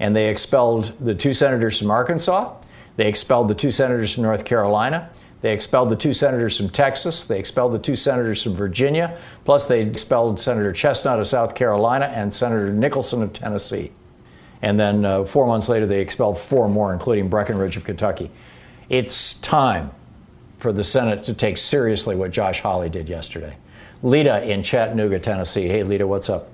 And 0.00 0.16
they 0.16 0.30
expelled 0.30 0.94
the 1.00 1.14
two 1.14 1.34
senators 1.34 1.78
from 1.78 1.90
Arkansas. 1.90 2.54
They 2.96 3.08
expelled 3.08 3.48
the 3.48 3.54
two 3.54 3.70
senators 3.70 4.14
from 4.14 4.22
North 4.22 4.46
Carolina. 4.46 5.10
They 5.40 5.52
expelled 5.52 5.88
the 5.88 5.96
two 5.96 6.12
senators 6.12 6.56
from 6.56 6.68
Texas. 6.68 7.24
They 7.24 7.38
expelled 7.38 7.72
the 7.72 7.78
two 7.78 7.94
senators 7.94 8.42
from 8.42 8.54
Virginia. 8.54 9.18
Plus, 9.44 9.66
they 9.66 9.82
expelled 9.82 10.40
Senator 10.40 10.72
Chesnut 10.72 11.20
of 11.20 11.28
South 11.28 11.54
Carolina 11.54 12.06
and 12.06 12.32
Senator 12.32 12.72
Nicholson 12.72 13.22
of 13.22 13.32
Tennessee. 13.32 13.92
And 14.62 14.80
then 14.80 15.04
uh, 15.04 15.24
four 15.24 15.46
months 15.46 15.68
later, 15.68 15.86
they 15.86 16.00
expelled 16.00 16.38
four 16.38 16.68
more, 16.68 16.92
including 16.92 17.28
Breckinridge 17.28 17.76
of 17.76 17.84
Kentucky. 17.84 18.30
It's 18.88 19.34
time 19.34 19.92
for 20.58 20.72
the 20.72 20.82
Senate 20.82 21.22
to 21.24 21.34
take 21.34 21.56
seriously 21.56 22.16
what 22.16 22.32
Josh 22.32 22.60
Hawley 22.60 22.88
did 22.88 23.08
yesterday. 23.08 23.56
Lita 24.02 24.42
in 24.42 24.62
Chattanooga, 24.64 25.20
Tennessee. 25.20 25.68
Hey, 25.68 25.84
Lita, 25.84 26.06
what's 26.06 26.28
up? 26.28 26.48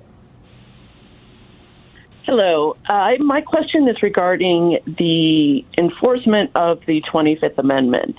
Hello. 2.25 2.75
Uh, 2.89 3.11
my 3.19 3.41
question 3.41 3.87
is 3.87 4.01
regarding 4.01 4.79
the 4.97 5.63
enforcement 5.77 6.49
of 6.55 6.79
the 6.87 7.03
25th 7.13 7.57
Amendment. 7.59 8.17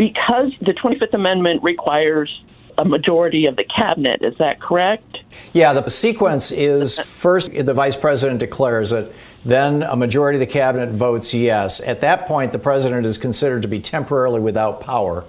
Because 0.00 0.50
the 0.62 0.72
25th 0.72 1.12
Amendment 1.12 1.62
requires 1.62 2.42
a 2.78 2.86
majority 2.86 3.44
of 3.44 3.56
the 3.56 3.64
cabinet, 3.64 4.22
is 4.22 4.34
that 4.38 4.58
correct? 4.58 5.18
Yeah, 5.52 5.74
the 5.74 5.90
sequence 5.90 6.50
is 6.50 6.98
first 7.00 7.52
the 7.52 7.74
vice 7.74 7.96
president 7.96 8.40
declares 8.40 8.92
it, 8.92 9.14
then 9.44 9.82
a 9.82 9.94
majority 9.94 10.36
of 10.36 10.40
the 10.40 10.50
cabinet 10.50 10.88
votes 10.88 11.34
yes. 11.34 11.80
At 11.80 12.00
that 12.00 12.24
point, 12.24 12.52
the 12.52 12.58
president 12.58 13.04
is 13.04 13.18
considered 13.18 13.60
to 13.60 13.68
be 13.68 13.78
temporarily 13.78 14.40
without 14.40 14.80
power. 14.80 15.26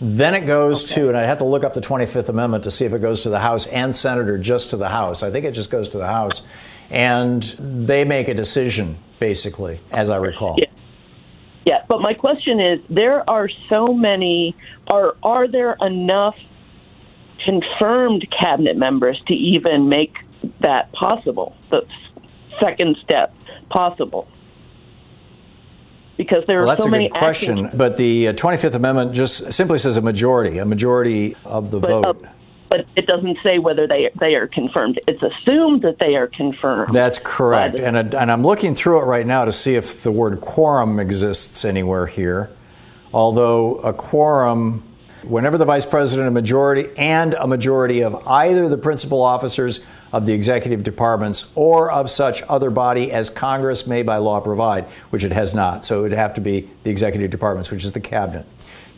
Then 0.00 0.32
it 0.34 0.46
goes 0.46 0.84
okay. 0.84 1.02
to, 1.02 1.08
and 1.08 1.18
I 1.18 1.24
have 1.24 1.36
to 1.38 1.44
look 1.44 1.62
up 1.62 1.74
the 1.74 1.82
25th 1.82 2.30
Amendment 2.30 2.64
to 2.64 2.70
see 2.70 2.86
if 2.86 2.94
it 2.94 3.02
goes 3.02 3.20
to 3.24 3.28
the 3.28 3.40
House 3.40 3.66
and 3.66 3.94
Senate 3.94 4.30
or 4.30 4.38
just 4.38 4.70
to 4.70 4.78
the 4.78 4.88
House. 4.88 5.22
I 5.22 5.30
think 5.30 5.44
it 5.44 5.52
just 5.52 5.70
goes 5.70 5.86
to 5.90 5.98
the 5.98 6.06
House 6.06 6.46
and 6.88 7.42
they 7.42 8.06
make 8.06 8.28
a 8.28 8.34
decision, 8.34 8.96
basically, 9.20 9.80
as 9.90 10.08
I 10.08 10.16
recall. 10.16 10.54
Yeah. 10.56 10.68
Yeah, 11.64 11.84
but 11.88 12.00
my 12.00 12.14
question 12.14 12.60
is 12.60 12.80
there 12.90 13.28
are 13.28 13.48
so 13.68 13.88
many, 13.94 14.54
are, 14.88 15.16
are 15.22 15.48
there 15.48 15.76
enough 15.80 16.36
confirmed 17.44 18.26
cabinet 18.30 18.76
members 18.76 19.20
to 19.26 19.34
even 19.34 19.88
make 19.88 20.14
that 20.60 20.92
possible, 20.92 21.56
the 21.70 21.86
second 22.60 22.96
step 23.02 23.34
possible? 23.70 24.28
because 26.16 26.46
there 26.46 26.60
well, 26.62 26.70
are 26.70 26.80
so 26.80 26.88
many. 26.88 27.08
That's 27.08 27.16
a 27.16 27.18
good 27.18 27.24
question, 27.24 27.70
but 27.74 27.96
the 27.96 28.28
uh, 28.28 28.32
Twenty 28.34 28.58
Fifth 28.58 28.74
Amendment 28.74 29.12
just 29.12 29.52
simply 29.52 29.78
says 29.78 29.96
a 29.96 30.00
majority, 30.00 30.58
a 30.58 30.64
majority 30.64 31.34
of 31.44 31.70
the 31.70 31.80
but 31.80 32.02
vote. 32.02 32.26
But 32.74 32.88
it 32.96 33.06
doesn't 33.06 33.38
say 33.40 33.60
whether 33.60 33.86
they 33.86 34.10
they 34.18 34.34
are 34.34 34.48
confirmed. 34.48 34.98
It's 35.06 35.22
assumed 35.22 35.82
that 35.82 36.00
they 36.00 36.16
are 36.16 36.26
confirmed. 36.26 36.92
That's 36.92 37.20
correct. 37.20 37.78
And, 37.78 37.96
uh, 37.96 38.18
and 38.18 38.32
I'm 38.32 38.42
looking 38.42 38.74
through 38.74 39.00
it 39.00 39.04
right 39.04 39.24
now 39.24 39.44
to 39.44 39.52
see 39.52 39.76
if 39.76 40.02
the 40.02 40.10
word 40.10 40.40
quorum 40.40 40.98
exists 40.98 41.64
anywhere 41.64 42.06
here. 42.06 42.50
Although 43.12 43.76
a 43.76 43.92
quorum, 43.92 44.82
whenever 45.22 45.56
the 45.56 45.64
vice 45.64 45.86
president, 45.86 46.26
a 46.26 46.32
majority, 46.32 46.90
and 46.96 47.34
a 47.34 47.46
majority 47.46 48.00
of 48.00 48.16
either 48.26 48.68
the 48.68 48.78
principal 48.78 49.22
officers 49.22 49.86
of 50.10 50.26
the 50.26 50.32
executive 50.32 50.82
departments 50.82 51.52
or 51.54 51.92
of 51.92 52.10
such 52.10 52.42
other 52.48 52.70
body 52.70 53.12
as 53.12 53.30
Congress 53.30 53.86
may 53.86 54.02
by 54.02 54.16
law 54.16 54.40
provide, 54.40 54.84
which 55.10 55.22
it 55.22 55.30
has 55.30 55.54
not. 55.54 55.84
So 55.84 56.00
it 56.00 56.02
would 56.02 56.12
have 56.12 56.34
to 56.34 56.40
be 56.40 56.68
the 56.82 56.90
executive 56.90 57.30
departments, 57.30 57.70
which 57.70 57.84
is 57.84 57.92
the 57.92 58.00
cabinet 58.00 58.46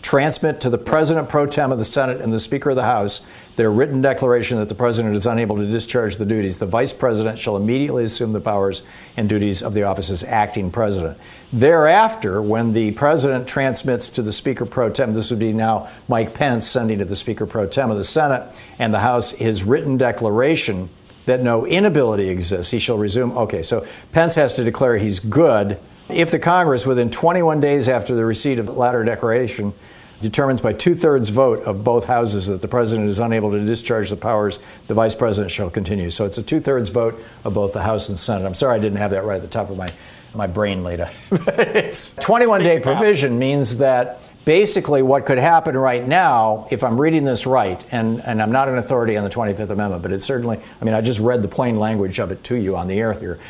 transmit 0.06 0.60
to 0.60 0.70
the 0.70 0.78
President 0.78 1.28
pro 1.28 1.46
tem 1.46 1.72
of 1.72 1.78
the 1.78 1.84
Senate 1.84 2.20
and 2.20 2.32
the 2.32 2.38
Speaker 2.38 2.70
of 2.70 2.76
the 2.76 2.84
House 2.84 3.26
their 3.56 3.72
written 3.72 4.00
declaration 4.00 4.56
that 4.58 4.68
the 4.68 4.74
President 4.76 5.16
is 5.16 5.26
unable 5.26 5.56
to 5.56 5.66
discharge 5.66 6.16
the 6.16 6.24
duties, 6.24 6.60
the 6.60 6.66
Vice 6.66 6.92
President 6.92 7.40
shall 7.40 7.56
immediately 7.56 8.04
assume 8.04 8.32
the 8.32 8.40
powers 8.40 8.84
and 9.16 9.28
duties 9.28 9.64
of 9.64 9.74
the 9.74 9.82
office 9.82 10.08
as 10.08 10.22
acting 10.22 10.70
President. 10.70 11.18
Thereafter, 11.52 12.40
when 12.40 12.72
the 12.72 12.92
President 12.92 13.48
transmits 13.48 14.08
to 14.10 14.22
the 14.22 14.30
Speaker 14.30 14.64
pro 14.64 14.90
tem, 14.90 15.12
this 15.12 15.30
would 15.30 15.40
be 15.40 15.52
now 15.52 15.88
Mike 16.06 16.34
Pence 16.34 16.68
sending 16.68 17.00
to 17.00 17.04
the 17.04 17.16
Speaker 17.16 17.44
pro 17.44 17.66
tem 17.66 17.90
of 17.90 17.96
the 17.96 18.04
Senate 18.04 18.54
and 18.78 18.94
the 18.94 19.00
House 19.00 19.32
his 19.32 19.64
written 19.64 19.96
declaration 19.96 20.88
that 21.24 21.42
no 21.42 21.66
inability 21.66 22.28
exists, 22.28 22.70
he 22.70 22.78
shall 22.78 22.96
resume. 22.96 23.36
Okay, 23.36 23.62
so 23.62 23.84
Pence 24.12 24.36
has 24.36 24.54
to 24.54 24.62
declare 24.62 24.98
he's 24.98 25.18
good. 25.18 25.80
If 26.08 26.30
the 26.30 26.38
Congress, 26.38 26.86
within 26.86 27.10
21 27.10 27.60
days 27.60 27.88
after 27.88 28.14
the 28.14 28.24
receipt 28.24 28.58
of 28.60 28.66
the 28.66 28.72
latter 28.72 29.02
declaration, 29.02 29.72
determines 30.20 30.60
by 30.60 30.72
two 30.72 30.94
thirds 30.94 31.28
vote 31.28 31.60
of 31.64 31.82
both 31.84 32.04
houses 32.04 32.46
that 32.46 32.62
the 32.62 32.68
president 32.68 33.08
is 33.08 33.18
unable 33.18 33.50
to 33.50 33.64
discharge 33.64 34.08
the 34.08 34.16
powers, 34.16 34.58
the 34.86 34.94
vice 34.94 35.14
president 35.14 35.50
shall 35.50 35.68
continue. 35.68 36.08
So 36.08 36.24
it's 36.24 36.38
a 36.38 36.42
two 36.42 36.60
thirds 36.60 36.88
vote 36.88 37.22
of 37.44 37.54
both 37.54 37.72
the 37.72 37.82
House 37.82 38.08
and 38.08 38.18
Senate. 38.18 38.46
I'm 38.46 38.54
sorry 38.54 38.76
I 38.76 38.78
didn't 38.78 38.98
have 38.98 39.10
that 39.10 39.24
right 39.24 39.36
at 39.36 39.42
the 39.42 39.48
top 39.48 39.68
of 39.68 39.76
my, 39.76 39.88
my 40.32 40.46
brain, 40.46 40.84
Lita. 40.84 41.10
it's 41.30 42.14
21 42.14 42.62
day 42.62 42.78
provision 42.78 43.38
means 43.38 43.78
that 43.78 44.20
basically 44.44 45.02
what 45.02 45.26
could 45.26 45.38
happen 45.38 45.76
right 45.76 46.06
now, 46.06 46.68
if 46.70 46.84
I'm 46.84 47.00
reading 47.00 47.24
this 47.24 47.46
right, 47.46 47.84
and, 47.90 48.24
and 48.24 48.40
I'm 48.40 48.52
not 48.52 48.68
an 48.68 48.78
authority 48.78 49.16
on 49.16 49.24
the 49.24 49.30
25th 49.30 49.70
Amendment, 49.70 50.02
but 50.02 50.12
it's 50.12 50.24
certainly, 50.24 50.60
I 50.80 50.84
mean, 50.84 50.94
I 50.94 51.00
just 51.00 51.18
read 51.18 51.42
the 51.42 51.48
plain 51.48 51.78
language 51.78 52.20
of 52.20 52.30
it 52.30 52.44
to 52.44 52.54
you 52.54 52.76
on 52.76 52.86
the 52.86 52.98
air 52.98 53.12
here. 53.12 53.40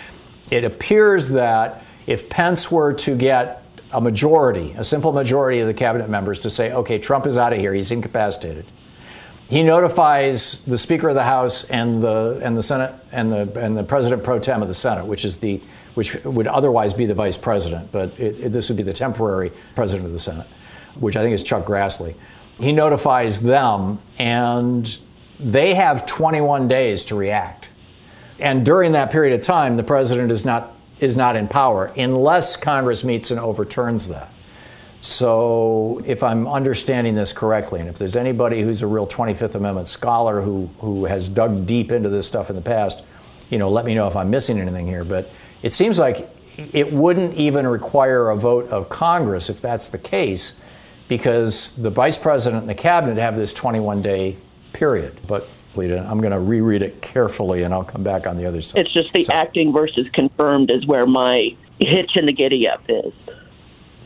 It 0.51 0.65
appears 0.65 1.29
that 1.31 1.85
if 2.07 2.29
Pence 2.29 2.71
were 2.71 2.93
to 2.95 3.17
get 3.17 3.65
a 3.93 4.01
majority, 4.01 4.75
a 4.77 4.85
simple 4.85 5.13
majority 5.13 5.61
of 5.61 5.67
the 5.67 5.75
cabinet 5.75 6.09
members 6.09 6.41
to 6.41 6.51
say, 6.51 6.73
okay, 6.73 6.99
Trump 6.99 7.27
is 7.27 7.39
out 7.39 7.53
of 7.53 7.59
here, 7.59 7.73
he's 7.73 7.91
incapacitated. 7.91 8.67
He 9.49 9.63
notifies 9.63 10.65
the 10.65 10.77
Speaker 10.77 11.09
of 11.09 11.15
the 11.15 11.23
House 11.23 11.71
and 11.71 12.03
the 12.03 12.41
and 12.43 12.57
the 12.57 12.63
Senate 12.63 12.93
and 13.13 13.31
the 13.31 13.61
and 13.61 13.77
the 13.77 13.85
President 13.85 14.25
pro 14.25 14.41
tem 14.41 14.61
of 14.61 14.67
the 14.67 14.75
Senate, 14.75 15.07
which 15.07 15.25
is 15.25 15.37
the 15.37 15.63
which 15.95 16.15
would 16.25 16.49
otherwise 16.49 16.93
be 16.93 17.07
the 17.07 17.15
Vice 17.15 17.37
President, 17.37 17.91
but 17.93 18.19
it, 18.19 18.39
it, 18.41 18.53
this 18.53 18.69
would 18.69 18.77
be 18.77 18.83
the 18.83 18.93
temporary 18.93 19.53
President 19.77 20.05
of 20.05 20.13
the 20.13 20.19
Senate, 20.19 20.47
which 20.99 21.17
I 21.17 21.23
think 21.23 21.33
is 21.33 21.45
Chuck 21.45 21.65
Grassley. 21.65 22.17
He 22.59 22.73
notifies 22.73 23.41
them, 23.41 24.01
and 24.19 24.99
they 25.39 25.75
have 25.75 26.07
21 26.07 26.69
days 26.69 27.05
to 27.07 27.15
react. 27.15 27.69
And 28.39 28.65
during 28.65 28.93
that 28.93 29.11
period 29.11 29.39
of 29.39 29.45
time, 29.45 29.77
the 29.77 29.83
president 29.83 30.33
is 30.33 30.45
not 30.45 30.76
is 30.99 31.17
not 31.17 31.37
in 31.37 31.49
power 31.49 31.87
unless 31.97 32.57
Congress 32.57 33.05
meets 33.05 33.31
and 33.31 33.41
overturns 33.41 34.09
that. 34.09 34.33
So, 35.03 36.03
if 36.05 36.23
I'm 36.23 36.49
understanding 36.49 37.15
this 37.15 37.33
correctly, 37.33 37.81
and 37.81 37.89
if 37.89 37.99
there's 37.99 38.17
anybody 38.17 38.63
who's 38.63 38.83
a 38.83 38.87
real 38.87 39.07
25th 39.07 39.55
Amendment 39.55 39.89
scholar 39.89 40.41
who, 40.41 40.71
who 40.79 41.05
has 41.05 41.29
dug 41.29 41.67
deep 41.67 41.93
into 41.93 42.09
this 42.09 42.27
stuff 42.27 42.51
in 42.51 42.57
the 42.57 42.63
past, 42.63 43.05
you 43.51 43.59
know, 43.59 43.71
let 43.71 43.85
me 43.85 43.95
know 43.95 44.09
if 44.09 44.17
I'm 44.17 44.31
missing 44.31 44.59
anything 44.59 44.87
here. 44.87 45.05
But 45.05 45.31
it 45.63 45.73
seems 45.73 45.99
like 45.99 46.29
it 46.57 46.93
wouldn't 46.93 47.35
even 47.35 47.67
require 47.67 48.31
a 48.31 48.37
vote 48.37 48.69
of 48.71 48.89
Congress 48.89 49.51
if 49.51 49.61
that's 49.61 49.89
the 49.89 49.99
case, 49.99 50.61
because 51.09 51.77
the 51.77 51.91
vice 51.91 52.19
president 52.19 52.63
and 52.63 52.69
the 52.69 52.75
cabinet 52.75 53.19
have 53.19 53.37
this 53.37 53.53
21 53.53 54.03
day 54.03 54.37
period. 54.77 55.19
But 55.27 55.49
I'm 55.79 56.21
going 56.21 56.33
to 56.33 56.41
reread 56.41 56.81
it 56.83 57.03
carefully, 57.03 57.63
and 57.63 57.75
I'll 57.75 57.85
come 57.85 58.03
back 58.03 58.27
on 58.27 58.39
the 58.39 58.47
other 58.47 58.63
side. 58.63 58.81
It's 58.87 58.95
just 58.95 59.13
the 59.13 59.25
so. 59.25 59.33
acting 59.35 59.73
versus 59.73 60.07
confirmed 60.15 60.71
is 60.71 60.87
where 60.87 61.07
my 61.07 61.51
hitch 61.81 62.13
in 62.15 62.25
the 62.25 62.33
giddy 62.33 62.67
up 62.67 62.83
is. 62.89 63.13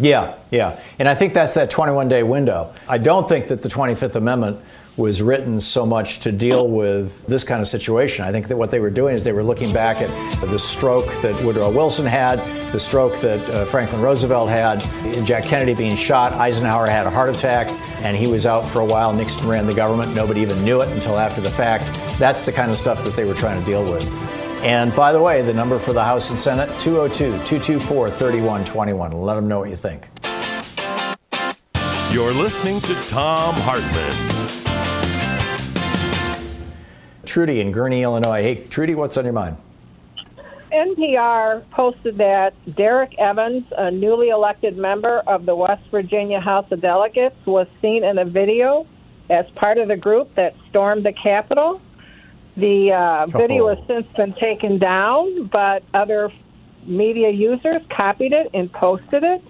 Yeah, 0.01 0.37
yeah. 0.51 0.81
And 0.99 1.09
I 1.09 1.15
think 1.15 1.35
that's 1.35 1.55
that 1.55 1.71
21 1.71 2.09
day 2.09 2.23
window. 2.23 2.73
I 2.89 2.99
don't 2.99 3.29
think 3.29 3.49
that 3.49 3.63
the 3.63 3.69
25th 3.69 4.15
Amendment 4.17 4.59
was 4.97 5.23
written 5.23 5.61
so 5.61 5.87
much 5.87 6.21
to 6.21 6.33
deal 6.33 6.69
with 6.69 7.25
this 7.27 7.45
kind 7.45 7.61
of 7.61 7.67
situation. 7.67 8.25
I 8.25 8.33
think 8.33 8.49
that 8.49 8.57
what 8.57 8.71
they 8.71 8.81
were 8.81 8.91
doing 8.91 9.15
is 9.15 9.25
they 9.25 9.33
were 9.33 9.43
looking 9.43 9.73
back 9.73 9.99
at 9.99 10.11
the 10.41 10.59
stroke 10.59 11.07
that 11.23 11.43
Woodrow 11.43 11.71
Wilson 11.71 12.05
had, 12.05 12.39
the 12.73 12.81
stroke 12.81 13.19
that 13.21 13.41
uh, 13.51 13.65
Franklin 13.67 14.03
Roosevelt 14.03 14.51
had, 14.51 14.81
Jack 15.25 15.45
Kennedy 15.45 15.75
being 15.75 15.97
shot, 15.97 16.33
Eisenhower 16.33 16.87
had 16.87 17.07
a 17.07 17.11
heart 17.11 17.31
attack, 17.31 17.69
and 18.05 18.17
he 18.17 18.27
was 18.27 18.47
out 18.47 18.67
for 18.69 18.81
a 18.81 18.85
while. 18.85 19.13
Nixon 19.13 19.49
ran 19.49 19.67
the 19.67 19.75
government. 19.75 20.15
Nobody 20.15 20.41
even 20.41 20.63
knew 20.65 20.83
it 20.83 20.89
until 20.91 21.19
after 21.19 21.41
the 21.41 21.51
fact. 21.51 21.85
That's 22.19 22.43
the 22.43 22.53
kind 22.53 22.71
of 22.71 22.77
stuff 22.77 23.03
that 23.05 23.15
they 23.15 23.25
were 23.25 23.35
trying 23.35 23.59
to 23.59 23.65
deal 23.65 23.85
with. 23.85 24.40
And 24.63 24.95
by 24.95 25.13
the 25.13 25.23
way, 25.23 25.41
the 25.41 25.55
number 25.55 25.79
for 25.79 25.95
the 25.95 26.05
House 26.05 26.29
and 26.29 26.39
Senate 26.39 26.69
202 26.79 27.31
224 27.45 28.11
3121. 28.11 29.13
Let 29.13 29.35
them 29.35 29.49
know 29.49 29.61
what 29.61 29.71
you 29.71 29.77
think. 29.77 30.11
You're 32.13 32.35
listening 32.35 32.83
to 32.83 33.03
Thom 33.05 33.55
Hartmann. 33.55 34.39
Trudy 37.25 37.61
in 37.61 37.73
Gurnee, 37.73 38.03
Illinois. 38.03 38.43
Hey, 38.43 38.67
Trudy, 38.67 38.95
what's 38.95 39.17
on 39.17 39.25
your 39.25 39.33
mind? 39.33 39.57
NPR 40.73 41.69
posted 41.71 42.19
that 42.19 42.53
Derek 42.77 43.19
Evans, 43.19 43.65
a 43.79 43.91
newly 43.91 44.29
elected 44.29 44.77
member 44.77 45.21
of 45.21 45.47
the 45.47 45.55
West 45.55 45.85
Virginia 45.91 46.39
House 46.39 46.67
of 46.71 46.83
Delegates, 46.83 47.37
was 47.47 47.67
seen 47.81 48.05
in 48.05 48.19
a 48.19 48.25
video 48.27 48.87
as 49.31 49.47
part 49.55 49.79
of 49.79 49.89
the 49.89 49.97
group 49.97 50.35
that 50.35 50.55
stormed 50.69 51.07
the 51.07 51.13
Capitol. 51.13 51.81
The 52.57 52.93
uh, 52.93 53.27
video 53.27 53.69
has 53.75 53.79
since 53.87 54.07
been 54.17 54.35
taken 54.35 54.79
down, 54.79 55.47
but 55.47 55.83
other 55.95 56.33
media 56.85 57.31
users 57.31 57.83
copied 57.95 58.33
it 58.33 58.51
and 58.55 58.73
posted 58.73 59.23
it. 59.23 59.43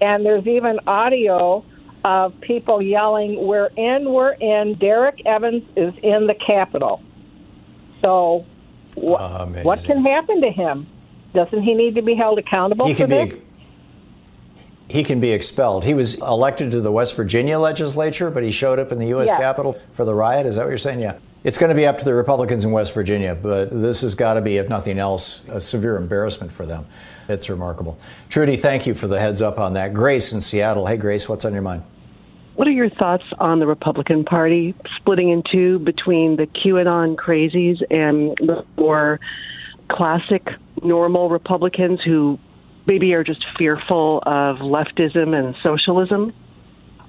And 0.00 0.26
there's 0.26 0.46
even 0.46 0.80
audio 0.86 1.64
of 2.04 2.38
people 2.40 2.82
yelling, 2.82 3.46
We're 3.46 3.70
in, 3.76 4.12
we're 4.12 4.32
in. 4.32 4.74
Derek 4.74 5.24
Evans 5.24 5.62
is 5.76 5.94
in 6.02 6.26
the 6.26 6.34
Capitol. 6.34 7.00
So, 8.00 8.44
wh- 8.94 9.64
what 9.64 9.84
can 9.84 10.02
happen 10.02 10.40
to 10.40 10.50
him? 10.50 10.88
Doesn't 11.34 11.62
he 11.62 11.74
need 11.74 11.94
to 11.94 12.02
be 12.02 12.14
held 12.14 12.38
accountable 12.38 12.86
he 12.86 12.94
can 12.94 13.08
for 13.08 13.26
this? 13.26 13.34
Be, 13.34 13.42
he 14.88 15.04
can 15.04 15.20
be 15.20 15.30
expelled. 15.30 15.84
He 15.84 15.94
was 15.94 16.20
elected 16.20 16.72
to 16.72 16.80
the 16.80 16.92
West 16.92 17.14
Virginia 17.14 17.58
legislature, 17.58 18.30
but 18.30 18.42
he 18.42 18.50
showed 18.50 18.78
up 18.78 18.92
in 18.92 18.98
the 18.98 19.06
U.S. 19.08 19.30
Capitol 19.30 19.80
for 19.92 20.04
the 20.04 20.14
riot. 20.14 20.44
Is 20.44 20.56
that 20.56 20.62
what 20.62 20.70
you're 20.70 20.78
saying? 20.78 21.00
Yeah. 21.00 21.18
It's 21.44 21.58
going 21.58 21.70
to 21.70 21.74
be 21.74 21.86
up 21.86 21.98
to 21.98 22.04
the 22.04 22.14
Republicans 22.14 22.64
in 22.64 22.70
West 22.70 22.94
Virginia, 22.94 23.34
but 23.34 23.70
this 23.70 24.02
has 24.02 24.14
got 24.14 24.34
to 24.34 24.40
be, 24.40 24.58
if 24.58 24.68
nothing 24.68 24.98
else, 24.98 25.48
a 25.48 25.60
severe 25.60 25.96
embarrassment 25.96 26.52
for 26.52 26.64
them. 26.64 26.86
It's 27.28 27.50
remarkable. 27.50 27.98
Trudy, 28.28 28.56
thank 28.56 28.86
you 28.86 28.94
for 28.94 29.08
the 29.08 29.18
heads 29.18 29.42
up 29.42 29.58
on 29.58 29.72
that. 29.72 29.92
Grace 29.92 30.32
in 30.32 30.40
Seattle. 30.40 30.86
Hey, 30.86 30.96
Grace, 30.96 31.28
what's 31.28 31.44
on 31.44 31.52
your 31.52 31.62
mind? 31.62 31.82
What 32.54 32.68
are 32.68 32.72
your 32.72 32.90
thoughts 32.90 33.24
on 33.40 33.58
the 33.58 33.66
Republican 33.66 34.24
Party 34.24 34.74
splitting 34.96 35.30
in 35.30 35.42
two 35.50 35.80
between 35.80 36.36
the 36.36 36.46
QAnon 36.46 37.16
crazies 37.16 37.82
and 37.90 38.36
the 38.36 38.64
more 38.76 39.18
classic, 39.88 40.46
normal 40.82 41.28
Republicans 41.28 42.00
who 42.04 42.38
maybe 42.86 43.14
are 43.14 43.24
just 43.24 43.44
fearful 43.58 44.22
of 44.26 44.58
leftism 44.58 45.34
and 45.34 45.56
socialism? 45.62 46.32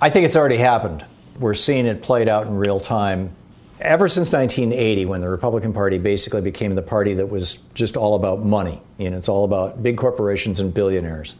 I 0.01 0.09
think 0.09 0.25
it's 0.25 0.35
already 0.35 0.57
happened. 0.57 1.05
We're 1.39 1.53
seeing 1.53 1.85
it 1.85 2.01
played 2.01 2.29
out 2.29 2.47
in 2.47 2.55
real 2.55 2.79
time. 2.79 3.35
Ever 3.79 4.07
since 4.07 4.31
1980, 4.31 5.05
when 5.05 5.21
the 5.21 5.29
Republican 5.29 5.73
Party 5.73 5.97
basically 5.97 6.41
became 6.41 6.75
the 6.75 6.81
party 6.81 7.15
that 7.15 7.27
was 7.27 7.57
just 7.73 7.97
all 7.97 8.15
about 8.15 8.43
money, 8.43 8.81
you 8.97 9.09
know, 9.09 9.17
it's 9.17 9.27
all 9.27 9.45
about 9.45 9.81
big 9.81 9.97
corporations 9.97 10.59
and 10.59 10.73
billionaires, 10.73 11.35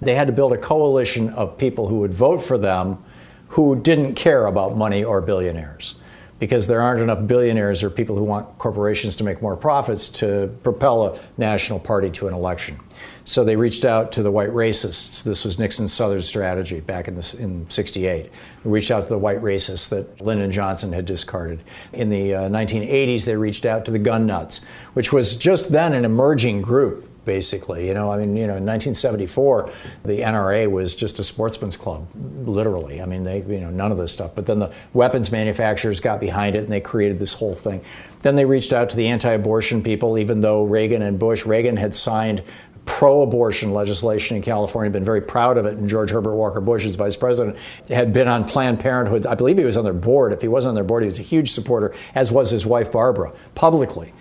they 0.00 0.14
had 0.14 0.26
to 0.26 0.32
build 0.32 0.52
a 0.52 0.58
coalition 0.58 1.30
of 1.30 1.58
people 1.58 1.88
who 1.88 1.98
would 1.98 2.14
vote 2.14 2.38
for 2.38 2.56
them 2.56 3.02
who 3.48 3.76
didn't 3.76 4.14
care 4.14 4.46
about 4.46 4.76
money 4.76 5.04
or 5.04 5.20
billionaires 5.20 5.96
because 6.38 6.66
there 6.66 6.80
aren't 6.80 7.00
enough 7.00 7.26
billionaires 7.26 7.82
or 7.82 7.90
people 7.90 8.16
who 8.16 8.24
want 8.24 8.58
corporations 8.58 9.14
to 9.16 9.24
make 9.24 9.42
more 9.42 9.56
profits 9.56 10.08
to 10.08 10.48
propel 10.62 11.06
a 11.06 11.18
national 11.36 11.78
party 11.78 12.10
to 12.10 12.26
an 12.26 12.34
election. 12.34 12.80
So 13.24 13.44
they 13.44 13.56
reached 13.56 13.84
out 13.84 14.12
to 14.12 14.22
the 14.22 14.30
white 14.30 14.50
racists. 14.50 15.22
This 15.22 15.44
was 15.44 15.58
Nixon's 15.58 15.92
Southern 15.92 16.22
strategy 16.22 16.80
back 16.80 17.08
in, 17.08 17.14
the, 17.14 17.36
in 17.38 17.70
68. 17.70 18.24
They 18.24 18.30
reached 18.64 18.90
out 18.90 19.04
to 19.04 19.08
the 19.08 19.18
white 19.18 19.40
racists 19.40 19.88
that 19.90 20.20
Lyndon 20.20 20.50
Johnson 20.50 20.92
had 20.92 21.04
discarded. 21.04 21.60
In 21.92 22.10
the 22.10 22.34
uh, 22.34 22.48
1980s, 22.48 23.24
they 23.24 23.36
reached 23.36 23.64
out 23.64 23.84
to 23.84 23.90
the 23.90 23.98
gun 23.98 24.26
nuts, 24.26 24.64
which 24.94 25.12
was 25.12 25.36
just 25.36 25.70
then 25.70 25.92
an 25.92 26.04
emerging 26.04 26.62
group 26.62 27.08
basically. 27.24 27.86
You 27.86 27.94
know, 27.94 28.10
I 28.10 28.18
mean, 28.18 28.36
you 28.36 28.46
know, 28.46 28.56
in 28.56 28.66
1974, 28.66 29.70
the 30.04 30.20
NRA 30.20 30.70
was 30.70 30.94
just 30.94 31.18
a 31.20 31.24
sportsman's 31.24 31.76
club, 31.76 32.08
literally. 32.14 33.00
I 33.00 33.06
mean, 33.06 33.22
they, 33.22 33.42
you 33.42 33.60
know, 33.60 33.70
none 33.70 33.92
of 33.92 33.98
this 33.98 34.12
stuff. 34.12 34.34
But 34.34 34.46
then 34.46 34.58
the 34.58 34.72
weapons 34.92 35.30
manufacturers 35.30 36.00
got 36.00 36.20
behind 36.20 36.56
it 36.56 36.64
and 36.64 36.72
they 36.72 36.80
created 36.80 37.18
this 37.18 37.34
whole 37.34 37.54
thing. 37.54 37.84
Then 38.20 38.36
they 38.36 38.44
reached 38.44 38.72
out 38.72 38.90
to 38.90 38.96
the 38.96 39.08
anti 39.08 39.30
abortion 39.30 39.82
people, 39.82 40.18
even 40.18 40.40
though 40.40 40.64
Reagan 40.64 41.02
and 41.02 41.18
Bush, 41.18 41.44
Reagan 41.44 41.76
had 41.76 41.94
signed 41.94 42.42
pro 42.84 43.22
abortion 43.22 43.72
legislation 43.72 44.36
in 44.36 44.42
California, 44.42 44.90
been 44.90 45.04
very 45.04 45.20
proud 45.20 45.58
of 45.58 45.66
it. 45.66 45.76
And 45.76 45.88
George 45.88 46.10
Herbert 46.10 46.34
Walker 46.34 46.60
Bush, 46.60 46.84
as 46.84 46.94
vice 46.94 47.16
president, 47.16 47.56
had 47.88 48.12
been 48.12 48.28
on 48.28 48.44
Planned 48.44 48.80
Parenthood. 48.80 49.26
I 49.26 49.34
believe 49.34 49.58
he 49.58 49.64
was 49.64 49.76
on 49.76 49.84
their 49.84 49.92
board. 49.92 50.32
If 50.32 50.42
he 50.42 50.48
wasn't 50.48 50.70
on 50.70 50.74
their 50.74 50.84
board, 50.84 51.02
he 51.02 51.06
was 51.06 51.18
a 51.18 51.22
huge 51.22 51.52
supporter, 51.52 51.94
as 52.14 52.32
was 52.32 52.50
his 52.50 52.66
wife 52.66 52.92
Barbara, 52.92 53.32
publicly. 53.54 54.12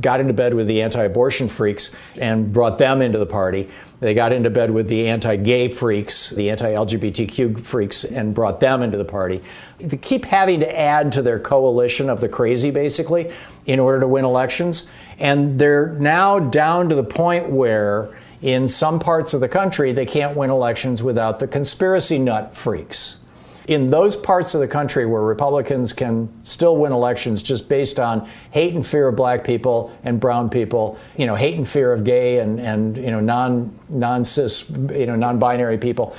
Got 0.00 0.20
into 0.20 0.34
bed 0.34 0.52
with 0.52 0.66
the 0.66 0.82
anti 0.82 1.02
abortion 1.02 1.48
freaks 1.48 1.96
and 2.20 2.52
brought 2.52 2.78
them 2.78 3.00
into 3.00 3.18
the 3.18 3.24
party. 3.24 3.70
They 4.00 4.12
got 4.12 4.32
into 4.32 4.50
bed 4.50 4.70
with 4.70 4.86
the 4.86 5.08
anti 5.08 5.36
gay 5.36 5.68
freaks, 5.68 6.30
the 6.30 6.50
anti 6.50 6.72
LGBTQ 6.72 7.58
freaks, 7.58 8.04
and 8.04 8.34
brought 8.34 8.60
them 8.60 8.82
into 8.82 8.98
the 8.98 9.04
party. 9.04 9.42
They 9.78 9.96
keep 9.96 10.26
having 10.26 10.60
to 10.60 10.78
add 10.78 11.10
to 11.12 11.22
their 11.22 11.40
coalition 11.40 12.10
of 12.10 12.20
the 12.20 12.28
crazy, 12.28 12.70
basically, 12.70 13.32
in 13.64 13.80
order 13.80 13.98
to 14.00 14.06
win 14.06 14.26
elections. 14.26 14.90
And 15.18 15.58
they're 15.58 15.94
now 15.94 16.38
down 16.38 16.88
to 16.90 16.94
the 16.94 17.04
point 17.04 17.50
where, 17.50 18.16
in 18.40 18.68
some 18.68 19.00
parts 19.00 19.34
of 19.34 19.40
the 19.40 19.48
country, 19.48 19.92
they 19.92 20.06
can't 20.06 20.36
win 20.36 20.50
elections 20.50 21.02
without 21.02 21.40
the 21.40 21.48
conspiracy 21.48 22.18
nut 22.18 22.54
freaks. 22.54 23.20
In 23.66 23.90
those 23.90 24.16
parts 24.16 24.54
of 24.54 24.60
the 24.60 24.68
country 24.68 25.04
where 25.04 25.20
Republicans 25.20 25.92
can 25.92 26.30
still 26.42 26.76
win 26.78 26.90
elections 26.90 27.42
just 27.42 27.68
based 27.68 28.00
on 28.00 28.26
hate 28.50 28.72
and 28.74 28.86
fear 28.86 29.08
of 29.08 29.16
black 29.16 29.44
people 29.44 29.94
and 30.04 30.18
brown 30.18 30.48
people, 30.48 30.98
you 31.16 31.26
know, 31.26 31.34
hate 31.34 31.56
and 31.56 31.68
fear 31.68 31.92
of 31.92 32.02
gay 32.02 32.38
and, 32.38 32.58
and 32.60 32.96
you 32.96 33.10
know, 33.10 33.20
non 33.20 33.78
non 33.90 34.24
cis, 34.24 34.70
you 34.70 35.04
know, 35.04 35.16
non 35.16 35.38
binary 35.38 35.76
people, 35.76 36.16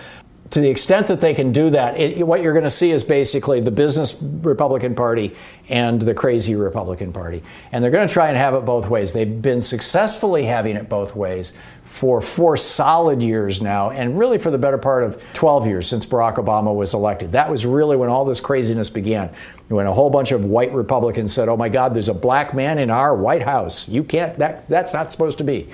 to 0.52 0.60
the 0.62 0.70
extent 0.70 1.08
that 1.08 1.22
they 1.22 1.34
can 1.34 1.52
do 1.52 1.70
that, 1.70 1.98
it, 2.00 2.26
what 2.26 2.42
you're 2.42 2.54
going 2.54 2.64
to 2.64 2.70
see 2.70 2.92
is 2.92 3.04
basically 3.04 3.60
the 3.60 3.72
business 3.72 4.22
Republican 4.22 4.96
Party 4.96 5.36
and 5.70 6.02
the 6.02 6.14
crazy 6.14 6.56
Republican 6.56 7.14
Party. 7.14 7.44
And 7.72 7.84
they're 7.84 7.92
going 7.92 8.08
to 8.08 8.14
try 8.14 8.28
and 8.28 8.38
have 8.38 8.54
it 8.56 8.66
both 8.66 8.90
ways. 8.90 9.14
They've 9.14 9.42
been 9.42 9.62
successfully 9.62 10.46
having 10.46 10.76
it 10.76 10.90
both 10.90 11.16
ways 11.16 11.54
for 11.84 12.22
four 12.22 12.56
solid 12.56 13.24
years 13.24 13.62
now, 13.62 13.90
and 13.90 14.18
really 14.18 14.38
for 14.38 14.52
the 14.52 14.58
better 14.58 14.78
part 14.78 15.04
of 15.04 15.22
12 15.34 15.66
years 15.66 15.88
since 15.88 16.06
Barack 16.06 16.36
Obama 16.36 16.74
was 16.74 16.94
elected. 16.94 17.32
That 17.32 17.50
was 17.50 17.66
really 17.66 17.98
when 17.98 18.10
all 18.10 18.26
this 18.26 18.40
craziness 18.40 18.90
began, 18.90 19.32
when 19.70 19.88
a 19.88 19.94
whole 19.94 20.10
bunch 20.10 20.32
of 20.32 20.46
white 20.46 20.72
Republicans 20.72 21.34
said, 21.34 21.50
Oh 21.50 21.58
my 21.58 21.68
God, 21.68 21.94
there's 21.94 22.10
a 22.10 22.14
black 22.14 22.54
man 22.54 22.78
in 22.78 22.90
our 22.90 23.16
White 23.16 23.44
House. 23.44 23.90
You 23.90 24.04
can't, 24.04 24.38
that, 24.38 24.68
that's 24.68 24.94
not 24.94 25.12
supposed 25.12 25.40
to 25.40 25.44
be. 25.44 25.70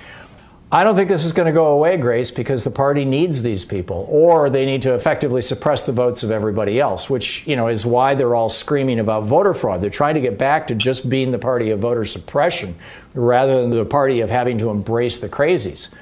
I 0.76 0.84
don't 0.84 0.98
think 0.98 1.08
this 1.08 1.24
is 1.24 1.32
going 1.32 1.46
to 1.46 1.54
go 1.54 1.68
away, 1.68 1.96
Grace, 1.96 2.32
because 2.32 2.66
the 2.66 2.70
party 2.70 3.06
needs 3.06 3.42
these 3.42 3.64
people, 3.64 4.06
or 4.10 4.50
they 4.50 4.66
need 4.66 4.82
to 4.82 4.94
effectively 4.94 5.40
suppress 5.42 5.84
the 5.84 5.94
votes 5.94 6.22
of 6.22 6.32
everybody 6.32 6.82
else, 6.82 7.10
which 7.10 7.48
you 7.48 7.56
know 7.56 7.70
is 7.70 7.86
why 7.86 8.14
they're 8.14 8.36
all 8.36 8.50
screaming 8.50 9.00
about 9.00 9.24
voter 9.24 9.54
fraud. 9.54 9.80
They're 9.80 9.90
trying 9.90 10.16
to 10.16 10.20
get 10.20 10.38
back 10.38 10.68
to 10.68 10.76
just 10.76 11.10
being 11.10 11.32
the 11.32 11.40
party 11.40 11.70
of 11.70 11.80
voter 11.80 12.04
suppression, 12.04 12.76
rather 13.14 13.62
than 13.62 13.70
the 13.70 13.86
party 13.86 14.20
of 14.20 14.30
having 14.30 14.58
to 14.58 14.70
embrace 14.70 15.18
the 15.18 15.30
crazies. 15.30 15.94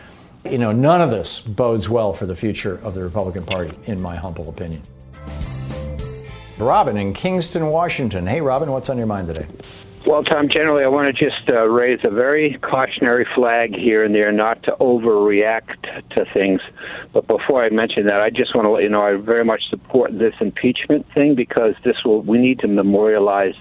You 0.44 0.58
know, 0.58 0.72
none 0.72 1.02
of 1.02 1.12
this 1.12 1.40
bodes 1.40 1.88
well 1.88 2.12
for 2.12 2.26
the 2.26 2.36
future 2.36 2.80
of 2.82 2.96
the 2.96 3.04
Republican 3.04 3.44
Party, 3.44 3.78
in 3.86 4.02
my 4.02 4.16
humble 4.16 4.50
opinion. 4.50 4.82
Robin 6.58 6.98
in 6.98 7.14
Kingston, 7.14 7.68
Washington. 7.68 8.26
Hey, 8.26 8.42
Robin, 8.42 8.72
what's 8.72 8.90
on 8.90 8.98
your 8.98 9.06
mind 9.06 9.28
today? 9.28 9.46
Well, 10.06 10.22
Tom, 10.22 10.50
generally, 10.50 10.84
I 10.84 10.90
want 10.90 11.16
to 11.16 11.30
just 11.30 11.50
uh, 11.50 11.66
raise 11.66 12.02
a 12.04 12.10
very 12.10 12.58
cautionary 12.62 13.26
flag 13.36 13.74
here 13.74 14.04
and 14.04 14.14
there 14.14 14.34
not 14.34 14.62
to 14.64 14.76
overreact 14.82 16.10
to 16.10 16.26
things. 16.34 16.60
But 17.14 17.26
before 17.28 17.64
I 17.64 17.70
mention 17.70 18.08
that, 18.08 18.20
I 18.20 18.30
just 18.30 18.54
want 18.54 18.66
to 18.66 18.70
let 18.70 18.84
you 18.84 18.90
know 18.90 19.02
I 19.02 19.16
very 19.16 19.46
much 19.46 19.70
support 19.70 20.18
this 20.20 20.34
impeachment 20.42 21.06
thing 21.14 21.36
because 21.36 21.76
this 21.86 22.04
will 22.04 22.22
we 22.22 22.38
need 22.38 22.60
to 22.60 22.68
memorialize 22.68 23.56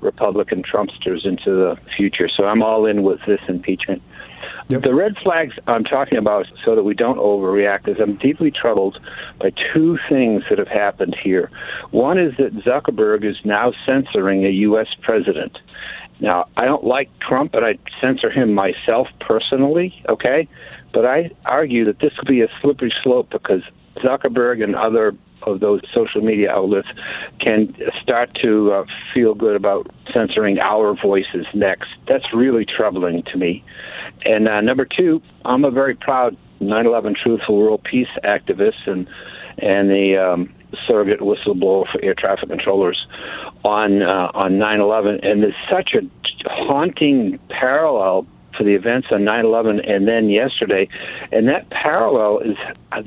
Republican 0.00 0.64
Trumpsters 0.64 1.24
into 1.24 1.50
the 1.50 1.78
future. 1.96 2.28
So 2.28 2.44
I'm 2.44 2.62
all 2.62 2.86
in 2.86 3.04
with 3.04 3.20
this 3.26 3.40
impeachment. 3.46 4.02
Yep. 4.68 4.82
The 4.82 4.94
red 4.94 5.14
flags 5.22 5.54
I'm 5.66 5.84
talking 5.84 6.16
about, 6.16 6.46
so 6.64 6.74
that 6.74 6.84
we 6.84 6.94
don't 6.94 7.18
overreact, 7.18 7.86
is 7.86 8.00
I'm 8.00 8.16
deeply 8.16 8.50
troubled 8.50 8.98
by 9.38 9.52
two 9.74 9.98
things 10.08 10.42
that 10.48 10.58
have 10.58 10.68
happened 10.68 11.14
here. 11.22 11.50
One 11.90 12.18
is 12.18 12.32
that 12.38 12.54
Zuckerberg 12.64 13.24
is 13.24 13.36
now 13.44 13.72
censoring 13.84 14.46
a 14.46 14.50
U.S. 14.50 14.86
president. 15.02 15.58
Now, 16.20 16.48
I 16.56 16.64
don't 16.64 16.84
like 16.84 17.10
Trump, 17.20 17.54
and 17.54 17.64
I 17.64 17.78
censor 18.02 18.30
him 18.30 18.54
myself 18.54 19.08
personally, 19.20 20.02
okay? 20.08 20.48
But 20.94 21.04
I 21.04 21.30
argue 21.44 21.84
that 21.84 21.98
this 21.98 22.14
could 22.16 22.28
be 22.28 22.40
a 22.40 22.48
slippery 22.62 22.92
slope 23.02 23.28
because 23.30 23.62
Zuckerberg 23.98 24.62
and 24.62 24.74
other 24.76 25.14
of 25.46 25.60
those 25.60 25.80
social 25.92 26.20
media 26.20 26.50
outlets 26.50 26.88
can 27.40 27.74
start 28.02 28.34
to 28.42 28.72
uh, 28.72 28.84
feel 29.12 29.34
good 29.34 29.56
about 29.56 29.90
censoring 30.12 30.58
our 30.58 30.94
voices 30.94 31.46
next. 31.54 31.88
That's 32.08 32.32
really 32.32 32.64
troubling 32.64 33.22
to 33.24 33.36
me. 33.36 33.64
And 34.24 34.48
uh, 34.48 34.60
number 34.60 34.84
two, 34.84 35.22
I'm 35.44 35.64
a 35.64 35.70
very 35.70 35.94
proud 35.94 36.36
9/11 36.60 37.16
Truthful 37.16 37.58
World 37.58 37.82
Peace 37.84 38.08
activist 38.24 38.86
and 38.86 39.08
and 39.58 39.88
the 39.88 40.16
um, 40.16 40.52
surrogate 40.86 41.20
whistleblower 41.20 41.90
for 41.90 42.02
air 42.02 42.14
traffic 42.14 42.48
controllers 42.48 43.06
on 43.64 44.02
uh, 44.02 44.30
on 44.34 44.52
9/11, 44.52 45.26
and 45.26 45.42
there's 45.42 45.54
such 45.70 45.94
a 45.94 46.00
haunting 46.48 47.38
parallel 47.48 48.26
for 48.56 48.64
the 48.64 48.74
events 48.74 49.08
on 49.10 49.24
9/11 49.24 49.80
and 49.88 50.06
then 50.06 50.28
yesterday, 50.30 50.88
and 51.32 51.48
that 51.48 51.68
parallel 51.70 52.38
is 52.38 52.56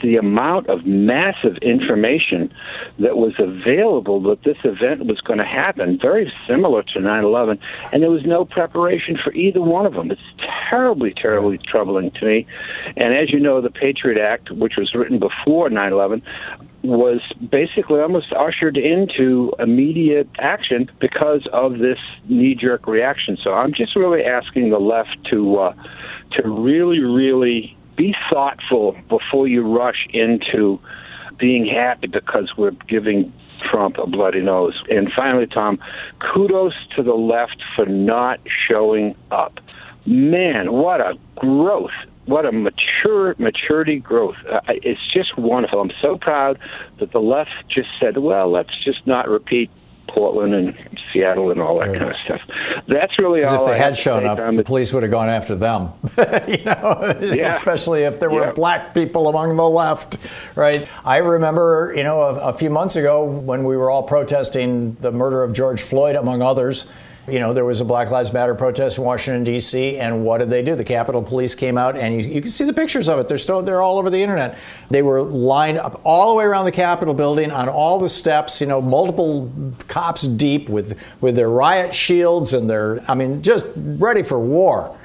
the 0.01 0.17
amount 0.17 0.67
of 0.67 0.85
massive 0.85 1.57
information 1.57 2.51
that 2.99 3.17
was 3.17 3.33
available 3.39 4.19
that 4.21 4.43
this 4.43 4.57
event 4.63 5.05
was 5.05 5.21
going 5.21 5.39
to 5.39 5.45
happen, 5.45 5.97
very 6.01 6.31
similar 6.47 6.83
to 6.83 6.99
9/11, 6.99 7.57
and 7.91 8.03
there 8.03 8.11
was 8.11 8.25
no 8.25 8.45
preparation 8.45 9.17
for 9.17 9.33
either 9.33 9.61
one 9.61 9.85
of 9.85 9.93
them. 9.93 10.11
It's 10.11 10.21
terribly, 10.69 11.13
terribly 11.13 11.57
troubling 11.57 12.11
to 12.11 12.25
me. 12.25 12.45
And 12.97 13.13
as 13.13 13.31
you 13.31 13.39
know, 13.39 13.61
the 13.61 13.69
Patriot 13.69 14.21
Act, 14.21 14.51
which 14.51 14.75
was 14.77 14.93
written 14.93 15.19
before 15.19 15.69
9/11, 15.69 16.21
was 16.83 17.21
basically 17.49 17.99
almost 17.99 18.31
ushered 18.33 18.77
into 18.77 19.51
immediate 19.59 20.29
action 20.39 20.89
because 20.99 21.47
of 21.51 21.79
this 21.79 21.97
knee-jerk 22.29 22.87
reaction. 22.87 23.37
So 23.43 23.53
I'm 23.53 23.73
just 23.73 23.95
really 23.95 24.23
asking 24.23 24.69
the 24.69 24.79
left 24.79 25.17
to 25.31 25.57
uh, 25.57 25.73
to 26.37 26.47
really, 26.47 26.99
really 26.99 27.75
be 27.95 28.13
thoughtful 28.31 28.95
before 29.09 29.47
you 29.47 29.63
rush 29.63 30.07
into 30.13 30.79
being 31.39 31.65
happy 31.65 32.07
because 32.07 32.51
we're 32.57 32.71
giving 32.87 33.33
Trump 33.69 33.97
a 33.97 34.07
bloody 34.07 34.41
nose. 34.41 34.81
And 34.89 35.11
finally, 35.11 35.47
Tom, 35.47 35.79
kudos 36.19 36.73
to 36.95 37.03
the 37.03 37.13
left 37.13 37.61
for 37.75 37.85
not 37.85 38.39
showing 38.69 39.15
up. 39.31 39.59
Man, 40.05 40.71
what 40.71 41.01
a 41.01 41.15
growth 41.35 41.91
what 42.27 42.45
a 42.45 42.51
mature 42.51 43.35
maturity 43.39 43.99
growth. 43.99 44.35
Uh, 44.49 44.59
it's 44.67 45.01
just 45.13 45.37
wonderful. 45.37 45.81
I'm 45.81 45.91
so 46.01 46.17
proud 46.17 46.59
that 46.99 47.11
the 47.11 47.19
left 47.19 47.49
just 47.69 47.89
said, 47.99 48.17
well, 48.17 48.51
let's 48.51 48.69
just 48.85 49.05
not 49.07 49.27
repeat 49.27 49.69
Portland 50.09 50.53
and 50.53 50.73
Seattle 51.11 51.51
and 51.51 51.61
all 51.61 51.75
that 51.77 51.87
kind 51.93 52.09
of 52.09 52.15
stuff. 52.23 52.39
That's 52.87 53.11
really 53.19 53.43
all. 53.43 53.65
If 53.65 53.67
they 53.67 53.73
I 53.75 53.77
had 53.77 53.97
shown 53.97 54.25
up, 54.25 54.37
the 54.55 54.63
police 54.63 54.93
would 54.93 55.03
have 55.03 55.11
gone 55.11 55.27
after 55.29 55.53
them. 55.55 55.91
you 56.47 56.63
know, 56.63 57.17
Yeah. 57.21 57.47
especially 57.53 58.03
if 58.03 58.19
there 58.19 58.29
were 58.29 58.45
Yeah. 58.47 58.51
black 58.53 58.93
people 58.93 59.27
among 59.27 59.57
the 59.57 59.67
left, 59.67 60.17
right? 60.55 60.87
I 61.03 61.17
remember, 61.17 61.93
you 61.95 62.03
know, 62.03 62.21
a, 62.21 62.49
a 62.49 62.53
few 62.53 62.69
months 62.69 62.95
ago 62.95 63.23
when 63.25 63.63
we 63.65 63.75
were 63.75 63.89
all 63.91 64.03
protesting 64.03 64.95
the 65.01 65.11
murder 65.11 65.43
of 65.43 65.51
George 65.53 65.81
Floyd, 65.81 66.15
among 66.15 66.41
others. 66.41 66.89
You 67.27 67.41
know, 67.41 67.51
there 67.51 67.65
was 67.65 67.81
a 67.81 67.85
Black 67.85 68.09
Lives 68.09 68.31
Matter 68.31 68.55
protest 68.55 68.97
in 68.97 69.03
Washington 69.03 69.43
D.C. 69.43 69.97
And 69.97 70.23
what 70.23 70.37
did 70.37 70.49
they 70.49 70.61
do? 70.61 70.75
The 70.75 70.85
Capitol 70.85 71.21
Police 71.21 71.55
came 71.55 71.77
out, 71.77 71.97
and 71.97 72.15
you, 72.15 72.29
you 72.29 72.41
can 72.41 72.49
see 72.49 72.63
the 72.63 72.71
pictures 72.71 73.09
of 73.09 73.19
it. 73.19 73.27
They're 73.27 73.37
still 73.37 73.61
they're 73.61 73.81
all 73.81 73.99
over 73.99 74.09
the 74.09 74.21
internet. 74.21 74.57
They 74.89 75.01
were 75.01 75.21
lined 75.21 75.77
up 75.77 75.99
all 76.05 76.29
the 76.29 76.35
way 76.35 76.45
around 76.45 76.63
the 76.63 76.71
Capitol 76.71 77.13
building 77.13 77.51
on 77.51 77.67
all 77.67 77.99
the 77.99 78.07
steps. 78.07 78.61
You 78.61 78.67
know, 78.67 78.81
multiple 78.81 79.51
cops 79.89 80.21
deep 80.21 80.69
with 80.69 80.97
with 81.19 81.35
their 81.35 81.49
riot 81.49 81.93
shields 81.93 82.53
and 82.53 82.69
their 82.69 83.03
I 83.11 83.13
mean, 83.13 83.41
just 83.41 83.65
ready 83.75 84.23
for 84.23 84.39
war. 84.39 84.97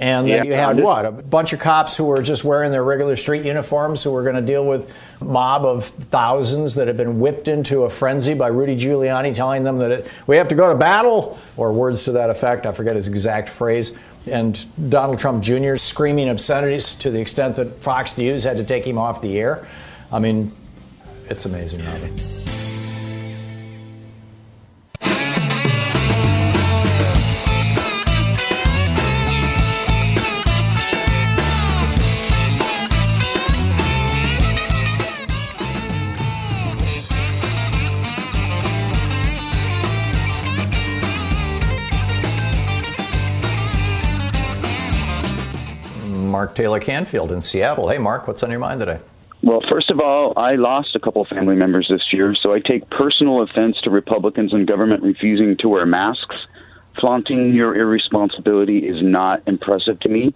And 0.00 0.30
then 0.30 0.44
Yeah. 0.44 0.50
you 0.50 0.54
had 0.54 0.80
what? 0.80 1.06
A 1.06 1.10
bunch 1.10 1.52
of 1.52 1.58
cops 1.58 1.96
who 1.96 2.04
were 2.04 2.22
just 2.22 2.44
wearing 2.44 2.70
their 2.70 2.84
regular 2.84 3.16
street 3.16 3.44
uniforms 3.44 4.02
who 4.04 4.12
were 4.12 4.22
going 4.22 4.36
to 4.36 4.40
deal 4.42 4.64
with 4.64 4.94
a 5.20 5.24
mob 5.24 5.64
of 5.64 5.86
thousands 5.86 6.76
that 6.76 6.86
had 6.86 6.96
been 6.96 7.18
whipped 7.18 7.48
into 7.48 7.82
a 7.82 7.90
frenzy 7.90 8.34
by 8.34 8.46
Rudy 8.46 8.76
Giuliani 8.76 9.34
telling 9.34 9.64
them 9.64 9.78
that 9.80 9.90
it, 9.90 10.06
we 10.28 10.36
have 10.36 10.46
to 10.48 10.54
go 10.54 10.68
to 10.68 10.76
battle, 10.76 11.36
or 11.56 11.72
words 11.72 12.04
to 12.04 12.12
that 12.12 12.30
effect. 12.30 12.64
I 12.64 12.70
forget 12.72 12.94
his 12.94 13.08
exact 13.08 13.48
phrase. 13.48 13.98
And 14.30 14.64
Donald 14.90 15.18
Trump 15.18 15.42
Jr. 15.42 15.74
screaming 15.76 16.28
obscenities 16.28 16.94
to 16.96 17.10
the 17.10 17.20
extent 17.20 17.56
that 17.56 17.80
Fox 17.82 18.16
News 18.16 18.44
had 18.44 18.56
to 18.58 18.64
take 18.64 18.86
him 18.86 18.98
off 18.98 19.20
the 19.20 19.38
air. 19.40 19.66
I 20.12 20.20
mean, 20.20 20.52
it's 21.28 21.44
amazing, 21.44 21.84
Robbie. 21.84 22.37
Mark 46.38 46.54
Taylor 46.54 46.78
Canfield 46.78 47.32
in 47.32 47.42
Seattle. 47.42 47.88
Hey, 47.88 47.98
Mark, 47.98 48.28
what's 48.28 48.44
on 48.44 48.50
your 48.52 48.60
mind 48.60 48.78
today? 48.78 49.00
Well, 49.42 49.60
first 49.68 49.90
of 49.90 49.98
all, 49.98 50.34
I 50.36 50.54
lost 50.54 50.94
a 50.94 51.00
couple 51.00 51.22
of 51.22 51.26
family 51.26 51.56
members 51.56 51.88
this 51.90 52.12
year, 52.12 52.32
so 52.40 52.54
I 52.54 52.60
take 52.60 52.88
personal 52.90 53.42
offense 53.42 53.76
to 53.82 53.90
Republicans 53.90 54.52
and 54.52 54.64
government 54.64 55.02
refusing 55.02 55.56
to 55.56 55.68
wear 55.68 55.84
masks. 55.84 56.36
Flaunting 57.00 57.54
your 57.54 57.74
irresponsibility 57.74 58.86
is 58.86 59.02
not 59.02 59.42
impressive 59.48 59.98
to 59.98 60.08
me. 60.08 60.32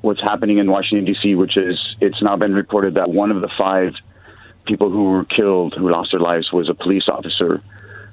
What's 0.00 0.22
happening 0.22 0.56
in 0.56 0.70
Washington, 0.70 1.04
D.C., 1.04 1.34
which 1.34 1.58
is 1.58 1.78
it's 2.00 2.22
now 2.22 2.36
been 2.36 2.54
reported 2.54 2.94
that 2.94 3.10
one 3.10 3.30
of 3.30 3.42
the 3.42 3.50
five 3.58 3.92
people 4.64 4.90
who 4.90 5.10
were 5.10 5.26
killed, 5.26 5.74
who 5.76 5.90
lost 5.90 6.12
their 6.12 6.20
lives, 6.20 6.50
was 6.54 6.70
a 6.70 6.74
police 6.74 7.04
officer. 7.06 7.62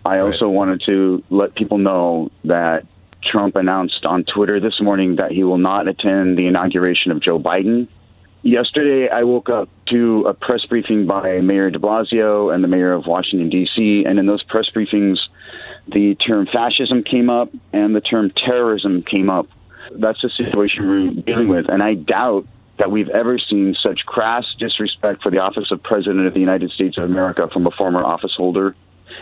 I 0.06 0.20
also 0.20 0.50
wanted 0.50 0.84
to 0.88 1.24
let 1.30 1.56
people 1.56 1.78
know 1.78 2.30
that 2.44 2.86
Trump 3.24 3.56
announced 3.56 4.06
on 4.06 4.24
Twitter 4.24 4.60
this 4.60 4.80
morning 4.82 5.16
that 5.18 5.32
he 5.32 5.44
will 5.44 5.58
not 5.58 5.88
attend 5.88 6.38
the 6.38 6.48
inauguration 6.48 7.12
of 7.12 7.22
Joe 7.22 7.40
Biden. 7.40 7.88
Yesterday, 8.44 9.08
I 9.08 9.24
woke 9.24 9.50
up 9.50 9.70
to 9.90 10.26
a 10.28 10.34
press 10.34 10.66
briefing 10.66 11.06
by 11.06 11.42
Mayor 11.42 11.70
de 11.70 11.78
Blasio 11.78 12.54
and 12.54 12.64
the 12.64 12.68
mayor 12.68 12.94
of 12.94 13.06
Washington, 13.06 13.50
D.C., 13.50 14.04
and 14.08 14.18
in 14.18 14.26
those 14.26 14.42
press 14.44 14.66
briefings, 14.76 15.18
the 15.88 16.16
term 16.16 16.48
fascism 16.52 17.04
came 17.04 17.30
up 17.30 17.50
and 17.72 17.96
the 17.96 18.02
term 18.02 18.32
terrorism 18.32 19.04
came 19.04 19.30
up. 19.30 19.48
That's 19.92 20.22
the 20.22 20.30
situation 20.30 20.88
we're 20.88 21.22
dealing 21.22 21.50
with, 21.50 21.72
and 21.72 21.84
I 21.84 21.96
doubt 21.96 22.48
that 22.80 22.90
we've 22.90 23.10
ever 23.10 23.38
seen 23.38 23.76
such 23.80 24.00
crass 24.08 24.46
disrespect 24.58 25.22
for 25.22 25.30
the 25.30 25.38
office 25.38 25.70
of 25.70 25.84
President 25.84 26.26
of 26.26 26.34
the 26.34 26.40
United 26.40 26.72
States 26.72 26.98
of 26.98 27.04
America 27.04 27.48
from 27.54 27.68
a 27.68 27.72
former 27.72 28.04
office 28.04 28.34
holder. 28.36 28.76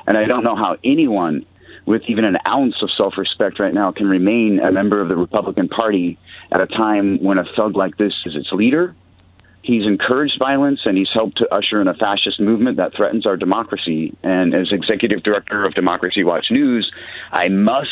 And 0.08 0.18
I 0.18 0.26
don't 0.26 0.46
know 0.46 0.56
how 0.56 0.78
anyone 0.84 1.46
with 1.90 2.04
even 2.08 2.24
an 2.24 2.38
ounce 2.46 2.76
of 2.84 2.90
self 2.96 3.18
respect 3.18 3.60
right 3.60 3.74
now 3.74 3.92
can 3.92 4.08
remain 4.08 4.60
a 4.60 4.72
member 4.72 5.02
of 5.02 5.10
the 5.10 5.16
Republican 5.16 5.68
Party 5.68 6.20
at 6.52 6.62
a 6.62 6.68
time 6.68 7.18
when 7.18 7.40
a 7.40 7.44
thug 7.56 7.76
like 7.76 7.98
this 7.98 8.14
is 8.28 8.36
its 8.36 8.52
leader. 8.52 8.96
He's 9.64 9.88
encouraged 9.88 10.38
violence 10.38 10.82
and 10.86 10.96
he's 10.96 11.10
helped 11.12 11.40
to 11.40 11.52
usher 11.52 11.82
in 11.82 11.88
a 11.88 11.96
fascist 11.96 12.40
movement 12.40 12.78
that 12.78 12.96
threatens 12.96 13.26
our 13.26 13.36
democracy. 13.36 14.16
And 14.22 14.54
as 14.54 14.72
executive 14.72 15.24
director 15.24 15.66
of 15.66 15.74
Democracy 15.74 16.24
Watch 16.24 16.52
News, 16.52 16.92
I 17.32 17.50
must 17.50 17.90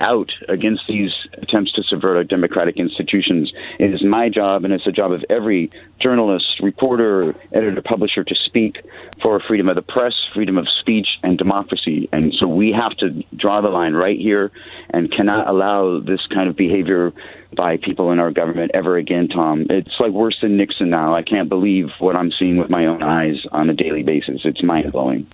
out 0.00 0.30
against 0.48 0.82
these 0.88 1.12
attempts 1.34 1.72
to 1.72 1.82
subvert 1.82 2.16
our 2.16 2.24
democratic 2.24 2.76
institutions. 2.76 3.52
It 3.78 3.92
is 3.92 4.04
my 4.04 4.28
job, 4.28 4.64
and 4.64 4.72
it's 4.72 4.84
the 4.84 4.92
job 4.92 5.12
of 5.12 5.24
every 5.28 5.70
journalist, 6.00 6.60
reporter, 6.62 7.34
editor, 7.52 7.82
publisher 7.82 8.24
to 8.24 8.34
speak 8.46 8.78
for 9.22 9.40
freedom 9.40 9.68
of 9.68 9.76
the 9.76 9.82
press, 9.82 10.14
freedom 10.34 10.58
of 10.58 10.66
speech, 10.80 11.08
and 11.22 11.36
democracy. 11.38 12.08
And 12.12 12.32
so 12.38 12.46
we 12.46 12.72
have 12.72 12.96
to 12.98 13.22
draw 13.36 13.60
the 13.60 13.68
line 13.68 13.94
right 13.94 14.18
here 14.18 14.50
and 14.90 15.10
cannot 15.10 15.48
allow 15.48 16.00
this 16.00 16.26
kind 16.32 16.48
of 16.48 16.56
behavior 16.56 17.12
by 17.54 17.76
people 17.76 18.12
in 18.12 18.18
our 18.18 18.30
government 18.30 18.70
ever 18.74 18.96
again, 18.96 19.28
Tom. 19.28 19.66
It's 19.70 19.98
like 19.98 20.12
worse 20.12 20.38
than 20.40 20.56
Nixon 20.56 20.90
now. 20.90 21.14
I 21.14 21.22
can't 21.22 21.48
believe 21.48 21.88
what 21.98 22.16
I'm 22.16 22.32
seeing 22.38 22.56
with 22.56 22.70
my 22.70 22.86
own 22.86 23.02
eyes 23.02 23.44
on 23.52 23.70
a 23.70 23.74
daily 23.74 24.02
basis. 24.02 24.40
It's 24.44 24.62
mind 24.62 24.92
blowing. 24.92 25.26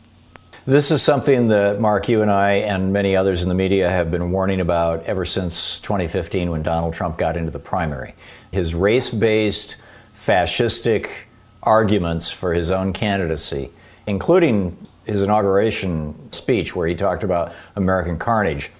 This 0.66 0.90
is 0.90 1.00
something 1.00 1.46
that 1.46 1.80
Mark, 1.80 2.08
you 2.08 2.22
and 2.22 2.30
I, 2.30 2.54
and 2.54 2.92
many 2.92 3.14
others 3.14 3.44
in 3.44 3.48
the 3.48 3.54
media 3.54 3.88
have 3.88 4.10
been 4.10 4.32
warning 4.32 4.60
about 4.60 5.04
ever 5.04 5.24
since 5.24 5.78
2015 5.78 6.50
when 6.50 6.64
Donald 6.64 6.92
Trump 6.92 7.18
got 7.18 7.36
into 7.36 7.52
the 7.52 7.60
primary. 7.60 8.16
His 8.50 8.74
race 8.74 9.08
based, 9.08 9.76
fascistic 10.12 11.08
arguments 11.62 12.32
for 12.32 12.52
his 12.52 12.72
own 12.72 12.92
candidacy, 12.92 13.70
including 14.08 14.76
his 15.04 15.22
inauguration 15.22 16.32
speech 16.32 16.74
where 16.74 16.88
he 16.88 16.96
talked 16.96 17.22
about 17.22 17.54
American 17.76 18.18
carnage. 18.18 18.72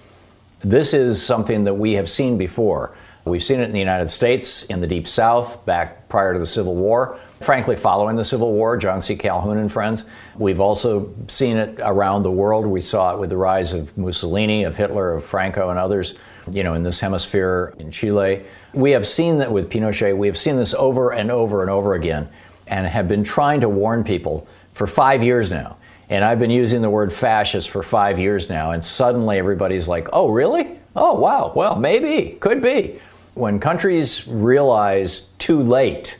This 0.59 0.93
is 0.93 1.25
something 1.25 1.63
that 1.63 1.75
we 1.75 1.93
have 1.93 2.09
seen 2.09 2.37
before. 2.37 2.97
We've 3.27 3.43
seen 3.43 3.59
it 3.59 3.65
in 3.65 3.71
the 3.71 3.79
United 3.79 4.09
States, 4.09 4.63
in 4.65 4.81
the 4.81 4.87
Deep 4.87 5.07
South, 5.07 5.65
back 5.65 6.09
prior 6.09 6.33
to 6.33 6.39
the 6.39 6.45
Civil 6.45 6.75
War. 6.75 7.19
Frankly, 7.41 7.75
following 7.75 8.15
the 8.15 8.23
Civil 8.23 8.53
War, 8.53 8.77
John 8.77 9.01
C. 9.01 9.15
Calhoun 9.15 9.57
and 9.57 9.71
friends. 9.71 10.05
We've 10.35 10.59
also 10.59 11.13
seen 11.27 11.57
it 11.57 11.79
around 11.79 12.23
the 12.23 12.31
world. 12.31 12.65
We 12.65 12.81
saw 12.81 13.13
it 13.13 13.19
with 13.19 13.29
the 13.29 13.37
rise 13.37 13.73
of 13.73 13.95
Mussolini, 13.97 14.63
of 14.63 14.75
Hitler, 14.75 15.13
of 15.13 15.23
Franco, 15.23 15.69
and 15.69 15.77
others, 15.77 16.17
you 16.51 16.63
know, 16.63 16.73
in 16.73 16.83
this 16.83 16.99
hemisphere, 16.99 17.73
in 17.77 17.91
Chile. 17.91 18.43
We 18.73 18.91
have 18.91 19.05
seen 19.05 19.37
that 19.37 19.51
with 19.51 19.69
Pinochet. 19.69 20.17
We 20.17 20.27
have 20.27 20.37
seen 20.37 20.55
this 20.55 20.73
over 20.73 21.11
and 21.11 21.29
over 21.29 21.61
and 21.61 21.69
over 21.69 21.93
again 21.93 22.29
and 22.65 22.87
have 22.87 23.07
been 23.07 23.23
trying 23.23 23.61
to 23.61 23.69
warn 23.69 24.03
people 24.03 24.47
for 24.73 24.87
five 24.87 25.23
years 25.23 25.51
now. 25.51 25.77
And 26.09 26.23
I've 26.23 26.39
been 26.39 26.51
using 26.51 26.81
the 26.81 26.89
word 26.89 27.11
fascist 27.11 27.69
for 27.69 27.83
five 27.83 28.17
years 28.17 28.49
now, 28.49 28.71
and 28.71 28.83
suddenly 28.83 29.37
everybody's 29.37 29.87
like, 29.89 30.07
oh, 30.13 30.29
really? 30.29 30.79
Oh, 30.95 31.13
wow. 31.15 31.51
Well, 31.53 31.75
maybe, 31.75 32.37
could 32.39 32.61
be. 32.61 32.99
When 33.37 33.59
countries 33.59 34.27
realize 34.27 35.31
too 35.37 35.61
late 35.61 36.17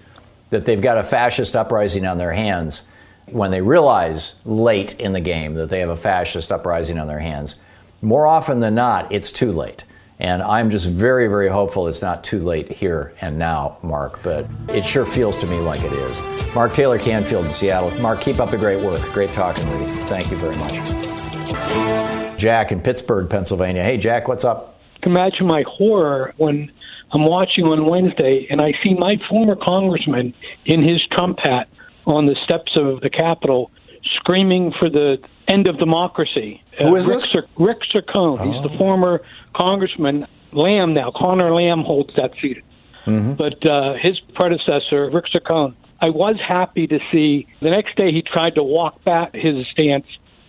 that 0.51 0.65
they've 0.65 0.80
got 0.80 0.99
a 0.99 1.03
fascist 1.03 1.55
uprising 1.55 2.05
on 2.05 2.20
their 2.20 2.32
hands, 2.32 2.88
when 3.26 3.49
they 3.49 3.59
realize 3.59 4.39
late 4.45 4.99
in 4.99 5.13
the 5.13 5.20
game 5.20 5.55
that 5.55 5.70
they 5.70 5.80
have 5.80 5.89
a 5.89 5.95
fascist 5.95 6.51
uprising 6.51 6.99
on 6.99 7.07
their 7.07 7.18
hands, 7.18 7.55
more 8.03 8.28
often 8.28 8.59
than 8.59 8.76
not, 8.76 9.11
it's 9.11 9.32
too 9.32 9.51
late. 9.51 9.84
And 10.20 10.43
I'm 10.43 10.70
just 10.70 10.86
very, 10.86 11.28
very 11.28 11.49
hopeful 11.49 11.88
it's 11.88 12.03
not 12.03 12.24
too 12.24 12.43
late 12.43 12.72
here 12.72 13.15
and 13.20 13.39
now, 13.39 13.80
Mark, 13.82 14.22
but 14.22 14.45
it 14.70 14.86
sure 14.86 15.07
feels 15.07 15.38
to 15.38 15.47
me 15.47 15.57
like 15.59 15.82
it 15.82 15.93
is. 15.93 16.22
Mark 16.53 16.72
Taylor 16.72 16.99
Canfield 16.99 17.45
in 17.45 17.51
Seattle. 17.51 17.89
Mark, 17.99 18.22
keep 18.22 18.39
up 18.39 18.51
the 18.51 18.57
great 18.57 18.86
work. 18.86 19.01
Great 19.11 19.34
talking 19.34 19.68
with 19.72 19.82
you. 19.82 20.05
Thank 20.05 20.30
you 20.30 20.38
very 20.38 20.55
much. 20.57 22.38
Jack 22.38 22.72
in 22.72 22.80
Pittsburgh, 22.80 23.28
Pennsylvania. 23.28 23.84
Hey, 23.84 23.97
Jack, 23.97 24.28
what's 24.28 24.45
up? 24.45 24.76
Imagine 25.01 25.47
my 25.47 25.63
horror 25.68 26.36
when 26.38 26.72
I'm 27.12 27.26
watching 27.26 27.66
on 27.66 27.86
Wednesday 27.86 28.47
and 28.49 28.62
I 28.62 28.74
see 28.84 28.93
my 28.93 29.16
former 29.30 29.55
congressman 29.55 30.34
in 30.66 30.84
his 30.84 31.01
Trump 31.12 31.39
hat 31.39 31.70
on 32.05 32.26
the 32.26 32.36
steps 32.43 32.74
of 32.78 33.01
the 33.01 33.10
Capitol 33.10 33.72
screaming 34.16 34.74
for 34.78 34.89
the 34.89 35.18
end 35.47 35.68
of 35.68 35.78
democracy. 35.78 36.62
Who 36.80 36.95
is 36.95 37.08
Rick 37.08 37.20
this? 37.20 37.30
Cir- 37.30 37.47
Rick 37.58 37.80
Saccone. 37.93 38.53
He's 38.53 38.70
the 38.70 38.78
former 38.78 39.22
congressman. 39.55 40.28
Lamb 40.53 40.93
now. 40.93 41.12
Connor 41.12 41.53
Lamb 41.53 41.84
holds 41.84 42.16
that 42.16 42.32
seat. 42.41 42.64
But 43.05 43.66
uh, 43.66 43.93
his 43.93 44.20
predecessor, 44.36 45.10
Rick 45.10 45.26
Saccone, 45.34 45.76
I 46.01 46.10
was 46.10 46.36
happy 46.45 46.88
to 46.88 46.99
see 47.12 47.47
the 47.62 47.70
next 47.70 47.95
day 47.95 48.12
he 48.12 48.22
tried 48.22 48.55
to 48.55 48.64
walk 48.64 49.01
back 49.05 49.34
his 49.34 49.66
stance, 49.70 50.05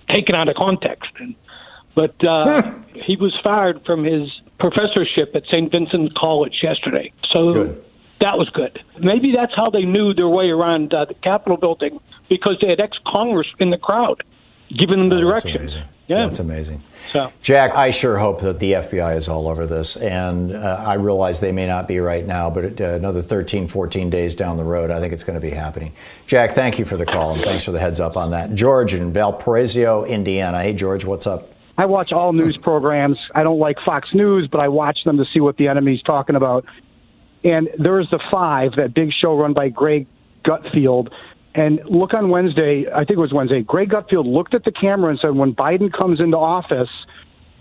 taken 0.08 0.34
out 0.34 0.48
of 0.48 0.56
context. 0.56 1.10
But 1.94 2.22
uh, 2.24 2.72
he 2.94 3.16
was 3.16 3.32
fired 3.44 3.84
from 3.86 4.02
his 4.04 4.28
professorship 4.58 5.34
at 5.34 5.44
St. 5.46 5.70
Vincent 5.70 6.14
College 6.14 6.60
yesterday. 6.62 7.12
So 7.30 7.76
that 8.20 8.38
was 8.38 8.48
good. 8.50 8.82
Maybe 8.98 9.32
that's 9.34 9.54
how 9.54 9.70
they 9.70 9.82
knew 9.82 10.14
their 10.14 10.28
way 10.28 10.50
around 10.50 10.92
uh, 10.92 11.04
the 11.04 11.14
Capitol 11.14 11.56
building 11.56 12.00
because 12.28 12.58
they 12.60 12.68
had 12.68 12.80
ex 12.80 12.98
Congress 13.06 13.46
in 13.58 13.70
the 13.70 13.78
crowd 13.78 14.22
giving 14.76 15.00
them 15.00 15.10
the 15.10 15.18
directions. 15.18 15.76
Yeah. 16.06 16.26
That's 16.26 16.38
amazing. 16.38 16.82
So. 17.12 17.32
Jack, 17.42 17.74
I 17.74 17.90
sure 17.90 18.18
hope 18.18 18.40
that 18.40 18.58
the 18.60 18.72
FBI 18.72 19.16
is 19.16 19.28
all 19.28 19.46
over 19.46 19.66
this. 19.66 19.96
And 19.96 20.54
uh, 20.54 20.82
I 20.86 20.94
realize 20.94 21.40
they 21.40 21.52
may 21.52 21.66
not 21.66 21.86
be 21.86 22.00
right 22.00 22.26
now, 22.26 22.48
but 22.48 22.80
uh, 22.80 22.84
another 22.84 23.20
13, 23.20 23.68
14 23.68 24.08
days 24.08 24.34
down 24.34 24.56
the 24.56 24.64
road, 24.64 24.90
I 24.90 25.00
think 25.00 25.12
it's 25.12 25.24
going 25.24 25.38
to 25.38 25.46
be 25.46 25.50
happening. 25.50 25.92
Jack, 26.26 26.52
thank 26.52 26.78
you 26.78 26.86
for 26.86 26.96
the 26.96 27.04
call 27.04 27.34
and 27.34 27.44
thanks 27.44 27.64
for 27.64 27.72
the 27.72 27.78
heads 27.78 28.00
up 28.00 28.16
on 28.16 28.30
that. 28.30 28.54
George 28.54 28.94
in 28.94 29.12
Valparaiso, 29.12 30.04
Indiana. 30.04 30.62
Hey, 30.62 30.72
George, 30.72 31.04
what's 31.04 31.26
up? 31.26 31.50
I 31.78 31.86
watch 31.86 32.10
all 32.12 32.32
news 32.32 32.58
programs. 32.60 33.16
I 33.36 33.44
don't 33.44 33.60
like 33.60 33.76
Fox 33.86 34.08
News, 34.12 34.48
but 34.50 34.60
I 34.60 34.66
watch 34.66 34.98
them 35.04 35.16
to 35.16 35.24
see 35.32 35.38
what 35.38 35.56
the 35.56 35.68
enemy's 35.68 36.02
talking 36.02 36.34
about. 36.34 36.64
And 37.44 37.68
there's 37.78 38.10
the 38.10 38.18
five, 38.32 38.72
that 38.76 38.94
big 38.94 39.12
show 39.12 39.38
run 39.38 39.52
by 39.52 39.68
Greg 39.68 40.08
Gutfeld. 40.44 41.10
And 41.54 41.80
look 41.84 42.14
on 42.14 42.30
Wednesday, 42.30 42.86
I 42.92 43.04
think 43.04 43.12
it 43.12 43.18
was 43.18 43.32
Wednesday, 43.32 43.62
Greg 43.62 43.90
Gutfeld 43.90 44.26
looked 44.26 44.54
at 44.54 44.64
the 44.64 44.72
camera 44.72 45.10
and 45.10 45.20
said, 45.20 45.36
when 45.36 45.54
Biden 45.54 45.92
comes 45.92 46.20
into 46.20 46.36
office, 46.36 46.90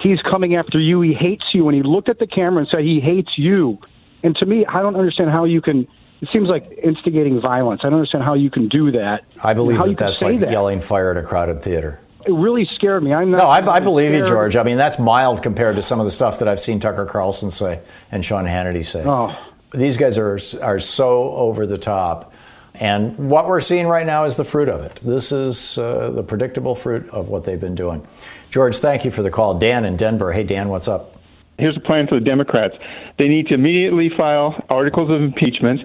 he's 0.02 0.20
coming 0.24 0.56
after 0.56 0.80
you. 0.80 1.00
He 1.02 1.14
hates 1.14 1.46
you. 1.54 1.68
And 1.70 1.76
he 1.76 1.84
looked 1.84 2.10
at 2.10 2.18
the 2.18 2.28
camera 2.28 2.62
and 2.62 2.68
said, 2.70 2.84
he 2.84 3.00
hates 3.00 3.32
you. 3.38 3.78
And 4.24 4.36
to 4.38 4.48
me, 4.48 4.66
I 4.66 4.82
don't 4.82 4.96
understand 4.96 5.30
how 5.30 5.46
you 5.46 5.62
can. 5.62 5.88
It 6.22 6.30
seems 6.34 6.50
like 6.50 6.68
instigating 6.84 7.40
violence. 7.40 7.82
I 7.84 7.90
don't 7.90 8.00
understand 8.00 8.24
how 8.24 8.34
you 8.34 8.50
can 8.50 8.68
do 8.68 8.92
that. 8.94 9.26
I 9.44 9.54
believe 9.54 9.78
that 9.78 9.98
that's 9.98 10.24
like 10.24 10.40
that. 10.40 10.50
yelling 10.50 10.82
fire 10.82 11.12
at 11.12 11.18
a 11.18 11.22
crowded 11.22 11.62
theater. 11.62 12.00
It 12.28 12.34
really 12.34 12.68
scared 12.76 13.04
me. 13.04 13.14
I'm 13.14 13.32
not. 13.32 13.38
No, 13.38 13.48
I, 13.48 13.76
I 13.76 13.80
believe 13.80 14.14
you. 14.14 14.26
George. 14.26 14.58
I 14.58 14.64
mean, 14.64 14.76
that's 14.78 15.00
mild 15.00 15.42
compared 15.42 15.78
to 15.78 15.82
some 15.82 16.00
of 16.00 16.06
the 16.06 16.12
stuff 16.12 16.40
that 16.40 16.48
I've 16.50 16.60
seen 16.60 16.80
Tucker 16.80 17.06
Carlson 17.06 17.52
say 17.52 17.80
and 18.12 18.24
Sean 18.24 18.46
Hannity 18.46 18.86
say. 18.86 19.04
Oh. 19.06 19.34
These 19.74 19.96
guys 19.96 20.18
are, 20.18 20.38
are 20.62 20.80
so 20.80 21.32
over 21.32 21.66
the 21.66 21.78
top. 21.78 22.34
And 22.76 23.30
what 23.30 23.48
we're 23.48 23.62
seeing 23.62 23.88
right 23.88 24.06
now 24.06 24.26
is 24.26 24.36
the 24.36 24.44
fruit 24.44 24.68
of 24.68 24.82
it. 24.82 25.00
This 25.02 25.32
is 25.32 25.78
uh, 25.78 26.12
the 26.12 26.22
predictable 26.22 26.76
fruit 26.76 27.10
of 27.10 27.30
what 27.30 27.46
they've 27.46 27.60
been 27.60 27.76
doing. 27.76 28.06
George, 28.50 28.78
thank 28.78 29.06
you 29.06 29.12
for 29.12 29.24
the 29.24 29.32
call. 29.32 29.58
Dan 29.58 29.86
in 29.86 29.96
Denver. 29.96 30.34
Hey, 30.34 30.44
Dan, 30.44 30.68
what's 30.70 30.88
up? 30.88 31.16
Here's 31.58 31.78
a 31.78 31.80
plan 31.80 32.08
for 32.08 32.20
the 32.20 32.26
Democrats. 32.26 32.76
They 33.18 33.28
need 33.28 33.48
to 33.48 33.56
immediately 33.56 34.12
file 34.16 34.64
articles 34.70 35.10
of 35.10 35.22
impeachment 35.22 35.82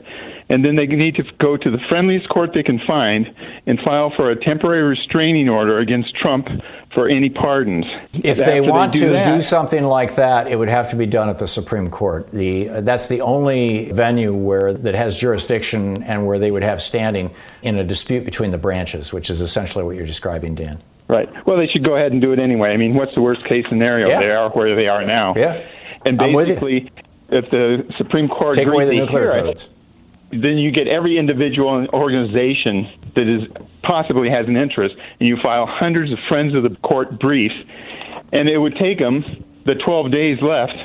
and 0.52 0.62
then 0.62 0.76
they 0.76 0.84
need 0.84 1.14
to 1.14 1.24
go 1.40 1.56
to 1.56 1.70
the 1.70 1.78
friendliest 1.88 2.28
court 2.28 2.50
they 2.52 2.62
can 2.62 2.78
find 2.86 3.26
and 3.66 3.80
file 3.86 4.12
for 4.14 4.30
a 4.30 4.36
temporary 4.36 4.82
restraining 4.82 5.48
order 5.48 5.78
against 5.78 6.14
Trump 6.16 6.46
for 6.92 7.08
any 7.08 7.30
pardons. 7.30 7.86
If 8.12 8.36
they 8.36 8.58
After 8.58 8.70
want 8.70 8.92
do 8.92 9.00
to 9.00 9.06
that- 9.12 9.24
do 9.24 9.40
something 9.40 9.82
like 9.82 10.16
that, 10.16 10.48
it 10.48 10.58
would 10.58 10.68
have 10.68 10.90
to 10.90 10.96
be 10.96 11.06
done 11.06 11.30
at 11.30 11.38
the 11.38 11.46
Supreme 11.46 11.88
Court. 11.88 12.30
The 12.32 12.64
that's 12.82 13.08
the 13.08 13.22
only 13.22 13.90
venue 13.92 14.34
where 14.34 14.74
that 14.74 14.94
has 14.94 15.16
jurisdiction 15.16 16.02
and 16.02 16.26
where 16.26 16.38
they 16.38 16.50
would 16.50 16.62
have 16.64 16.82
standing 16.82 17.30
in 17.62 17.78
a 17.78 17.84
dispute 17.84 18.26
between 18.26 18.50
the 18.50 18.58
branches, 18.58 19.10
which 19.10 19.30
is 19.30 19.40
essentially 19.40 19.84
what 19.84 19.96
you're 19.96 20.04
describing, 20.04 20.54
Dan. 20.54 20.82
Right. 21.08 21.30
Well, 21.46 21.56
they 21.56 21.66
should 21.66 21.82
go 21.82 21.96
ahead 21.96 22.12
and 22.12 22.20
do 22.20 22.32
it 22.32 22.38
anyway. 22.38 22.72
I 22.72 22.76
mean, 22.76 22.94
what's 22.94 23.14
the 23.14 23.22
worst 23.22 23.42
case 23.46 23.64
scenario? 23.70 24.08
Yeah. 24.08 24.20
They 24.20 24.30
are 24.30 24.50
where 24.50 24.76
they 24.76 24.86
are 24.86 25.02
now. 25.06 25.32
Yeah. 25.34 25.66
And 26.04 26.20
I'm 26.20 26.34
with 26.34 26.48
you. 26.48 26.54
basically, 26.54 26.92
if 27.30 27.50
the 27.50 27.86
Supreme 27.96 28.28
Court 28.28 28.54
Take 28.54 28.68
away 28.68 28.84
agrees 28.84 29.00
the 29.00 29.06
nuclear 29.06 29.32
hear 29.32 29.40
it, 29.40 29.44
codes. 29.44 29.68
Then 30.32 30.56
you 30.56 30.70
get 30.70 30.88
every 30.88 31.18
individual 31.18 31.78
and 31.78 31.88
organization 31.90 32.90
that 33.14 33.28
is 33.28 33.48
possibly 33.82 34.30
has 34.30 34.46
an 34.48 34.56
interest, 34.56 34.94
and 35.20 35.28
you 35.28 35.36
file 35.42 35.66
hundreds 35.66 36.10
of 36.12 36.18
friends 36.28 36.54
of 36.54 36.62
the 36.62 36.74
court 36.76 37.20
briefs, 37.20 37.54
and 38.32 38.48
it 38.48 38.58
would 38.58 38.76
take 38.76 38.98
them 38.98 39.22
the 39.66 39.74
12 39.74 40.10
days 40.10 40.38
left 40.40 40.76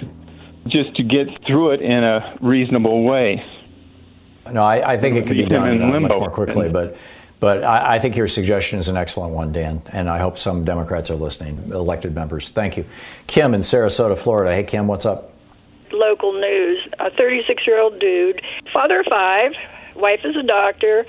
just 0.67 0.93
to 0.95 1.03
get 1.03 1.27
through 1.45 1.71
it 1.71 1.81
in 1.81 2.03
a 2.03 2.37
reasonable 2.41 3.03
way. 3.03 3.43
No, 4.51 4.63
I, 4.63 4.93
I 4.93 4.97
think 4.97 5.15
it 5.15 5.27
could 5.27 5.37
be 5.37 5.45
done 5.45 5.69
in 5.69 5.81
uh, 5.81 5.99
much 5.99 6.11
more 6.11 6.31
quickly, 6.31 6.69
but 6.69 6.97
but 7.39 7.63
I, 7.63 7.95
I 7.95 7.99
think 7.99 8.15
your 8.15 8.27
suggestion 8.27 8.79
is 8.79 8.87
an 8.87 8.97
excellent 8.97 9.33
one, 9.33 9.51
Dan, 9.51 9.83
and 9.93 10.09
I 10.09 10.17
hope 10.17 10.37
some 10.37 10.65
Democrats 10.65 11.11
are 11.11 11.15
listening, 11.15 11.71
elected 11.71 12.15
members. 12.15 12.49
Thank 12.49 12.77
you, 12.77 12.85
Kim 13.27 13.53
in 13.53 13.61
Sarasota, 13.61 14.17
Florida. 14.17 14.53
Hey, 14.53 14.63
Kim, 14.63 14.87
what's 14.87 15.05
up? 15.05 15.33
local 15.91 16.33
news. 16.33 16.86
A 16.99 17.11
36 17.11 17.65
year 17.67 17.79
old 17.79 17.99
dude, 17.99 18.41
father 18.73 19.01
of 19.01 19.05
five, 19.09 19.51
wife 19.95 20.21
is 20.23 20.35
a 20.35 20.43
doctor, 20.43 21.05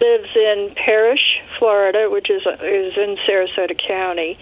lives 0.00 0.28
in 0.34 0.74
Parrish, 0.76 1.40
Florida, 1.58 2.08
which 2.10 2.28
is 2.30 2.42
is 2.62 2.92
in 2.96 3.16
Sarasota 3.28 3.76
County. 3.86 4.38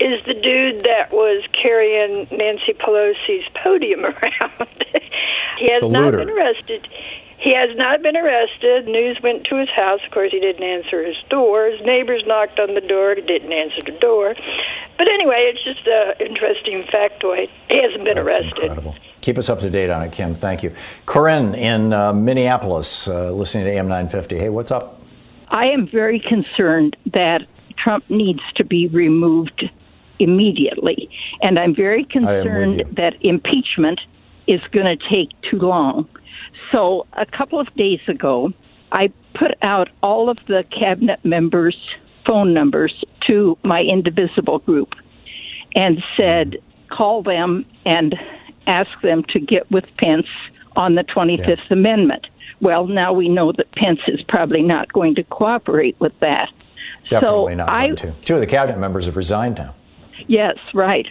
Is 0.00 0.24
the 0.26 0.34
dude 0.34 0.84
that 0.84 1.10
was 1.12 1.44
carrying 1.60 2.28
Nancy 2.30 2.72
Pelosi's 2.74 3.46
podium 3.62 4.04
around? 4.04 4.84
he 5.56 5.70
has 5.72 5.82
not 5.82 6.12
been 6.12 6.30
arrested. 6.30 6.86
He 7.40 7.54
has 7.54 7.76
not 7.76 8.02
been 8.02 8.16
arrested. 8.16 8.86
News 8.86 9.18
went 9.22 9.44
to 9.44 9.56
his 9.56 9.68
house. 9.70 10.00
Of 10.04 10.10
course, 10.12 10.32
he 10.32 10.40
didn't 10.40 10.62
answer 10.62 11.04
his 11.04 11.16
door. 11.30 11.66
His 11.70 11.80
neighbors 11.86 12.22
knocked 12.26 12.58
on 12.58 12.74
the 12.74 12.80
door. 12.80 13.14
He 13.14 13.22
didn't 13.22 13.52
answer 13.52 13.78
the 13.84 13.96
door. 14.00 14.34
But 14.98 15.06
anyway, 15.06 15.52
it's 15.54 15.62
just 15.62 15.86
an 15.86 16.14
interesting 16.18 16.82
factoid. 16.92 17.48
He 17.70 17.80
hasn't 17.80 18.04
been 18.04 18.16
That's 18.16 18.26
arrested. 18.26 18.58
incredible. 18.64 18.96
Keep 19.20 19.38
us 19.38 19.48
up 19.48 19.60
to 19.60 19.70
date 19.70 19.90
on 19.90 20.02
it, 20.02 20.12
Kim. 20.12 20.34
Thank 20.34 20.62
you. 20.62 20.72
Corinne 21.06 21.54
in 21.54 21.92
uh, 21.92 22.12
Minneapolis, 22.12 23.08
uh, 23.08 23.32
listening 23.32 23.64
to 23.64 23.70
AM 23.70 23.88
950. 23.88 24.38
Hey, 24.38 24.48
what's 24.48 24.70
up? 24.70 25.02
I 25.48 25.66
am 25.66 25.88
very 25.88 26.20
concerned 26.20 26.96
that 27.12 27.46
Trump 27.76 28.08
needs 28.10 28.42
to 28.56 28.64
be 28.64 28.86
removed 28.88 29.68
immediately. 30.18 31.10
And 31.42 31.58
I'm 31.58 31.74
very 31.74 32.06
I 32.14 32.16
am 32.16 32.24
with 32.24 32.42
concerned 32.42 32.96
that 32.96 33.16
impeachment 33.24 34.00
is 34.46 34.60
going 34.72 34.98
to 34.98 35.08
take 35.08 35.28
too 35.42 35.58
long. 35.58 36.08
So, 36.72 37.06
a 37.12 37.26
couple 37.26 37.60
of 37.60 37.72
days 37.74 38.00
ago, 38.08 38.52
I 38.92 39.12
put 39.34 39.52
out 39.62 39.88
all 40.02 40.28
of 40.28 40.38
the 40.46 40.64
cabinet 40.70 41.24
members' 41.24 41.76
phone 42.26 42.52
numbers 42.52 43.04
to 43.28 43.56
my 43.62 43.82
Indivisible 43.82 44.58
group 44.60 44.94
and 45.76 46.02
said, 46.16 46.56
call 46.90 47.22
them 47.22 47.64
and 47.84 48.14
ask 48.68 48.90
them 49.02 49.24
to 49.30 49.40
get 49.40 49.68
with 49.70 49.84
Pence 49.96 50.26
on 50.76 50.94
the 50.94 51.02
25th 51.02 51.70
Amendment. 51.70 52.26
Well, 52.60 52.86
now 52.86 53.12
we 53.12 53.28
know 53.28 53.52
that 53.52 53.72
Pence 53.72 54.00
is 54.06 54.22
probably 54.22 54.62
not 54.62 54.92
going 54.92 55.14
to 55.16 55.24
cooperate 55.24 55.96
with 55.98 56.18
that. 56.20 56.50
Definitely 57.08 57.52
so 57.52 57.56
not 57.56 57.68
I, 57.68 57.86
going 57.86 57.96
to. 57.96 58.12
Two 58.22 58.34
of 58.34 58.40
the 58.40 58.46
cabinet 58.46 58.78
members 58.78 59.06
have 59.06 59.16
resigned 59.16 59.56
now. 59.56 59.74
Yes, 60.26 60.56
right. 60.74 61.06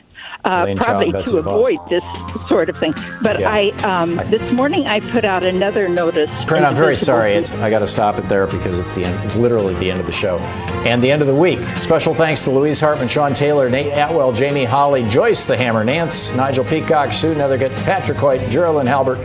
Uh, 0.46 0.76
probably 0.78 1.12
to 1.12 1.38
avoid 1.38 1.78
this 1.90 2.04
sort 2.48 2.70
of 2.70 2.78
thing. 2.78 2.94
But 3.22 3.40
Yeah. 3.40 3.52
I, 3.52 3.70
um, 3.84 4.16
this 4.30 4.52
morning, 4.54 4.88
I 4.88 5.00
put 5.00 5.26
out 5.26 5.44
another 5.44 5.90
notice. 5.90 6.30
Corinne, 6.48 6.64
I'm 6.64 6.76
very 6.76 6.96
sorry. 6.96 7.34
It's, 7.34 7.54
I 7.56 7.70
got 7.70 7.80
to 7.80 7.88
stop 7.88 8.18
it 8.18 8.30
there 8.30 8.48
because 8.48 8.78
it's 8.78 8.96
the 8.96 9.06
end, 9.06 9.36
literally 9.36 9.74
the 9.76 9.92
end 9.92 10.00
of 10.00 10.06
the 10.06 10.12
show 10.12 10.38
and 10.86 11.04
the 11.04 11.12
end 11.12 11.22
of 11.22 11.28
the 11.28 11.36
week. 11.36 11.60
Special 11.76 12.14
thanks 12.14 12.44
to 12.46 12.52
Louise 12.52 12.80
Hartmann, 12.80 13.08
Sean 13.08 13.34
Taylor, 13.34 13.70
Nate 13.70 13.92
Atwell, 13.94 14.32
Jamie 14.32 14.64
Holly, 14.64 15.08
Joyce 15.10 15.46
the 15.46 15.58
Hammer, 15.58 15.84
Nance, 15.84 16.34
Nigel 16.36 16.64
Peacock, 16.64 17.12
Sue 17.14 17.34
Nethergett, 17.34 17.74
Patrick 17.84 18.18
Hoyt, 18.18 18.40
Geraldine 18.50 18.88
Halbert, 18.88 19.20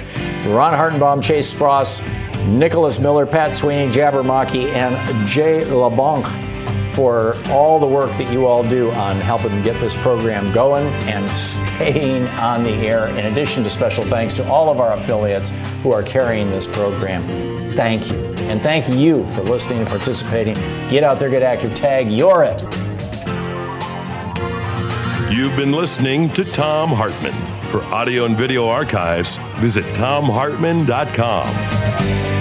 Ron 0.46 0.72
Hartenbaum, 0.72 1.22
Chase 1.22 1.52
Spross, 1.52 2.02
Nicholas 2.48 2.98
Miller, 2.98 3.26
Pat 3.26 3.54
Sweeney, 3.54 3.92
Jabbermocky, 3.92 4.72
and 4.72 5.28
Jay 5.28 5.62
LeBonc 5.64 6.51
for 6.94 7.36
all 7.48 7.78
the 7.78 7.86
work 7.86 8.10
that 8.18 8.32
you 8.32 8.46
all 8.46 8.62
do 8.62 8.90
on 8.92 9.16
helping 9.16 9.62
get 9.62 9.80
this 9.80 10.00
program 10.02 10.52
going 10.52 10.86
and 11.08 11.28
staying 11.30 12.26
on 12.38 12.62
the 12.62 12.70
air. 12.70 13.08
In 13.08 13.26
addition 13.26 13.64
to 13.64 13.70
special 13.70 14.04
thanks 14.04 14.34
to 14.34 14.48
all 14.48 14.70
of 14.70 14.80
our 14.80 14.92
affiliates 14.92 15.50
who 15.82 15.92
are 15.92 16.02
carrying 16.02 16.50
this 16.50 16.66
program. 16.66 17.26
Thank 17.72 18.10
you. 18.10 18.18
And 18.48 18.60
thank 18.60 18.88
you 18.88 19.24
for 19.28 19.42
listening 19.42 19.80
and 19.80 19.88
participating. 19.88 20.54
Get 20.90 21.04
out 21.04 21.18
there, 21.18 21.30
get 21.30 21.42
active, 21.42 21.74
tag, 21.74 22.10
you're 22.10 22.44
it. 22.44 22.62
You've 25.32 25.56
been 25.56 25.72
listening 25.72 26.28
to 26.34 26.44
Thom 26.44 26.90
Hartmann. 26.90 27.32
For 27.70 27.82
audio 27.84 28.26
and 28.26 28.36
video 28.36 28.68
archives, 28.68 29.38
visit 29.56 29.86
thomhartmann.com. 29.94 32.31